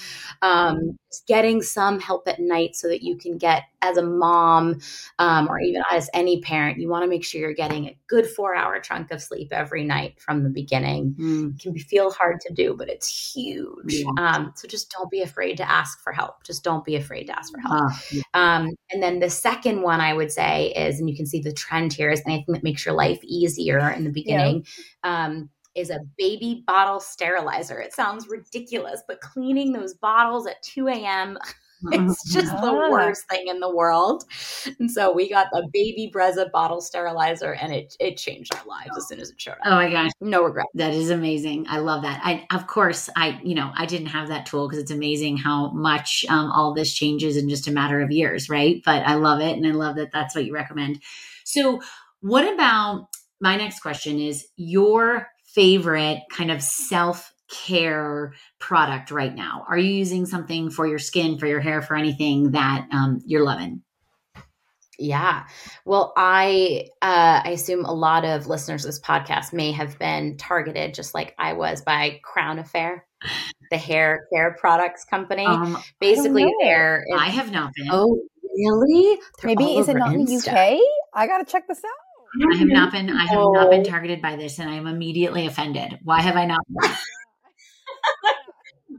um, 0.42 0.96
getting 1.28 1.62
some 1.62 2.00
help 2.00 2.26
at 2.26 2.40
night 2.40 2.74
so 2.74 2.88
that 2.88 3.02
you 3.02 3.16
can 3.16 3.38
get 3.38 3.64
as 3.82 3.96
a 3.96 4.02
mom 4.02 4.80
um, 5.18 5.48
or 5.48 5.60
even 5.60 5.82
as 5.90 6.08
any 6.14 6.40
parent 6.40 6.78
you 6.78 6.88
want 6.88 7.02
to 7.02 7.08
make 7.08 7.24
sure 7.24 7.40
you're 7.40 7.54
getting 7.54 7.86
a 7.86 7.98
good 8.06 8.26
four 8.26 8.54
hour 8.54 8.80
chunk 8.80 9.10
of 9.10 9.22
sleep 9.22 9.48
every 9.52 9.84
night 9.84 10.20
from 10.20 10.42
the 10.42 10.50
beginning 10.50 11.14
mm. 11.18 11.54
it 11.54 11.60
can 11.60 11.72
be, 11.72 11.80
feel 11.80 12.10
hard 12.10 12.40
to 12.40 12.52
do 12.52 12.74
but 12.76 12.88
it's 12.88 13.34
huge 13.34 13.76
yeah. 13.86 14.04
um, 14.18 14.52
so 14.56 14.66
just 14.66 14.90
don't 14.90 15.10
be 15.10 15.22
afraid 15.22 15.56
to 15.56 15.70
ask 15.70 16.00
for 16.02 16.12
help 16.12 16.42
just 16.44 16.64
don't 16.64 16.84
be 16.84 16.96
afraid 16.96 17.24
to 17.24 17.38
ask 17.38 17.52
for 17.52 17.60
help 17.60 17.74
uh, 17.74 17.94
yeah. 18.10 18.22
um, 18.34 18.70
and 18.90 19.02
then 19.02 19.20
the 19.20 19.30
second 19.30 19.82
one 19.82 20.00
i 20.00 20.12
would 20.12 20.32
say 20.32 20.72
is 20.76 20.98
and 20.98 21.08
you 21.08 21.16
can 21.16 21.26
see 21.26 21.40
the 21.40 21.52
trend 21.52 21.92
here 21.92 22.10
is 22.10 22.22
anything 22.26 22.54
that 22.54 22.62
makes 22.62 22.84
your 22.84 22.94
life 22.94 23.18
easier 23.22 23.90
in 23.90 24.04
the 24.04 24.10
beginning 24.10 24.64
yeah. 25.04 25.26
um, 25.26 25.50
is 25.74 25.90
a 25.90 26.00
baby 26.18 26.62
bottle 26.66 27.00
sterilizer. 27.00 27.80
It 27.80 27.92
sounds 27.92 28.28
ridiculous, 28.28 29.02
but 29.06 29.20
cleaning 29.20 29.72
those 29.72 29.94
bottles 29.94 30.46
at 30.46 30.62
2 30.62 30.88
a.m. 30.88 31.38
It's 31.92 32.24
just 32.32 32.50
the 32.62 32.88
worst 32.90 33.28
thing 33.28 33.48
in 33.48 33.60
the 33.60 33.68
world. 33.68 34.24
And 34.78 34.90
so 34.90 35.12
we 35.12 35.28
got 35.28 35.48
the 35.52 35.68
baby 35.72 36.10
Brezza 36.14 36.50
bottle 36.50 36.80
sterilizer 36.80 37.52
and 37.52 37.74
it 37.74 37.94
it 38.00 38.16
changed 38.16 38.54
our 38.54 38.64
lives 38.66 38.96
as 38.96 39.08
soon 39.08 39.20
as 39.20 39.30
it 39.30 39.40
showed 39.40 39.52
up. 39.52 39.66
Oh 39.66 39.74
my 39.74 39.90
gosh. 39.90 40.10
No 40.20 40.44
regret. 40.44 40.66
That 40.74 40.94
is 40.94 41.10
amazing. 41.10 41.66
I 41.68 41.78
love 41.78 42.02
that. 42.02 42.20
I 42.24 42.46
of 42.54 42.66
course 42.66 43.10
I, 43.16 43.40
you 43.44 43.54
know, 43.54 43.70
I 43.76 43.86
didn't 43.86 44.08
have 44.08 44.28
that 44.28 44.46
tool 44.46 44.68
because 44.68 44.82
it's 44.82 44.90
amazing 44.90 45.36
how 45.36 45.72
much 45.72 46.24
um, 46.28 46.50
all 46.52 46.74
this 46.74 46.94
changes 46.94 47.36
in 47.36 47.48
just 47.48 47.68
a 47.68 47.72
matter 47.72 48.00
of 48.00 48.10
years, 48.10 48.48
right? 48.48 48.80
But 48.84 49.02
I 49.06 49.14
love 49.14 49.40
it 49.40 49.56
and 49.56 49.66
I 49.66 49.72
love 49.72 49.96
that 49.96 50.12
that's 50.12 50.34
what 50.34 50.44
you 50.44 50.54
recommend. 50.54 51.02
So, 51.44 51.82
what 52.20 52.50
about 52.50 53.08
my 53.40 53.56
next 53.56 53.80
question 53.80 54.18
is 54.18 54.46
your 54.56 55.28
favorite 55.54 56.22
kind 56.30 56.50
of 56.50 56.62
self 56.62 57.32
care 57.48 58.34
product 58.58 59.10
right 59.10 59.34
now? 59.34 59.64
Are 59.68 59.78
you 59.78 59.92
using 59.92 60.26
something 60.26 60.70
for 60.70 60.86
your 60.86 60.98
skin, 60.98 61.38
for 61.38 61.46
your 61.46 61.60
hair, 61.60 61.82
for 61.82 61.96
anything 61.96 62.52
that 62.52 62.86
um, 62.90 63.20
you're 63.24 63.44
loving? 63.44 63.82
Yeah. 64.98 65.44
Well, 65.84 66.12
I 66.16 66.86
uh, 67.02 67.42
I 67.44 67.50
assume 67.50 67.84
a 67.84 67.92
lot 67.92 68.24
of 68.24 68.46
listeners 68.46 68.84
of 68.84 68.88
this 68.88 69.00
podcast 69.00 69.52
may 69.52 69.72
have 69.72 69.98
been 69.98 70.36
targeted, 70.36 70.94
just 70.94 71.14
like 71.14 71.34
I 71.38 71.54
was, 71.54 71.82
by 71.82 72.20
Crown 72.22 72.58
Affair, 72.58 73.04
the 73.70 73.76
hair 73.76 74.26
care 74.32 74.56
products 74.58 75.04
company. 75.04 75.46
Um, 75.46 75.78
Basically, 76.00 76.46
there. 76.60 77.04
I 77.16 77.28
have 77.28 77.50
not 77.50 77.72
been. 77.74 77.88
Oh, 77.90 78.20
really? 78.56 79.18
They're 79.42 79.48
Maybe 79.48 79.76
is 79.78 79.88
it 79.88 79.94
not 79.94 80.14
in 80.14 80.24
the 80.24 80.36
UK? 80.36 80.80
I 81.12 81.26
got 81.26 81.38
to 81.38 81.44
check 81.44 81.66
this 81.66 81.78
out. 81.78 82.03
I 82.42 82.56
have 82.56 82.68
not 82.68 82.92
been. 82.92 83.10
I 83.10 83.26
have 83.26 83.38
not 83.38 83.70
been 83.70 83.84
targeted 83.84 84.20
by 84.20 84.36
this, 84.36 84.58
and 84.58 84.68
I 84.68 84.74
am 84.74 84.86
immediately 84.86 85.46
offended. 85.46 85.98
Why 86.02 86.20
have 86.20 86.36
I 86.36 86.46
not? 86.46 86.60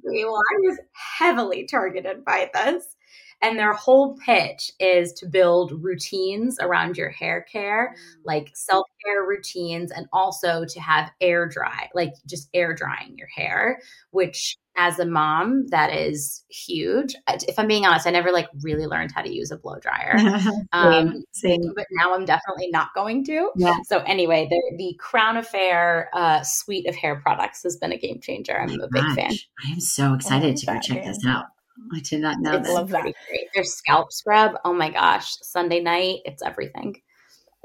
well, 0.04 0.36
I 0.36 0.56
was 0.60 0.80
heavily 0.94 1.66
targeted 1.66 2.24
by 2.24 2.50
this. 2.54 2.96
And 3.42 3.60
their 3.60 3.74
whole 3.74 4.18
pitch 4.26 4.72
is 4.80 5.12
to 5.14 5.28
build 5.28 5.84
routines 5.84 6.58
around 6.60 6.98
your 6.98 7.10
hair 7.10 7.46
care, 7.52 7.94
mm. 7.94 8.22
like 8.24 8.52
self 8.54 8.88
care 9.06 9.26
routines, 9.26 9.92
and 9.92 10.08
also 10.14 10.66
to 10.66 10.80
have 10.80 11.12
air 11.20 11.48
dry, 11.48 11.90
like 11.94 12.14
just 12.28 12.50
air 12.54 12.74
drying 12.74 13.18
your 13.18 13.28
hair, 13.28 13.82
which 14.12 14.58
as 14.78 15.00
a 15.00 15.06
mom, 15.06 15.68
that 15.68 15.94
is 15.94 16.44
huge. 16.50 17.16
If 17.28 17.58
I'm 17.58 17.68
being 17.68 17.86
honest, 17.86 18.08
I 18.08 18.12
never 18.12 18.32
like 18.32 18.48
really 18.62 18.86
learned 18.86 19.12
how 19.14 19.22
to 19.22 19.34
use 19.34 19.52
a 19.52 19.58
blow 19.58 19.78
dryer. 19.80 20.16
um, 20.74 21.24
same, 21.32 21.62
But 21.76 21.88
now 21.92 22.14
I'm 22.14 22.26
definitely 22.26 22.70
not 22.70 22.90
going 22.94 23.24
to. 23.26 23.52
Yeah. 23.56 23.78
So 23.86 24.00
anyway, 24.00 24.48
the, 24.50 24.62
the 24.78 24.96
Crown 25.00 25.38
Affair 25.38 26.10
uh, 26.14 26.42
suite 26.44 26.88
of 26.88 26.96
hair 26.96 27.16
products 27.16 27.64
has 27.64 27.78
been 27.78 27.92
a 27.92 27.98
game 27.98 28.20
changer. 28.22 28.60
I'm 28.60 28.82
oh 28.82 28.86
a 28.86 28.90
big 28.92 29.04
gosh. 29.04 29.16
fan. 29.16 29.34
I 29.66 29.72
am 29.72 29.80
so 29.80 30.14
excited 30.14 30.58
to 30.58 30.66
go 30.66 30.74
check 30.82 31.04
game. 31.04 31.08
this 31.08 31.26
out. 31.26 31.46
I 31.94 32.00
did 32.00 32.22
not 32.22 32.40
know 32.40 32.58
it's 32.58 32.70
Love 32.70 32.90
that. 32.90 33.04
Great. 33.04 33.48
Their 33.54 33.64
scalp 33.64 34.12
scrub. 34.12 34.56
Oh 34.64 34.74
my 34.74 34.90
gosh. 34.90 35.36
Sunday 35.42 35.82
night. 35.82 36.20
It's 36.26 36.42
everything. 36.42 37.02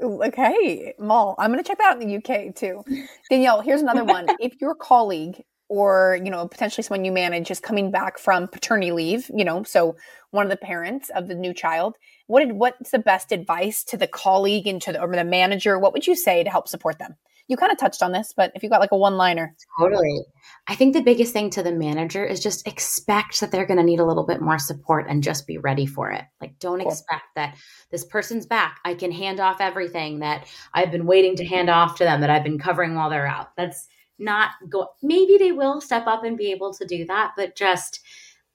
Okay, 0.03 0.95
Mal, 0.97 1.35
I'm 1.37 1.51
going 1.51 1.63
to 1.63 1.67
check 1.67 1.77
that 1.77 1.95
out 1.95 2.01
in 2.01 2.07
the 2.07 2.17
UK 2.17 2.55
too. 2.55 2.83
Danielle, 3.29 3.61
here's 3.61 3.81
another 3.81 4.03
one. 4.03 4.25
if 4.39 4.59
your 4.59 4.73
colleague 4.73 5.43
or 5.71 6.19
you 6.21 6.29
know 6.29 6.47
potentially 6.49 6.83
someone 6.83 7.05
you 7.05 7.13
manage 7.13 7.49
is 7.49 7.61
coming 7.61 7.91
back 7.91 8.19
from 8.19 8.45
paternity 8.45 8.91
leave 8.91 9.31
you 9.33 9.45
know 9.45 9.63
so 9.63 9.95
one 10.31 10.45
of 10.45 10.49
the 10.49 10.57
parents 10.57 11.09
of 11.09 11.27
the 11.27 11.35
new 11.35 11.53
child. 11.53 11.95
What 12.27 12.39
did, 12.39 12.53
what's 12.53 12.91
the 12.91 12.99
best 12.99 13.31
advice 13.31 13.83
to 13.85 13.97
the 13.97 14.07
colleague 14.07 14.65
and 14.65 14.81
to 14.81 14.93
the, 14.93 15.01
or 15.01 15.13
the 15.13 15.23
manager? 15.23 15.77
What 15.77 15.93
would 15.93 16.07
you 16.07 16.15
say 16.15 16.43
to 16.43 16.49
help 16.49 16.67
support 16.67 16.97
them? 16.97 17.15
You 17.47 17.57
kind 17.57 17.71
of 17.71 17.77
touched 17.77 18.01
on 18.01 18.13
this 18.13 18.33
but 18.35 18.53
if 18.55 18.63
you 18.63 18.69
got 18.69 18.79
like 18.79 18.93
a 18.93 18.97
one 18.97 19.17
liner 19.17 19.53
totally. 19.77 20.21
I 20.67 20.75
think 20.75 20.93
the 20.93 21.01
biggest 21.01 21.33
thing 21.33 21.49
to 21.49 21.63
the 21.63 21.73
manager 21.73 22.23
is 22.25 22.39
just 22.39 22.65
expect 22.65 23.41
that 23.41 23.51
they're 23.51 23.65
going 23.65 23.79
to 23.79 23.83
need 23.83 23.99
a 23.99 24.05
little 24.05 24.25
bit 24.25 24.39
more 24.39 24.57
support 24.57 25.07
and 25.09 25.21
just 25.21 25.47
be 25.47 25.57
ready 25.57 25.85
for 25.85 26.11
it. 26.11 26.23
Like 26.39 26.59
don't 26.59 26.79
cool. 26.79 26.89
expect 26.89 27.25
that 27.35 27.57
this 27.89 28.05
person's 28.05 28.45
back. 28.45 28.79
I 28.85 28.93
can 28.93 29.11
hand 29.11 29.41
off 29.41 29.59
everything 29.59 30.19
that 30.19 30.47
i've 30.73 30.91
been 30.91 31.05
waiting 31.05 31.35
to 31.37 31.45
hand 31.45 31.69
off 31.69 31.97
to 31.97 32.05
them 32.05 32.21
that 32.21 32.29
i've 32.29 32.43
been 32.43 32.59
covering 32.59 32.95
while 32.95 33.09
they're 33.09 33.27
out. 33.27 33.53
That's 33.57 33.85
not 34.21 34.51
go 34.69 34.87
maybe 35.01 35.37
they 35.37 35.51
will 35.51 35.81
step 35.81 36.07
up 36.07 36.23
and 36.23 36.37
be 36.37 36.51
able 36.51 36.73
to 36.73 36.85
do 36.85 37.05
that 37.05 37.31
but 37.35 37.55
just 37.55 38.01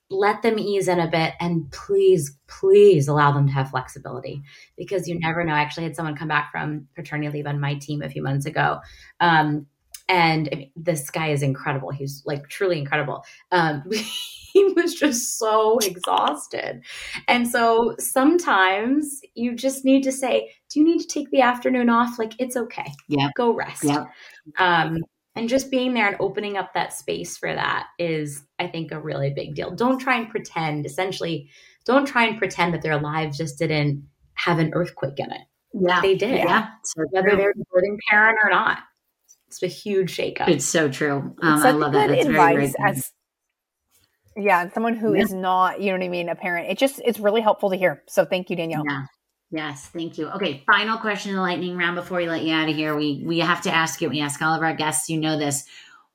let 0.09 0.41
them 0.41 0.57
ease 0.57 0.87
in 0.87 0.99
a 0.99 1.07
bit 1.07 1.33
and 1.39 1.69
please 1.71 2.37
please 2.47 3.07
allow 3.07 3.31
them 3.31 3.47
to 3.47 3.53
have 3.53 3.69
flexibility. 3.69 4.41
Because 4.77 5.07
you 5.07 5.19
never 5.19 5.43
know. 5.43 5.53
I 5.53 5.59
actually 5.59 5.83
had 5.83 5.97
someone 5.97 6.15
come 6.15 6.29
back 6.29 6.49
from 6.49 6.87
paternity 6.95 7.29
leave 7.29 7.45
on 7.45 7.59
my 7.59 7.75
team 7.75 8.01
a 8.01 8.09
few 8.09 8.23
months 8.23 8.45
ago 8.45 8.79
um, 9.19 9.67
and 10.09 10.47
I 10.51 10.55
mean, 10.55 10.71
this 10.75 11.09
guy 11.09 11.31
is 11.31 11.43
incredible. 11.43 11.91
He's 11.91 12.23
like 12.25 12.47
truly 12.47 12.79
incredible. 12.79 13.25
Um, 13.51 13.83
he 13.91 14.63
was 14.75 14.95
just 14.95 15.37
so 15.37 15.79
exhausted. 15.79 16.81
And 17.27 17.47
so 17.47 17.95
sometimes 17.99 19.19
you 19.35 19.53
just 19.53 19.83
need 19.83 20.03
to 20.03 20.11
say 20.11 20.53
do 20.69 20.79
you 20.79 20.85
need 20.85 20.99
to 20.99 21.07
take 21.07 21.29
the 21.31 21.41
afternoon 21.41 21.89
off? 21.89 22.17
Like 22.17 22.33
it's 22.39 22.55
okay. 22.55 22.91
Yeah 23.07 23.29
go 23.35 23.53
rest. 23.53 23.83
Yeah 23.83 24.05
um, 24.59 24.99
and 25.37 25.49
just 25.49 25.71
being 25.71 25.93
there 25.93 26.07
and 26.07 26.17
opening 26.19 26.57
up 26.57 26.73
that 26.73 26.93
space 26.93 27.37
for 27.37 27.53
that 27.53 27.87
is 27.97 28.43
i 28.59 28.67
think 28.67 28.91
a 28.91 28.99
really 28.99 29.31
big 29.31 29.55
deal. 29.55 29.71
Don't 29.71 29.99
try 29.99 30.17
and 30.17 30.29
pretend 30.29 30.85
essentially 30.85 31.49
don't 31.85 32.05
try 32.05 32.25
and 32.25 32.37
pretend 32.37 32.73
that 32.73 32.81
their 32.81 32.99
lives 32.99 33.37
just 33.37 33.57
didn't 33.57 34.07
have 34.33 34.59
an 34.59 34.71
earthquake 34.73 35.19
in 35.19 35.31
it. 35.31 35.41
Yeah. 35.73 36.01
They 36.01 36.15
did 36.15 36.35
yeah. 36.37 36.69
so 36.83 37.03
whether 37.11 37.35
they're 37.35 37.51
a 37.51 37.75
living 37.75 37.99
parent 38.09 38.37
or 38.43 38.49
not 38.49 38.79
it's 39.47 39.63
a 39.63 39.67
huge 39.67 40.15
shakeup. 40.15 40.49
It's 40.49 40.65
so 40.65 40.89
true. 40.89 41.35
Um, 41.41 41.63
i 41.63 41.71
love 41.71 41.93
that. 41.93 42.09
That's 42.09 42.25
advice 42.25 42.73
as 42.85 43.11
yeah 44.35 44.69
someone 44.73 44.95
who 44.95 45.15
yeah. 45.15 45.23
is 45.23 45.33
not 45.33 45.81
you 45.81 45.87
know 45.87 45.97
what 45.97 46.05
i 46.05 46.09
mean 46.09 46.29
a 46.29 46.35
parent. 46.35 46.69
It 46.69 46.77
just 46.77 47.01
it's 47.05 47.19
really 47.19 47.41
helpful 47.41 47.69
to 47.69 47.77
hear. 47.77 48.03
So 48.07 48.25
thank 48.25 48.49
you 48.49 48.55
danielle. 48.55 48.83
Yeah 48.87 49.05
Yes, 49.49 49.87
thank 49.87 50.17
you. 50.17 50.29
Okay, 50.31 50.63
final 50.65 50.97
question 50.97 51.29
in 51.31 51.37
the 51.37 51.41
lightning 51.41 51.77
round 51.77 51.95
before 51.95 52.17
we 52.17 52.27
let 52.27 52.43
you 52.43 52.53
out 52.53 52.67
of 52.67 52.75
here. 52.75 52.95
We 52.95 53.23
we 53.25 53.39
have 53.39 53.61
to 53.61 53.73
ask 53.73 54.01
it. 54.01 54.09
We 54.09 54.19
ask 54.19 54.41
all 54.41 54.53
of 54.53 54.61
our 54.61 54.73
guests. 54.73 55.09
You 55.09 55.19
know 55.19 55.37
this. 55.37 55.63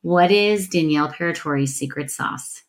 What 0.03 0.31
is 0.31 0.69
Danielle 0.69 1.09
Peretore's 1.09 1.75
secret 1.75 2.11
sauce? 2.11 2.63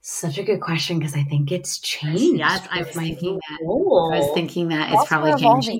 Such 0.00 0.38
a 0.38 0.42
good 0.42 0.60
question 0.60 0.98
because 0.98 1.14
I 1.14 1.22
think 1.22 1.52
it's 1.52 1.78
changed. 1.78 2.38
Yes, 2.38 2.66
I 2.70 2.78
was 2.78 2.88
thinking 2.88 3.34
that. 3.34 3.58
I 3.60 4.18
was 4.18 4.34
thinking 4.34 4.68
that 4.68 4.92
it's 4.92 5.06
probably 5.06 5.40
changed. 5.40 5.70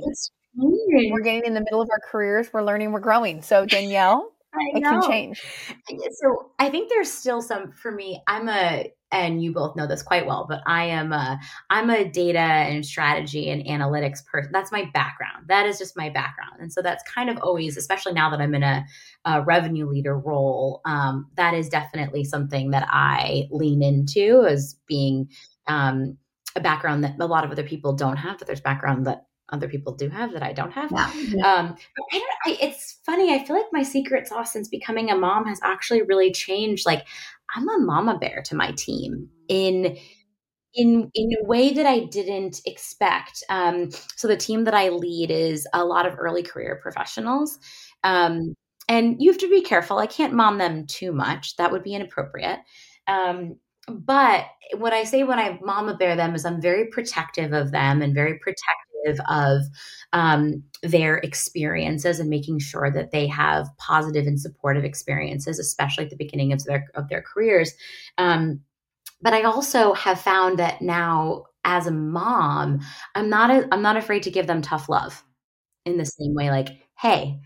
We're 0.54 1.20
getting 1.20 1.46
in 1.46 1.54
the 1.54 1.60
middle 1.60 1.80
of 1.80 1.88
our 1.90 2.00
careers. 2.08 2.52
We're 2.52 2.62
learning. 2.62 2.92
We're 2.92 3.00
growing. 3.00 3.42
So 3.42 3.66
Danielle, 3.66 4.30
it 4.52 4.82
can 4.82 5.02
change. 5.02 5.42
So 6.12 6.50
I 6.58 6.70
think 6.70 6.88
there's 6.88 7.10
still 7.10 7.42
some 7.42 7.72
for 7.72 7.90
me. 7.90 8.22
I'm 8.26 8.48
a 8.48 8.92
and 9.12 9.42
you 9.42 9.52
both 9.52 9.74
know 9.74 9.86
this 9.86 10.02
quite 10.02 10.26
well, 10.26 10.46
but 10.48 10.60
I 10.66 10.84
am 10.84 11.12
a 11.12 11.38
I'm 11.68 11.90
a 11.90 12.08
data 12.08 12.38
and 12.38 12.84
strategy 12.84 13.50
and 13.50 13.64
analytics 13.64 14.24
person. 14.24 14.52
That's 14.52 14.70
my 14.70 14.88
background. 14.94 15.46
That 15.48 15.66
is 15.66 15.78
just 15.78 15.96
my 15.96 16.10
background, 16.10 16.60
and 16.60 16.72
so 16.72 16.82
that's 16.82 17.02
kind 17.12 17.28
of 17.30 17.38
always, 17.38 17.76
especially 17.76 18.12
now 18.12 18.30
that 18.30 18.40
I'm 18.40 18.54
in 18.54 18.62
a, 18.62 18.84
a 19.24 19.42
revenue 19.42 19.88
leader 19.88 20.18
role, 20.18 20.80
um, 20.84 21.28
that 21.34 21.54
is 21.54 21.68
definitely 21.68 22.24
something 22.24 22.70
that 22.70 22.86
I 22.88 23.48
lean 23.50 23.82
into 23.82 24.46
as 24.46 24.76
being 24.86 25.28
um, 25.66 26.16
a 26.54 26.60
background 26.60 27.04
that 27.04 27.16
a 27.18 27.26
lot 27.26 27.44
of 27.44 27.50
other 27.50 27.64
people 27.64 27.94
don't 27.94 28.16
have. 28.16 28.38
That 28.38 28.46
there's 28.46 28.60
background 28.60 29.06
that 29.06 29.26
other 29.52 29.68
people 29.68 29.94
do 29.94 30.08
have 30.08 30.32
that 30.32 30.42
I 30.42 30.52
don't 30.52 30.72
have. 30.72 30.90
Yeah. 30.90 31.06
Um, 31.52 31.76
but 31.96 32.04
I 32.12 32.18
don't, 32.18 32.30
I, 32.46 32.58
it's 32.66 32.98
funny. 33.04 33.34
I 33.34 33.44
feel 33.44 33.56
like 33.56 33.66
my 33.72 33.82
secret 33.82 34.28
sauce 34.28 34.52
since 34.52 34.68
becoming 34.68 35.10
a 35.10 35.16
mom 35.16 35.46
has 35.46 35.60
actually 35.62 36.02
really 36.02 36.32
changed. 36.32 36.86
Like 36.86 37.06
I'm 37.54 37.68
a 37.68 37.78
mama 37.78 38.18
bear 38.18 38.42
to 38.46 38.54
my 38.54 38.72
team 38.72 39.28
in 39.48 39.96
in 40.74 41.10
in 41.14 41.30
a 41.42 41.46
way 41.46 41.72
that 41.72 41.86
I 41.86 42.00
didn't 42.00 42.60
expect. 42.64 43.42
Um, 43.48 43.90
so 44.16 44.28
the 44.28 44.36
team 44.36 44.64
that 44.64 44.74
I 44.74 44.88
lead 44.90 45.30
is 45.30 45.66
a 45.72 45.84
lot 45.84 46.06
of 46.06 46.18
early 46.18 46.42
career 46.42 46.78
professionals. 46.82 47.58
Um, 48.04 48.54
and 48.88 49.16
you 49.20 49.30
have 49.30 49.40
to 49.40 49.50
be 49.50 49.62
careful. 49.62 49.98
I 49.98 50.06
can't 50.06 50.32
mom 50.32 50.58
them 50.58 50.86
too 50.86 51.12
much. 51.12 51.56
That 51.56 51.70
would 51.70 51.82
be 51.82 51.94
inappropriate. 51.94 52.58
Um, 53.06 53.56
but 53.88 54.46
what 54.78 54.92
I 54.92 55.04
say 55.04 55.22
when 55.22 55.38
I 55.38 55.58
mama 55.62 55.96
bear 55.96 56.16
them 56.16 56.34
is 56.34 56.44
I'm 56.44 56.60
very 56.60 56.86
protective 56.86 57.52
of 57.52 57.72
them 57.72 58.02
and 58.02 58.14
very 58.14 58.38
protective 58.38 58.89
of 59.28 59.62
um, 60.12 60.62
their 60.82 61.18
experiences 61.18 62.20
and 62.20 62.28
making 62.28 62.58
sure 62.58 62.90
that 62.90 63.10
they 63.10 63.26
have 63.26 63.68
positive 63.78 64.26
and 64.26 64.40
supportive 64.40 64.84
experiences, 64.84 65.58
especially 65.58 66.04
at 66.04 66.10
the 66.10 66.16
beginning 66.16 66.52
of 66.52 66.64
their 66.64 66.86
of 66.94 67.08
their 67.08 67.22
careers. 67.22 67.72
Um, 68.18 68.60
but 69.22 69.34
I 69.34 69.42
also 69.42 69.92
have 69.94 70.20
found 70.20 70.58
that 70.58 70.80
now 70.80 71.44
as 71.64 71.86
a 71.86 71.92
mom, 71.92 72.80
I'm 73.14 73.28
not 73.28 73.50
a, 73.50 73.68
I'm 73.72 73.82
not 73.82 73.96
afraid 73.96 74.22
to 74.24 74.30
give 74.30 74.46
them 74.46 74.62
tough 74.62 74.88
love 74.88 75.22
in 75.84 75.98
the 75.98 76.06
same 76.06 76.34
way. 76.34 76.50
Like, 76.50 76.68
hey, 76.98 77.40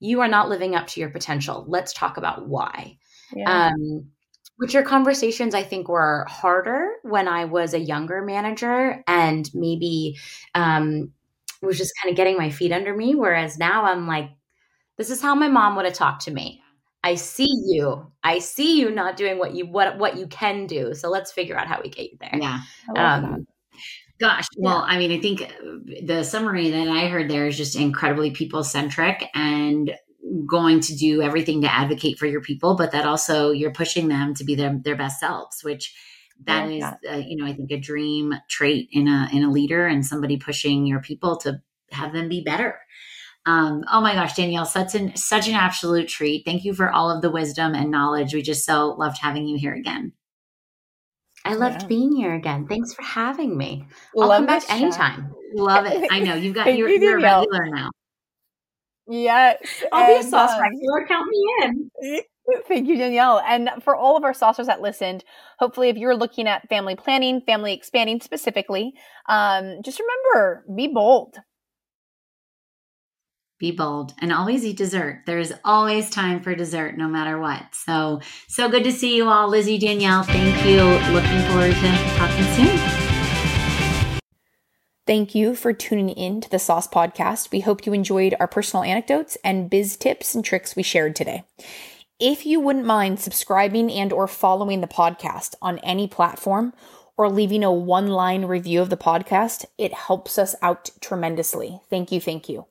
you 0.00 0.20
are 0.20 0.28
not 0.28 0.48
living 0.48 0.74
up 0.74 0.86
to 0.88 1.00
your 1.00 1.10
potential. 1.10 1.64
Let's 1.66 1.92
talk 1.92 2.16
about 2.16 2.46
why. 2.48 2.98
Yeah. 3.34 3.68
Um, 3.68 4.10
which 4.56 4.74
are 4.74 4.82
conversations 4.82 5.54
I 5.54 5.62
think 5.62 5.88
were 5.88 6.26
harder 6.28 6.92
when 7.02 7.28
I 7.28 7.44
was 7.44 7.74
a 7.74 7.78
younger 7.78 8.22
manager 8.22 9.02
and 9.06 9.50
maybe 9.54 10.16
um, 10.54 11.12
was 11.62 11.78
just 11.78 11.92
kind 12.02 12.12
of 12.12 12.16
getting 12.16 12.36
my 12.36 12.50
feet 12.50 12.72
under 12.72 12.94
me. 12.94 13.14
Whereas 13.14 13.58
now 13.58 13.84
I'm 13.84 14.06
like, 14.06 14.30
this 14.96 15.10
is 15.10 15.20
how 15.20 15.34
my 15.34 15.48
mom 15.48 15.76
would 15.76 15.86
have 15.86 15.94
talked 15.94 16.22
to 16.22 16.30
me. 16.30 16.62
I 17.02 17.16
see 17.16 17.50
you. 17.66 18.10
I 18.22 18.38
see 18.38 18.80
you 18.80 18.90
not 18.90 19.16
doing 19.16 19.38
what 19.38 19.54
you 19.54 19.66
what 19.66 19.98
what 19.98 20.16
you 20.16 20.26
can 20.26 20.66
do. 20.66 20.94
So 20.94 21.10
let's 21.10 21.32
figure 21.32 21.58
out 21.58 21.66
how 21.66 21.80
we 21.82 21.90
get 21.90 22.10
you 22.10 22.18
there. 22.18 22.38
Yeah. 22.40 22.60
Um, 22.96 23.46
Gosh, 24.20 24.46
well, 24.56 24.84
yeah. 24.88 24.94
I 24.94 24.98
mean, 24.98 25.10
I 25.10 25.20
think 25.20 25.52
the 26.06 26.22
summary 26.22 26.70
that 26.70 26.88
I 26.88 27.08
heard 27.08 27.28
there 27.28 27.48
is 27.48 27.56
just 27.56 27.74
incredibly 27.76 28.30
people 28.30 28.62
centric 28.62 29.28
and 29.34 29.92
going 30.46 30.80
to 30.80 30.94
do 30.96 31.22
everything 31.22 31.62
to 31.62 31.72
advocate 31.72 32.18
for 32.18 32.26
your 32.26 32.40
people, 32.40 32.74
but 32.74 32.92
that 32.92 33.06
also 33.06 33.50
you're 33.50 33.72
pushing 33.72 34.08
them 34.08 34.34
to 34.34 34.44
be 34.44 34.54
their 34.54 34.78
their 34.82 34.96
best 34.96 35.20
selves, 35.20 35.62
which 35.62 35.94
that 36.44 36.70
yeah, 36.70 36.94
is, 37.02 37.10
uh, 37.10 37.22
you 37.26 37.36
know, 37.36 37.46
I 37.46 37.54
think 37.54 37.70
a 37.70 37.78
dream 37.78 38.34
trait 38.48 38.88
in 38.92 39.08
a 39.08 39.28
in 39.32 39.44
a 39.44 39.50
leader 39.50 39.86
and 39.86 40.04
somebody 40.04 40.36
pushing 40.36 40.86
your 40.86 41.00
people 41.00 41.36
to 41.38 41.60
have 41.92 42.12
them 42.12 42.28
be 42.28 42.42
better. 42.42 42.78
Um, 43.46 43.84
oh 43.92 44.00
my 44.00 44.14
gosh, 44.14 44.34
Danielle, 44.34 44.64
such 44.64 44.94
an 44.94 45.16
such 45.16 45.48
an 45.48 45.54
absolute 45.54 46.08
treat. 46.08 46.44
Thank 46.44 46.64
you 46.64 46.74
for 46.74 46.90
all 46.90 47.10
of 47.10 47.22
the 47.22 47.30
wisdom 47.30 47.74
and 47.74 47.90
knowledge. 47.90 48.34
We 48.34 48.42
just 48.42 48.64
so 48.64 48.94
loved 48.98 49.18
having 49.18 49.46
you 49.46 49.58
here 49.58 49.74
again. 49.74 50.12
I 51.44 51.54
loved 51.54 51.82
yeah. 51.82 51.88
being 51.88 52.16
here 52.16 52.34
again. 52.34 52.66
Thanks 52.66 52.94
for 52.94 53.02
having 53.02 53.56
me. 53.56 53.86
I'll 54.16 54.28
Love 54.28 54.38
come 54.38 54.46
back 54.46 54.62
anytime. 54.70 55.34
Love 55.54 55.84
it. 55.84 56.08
I 56.10 56.20
know 56.20 56.34
you've 56.34 56.54
got 56.54 56.74
you're, 56.74 56.88
you're 56.88 57.18
a 57.18 57.22
regular 57.22 57.66
now. 57.66 57.90
Yes. 59.06 59.58
I'll 59.92 60.12
and, 60.12 60.22
be 60.22 60.26
a 60.26 60.30
sauce 60.30 60.52
um, 60.52 60.60
regular. 60.60 61.06
Count 61.06 61.28
me 61.28 61.54
in. 61.62 62.20
Thank 62.68 62.88
you, 62.88 62.98
Danielle. 62.98 63.40
And 63.46 63.70
for 63.82 63.96
all 63.96 64.16
of 64.16 64.24
our 64.24 64.34
saucers 64.34 64.66
that 64.66 64.82
listened, 64.82 65.24
hopefully, 65.58 65.88
if 65.88 65.96
you're 65.96 66.16
looking 66.16 66.46
at 66.46 66.68
family 66.68 66.94
planning, 66.94 67.40
family 67.40 67.72
expanding 67.72 68.20
specifically, 68.20 68.92
um, 69.28 69.78
just 69.82 70.00
remember 70.00 70.64
be 70.74 70.88
bold. 70.88 71.36
be 73.58 73.70
bold, 73.70 74.12
and 74.20 74.30
always 74.30 74.64
eat 74.64 74.76
dessert. 74.76 75.22
There's 75.26 75.52
always 75.64 76.10
time 76.10 76.42
for 76.42 76.54
dessert, 76.54 76.98
no 76.98 77.08
matter 77.08 77.38
what. 77.38 77.62
So, 77.72 78.20
so 78.48 78.68
good 78.68 78.84
to 78.84 78.92
see 78.92 79.16
you 79.16 79.28
all. 79.28 79.48
Lizzie, 79.48 79.78
Danielle, 79.78 80.24
thank 80.24 80.66
you. 80.66 80.82
Looking 81.14 81.40
forward 81.48 81.74
to 81.74 82.16
talking 82.18 82.44
soon. 82.56 83.03
Thank 85.06 85.34
you 85.34 85.54
for 85.54 85.74
tuning 85.74 86.08
in 86.08 86.40
to 86.40 86.48
the 86.48 86.58
Sauce 86.58 86.88
Podcast. 86.88 87.50
We 87.52 87.60
hope 87.60 87.84
you 87.84 87.92
enjoyed 87.92 88.34
our 88.40 88.48
personal 88.48 88.84
anecdotes 88.84 89.36
and 89.44 89.68
biz 89.68 89.98
tips 89.98 90.34
and 90.34 90.42
tricks 90.42 90.74
we 90.74 90.82
shared 90.82 91.14
today. 91.14 91.44
If 92.18 92.46
you 92.46 92.58
wouldn't 92.58 92.86
mind 92.86 93.20
subscribing 93.20 93.92
and 93.92 94.14
or 94.14 94.26
following 94.26 94.80
the 94.80 94.86
podcast 94.86 95.56
on 95.60 95.78
any 95.80 96.08
platform 96.08 96.72
or 97.18 97.28
leaving 97.28 97.62
a 97.62 97.70
one-line 97.70 98.46
review 98.46 98.80
of 98.80 98.88
the 98.88 98.96
podcast, 98.96 99.66
it 99.76 99.92
helps 99.92 100.38
us 100.38 100.54
out 100.62 100.88
tremendously. 101.02 101.80
Thank 101.90 102.10
you, 102.10 102.18
thank 102.18 102.48
you. 102.48 102.64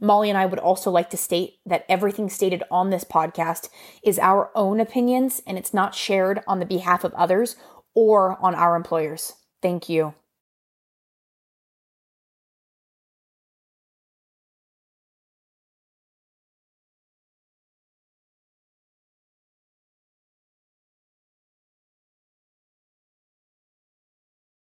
Molly 0.00 0.28
and 0.28 0.38
I 0.38 0.46
would 0.46 0.60
also 0.60 0.88
like 0.88 1.10
to 1.10 1.16
state 1.16 1.54
that 1.66 1.84
everything 1.88 2.30
stated 2.30 2.62
on 2.70 2.90
this 2.90 3.02
podcast 3.02 3.68
is 4.04 4.20
our 4.20 4.52
own 4.54 4.78
opinions 4.78 5.42
and 5.48 5.58
it's 5.58 5.74
not 5.74 5.96
shared 5.96 6.42
on 6.46 6.60
the 6.60 6.64
behalf 6.64 7.02
of 7.02 7.12
others 7.14 7.56
or 7.92 8.38
on 8.40 8.54
our 8.54 8.76
employers. 8.76 9.32
Thank 9.60 9.88
you. 9.88 10.14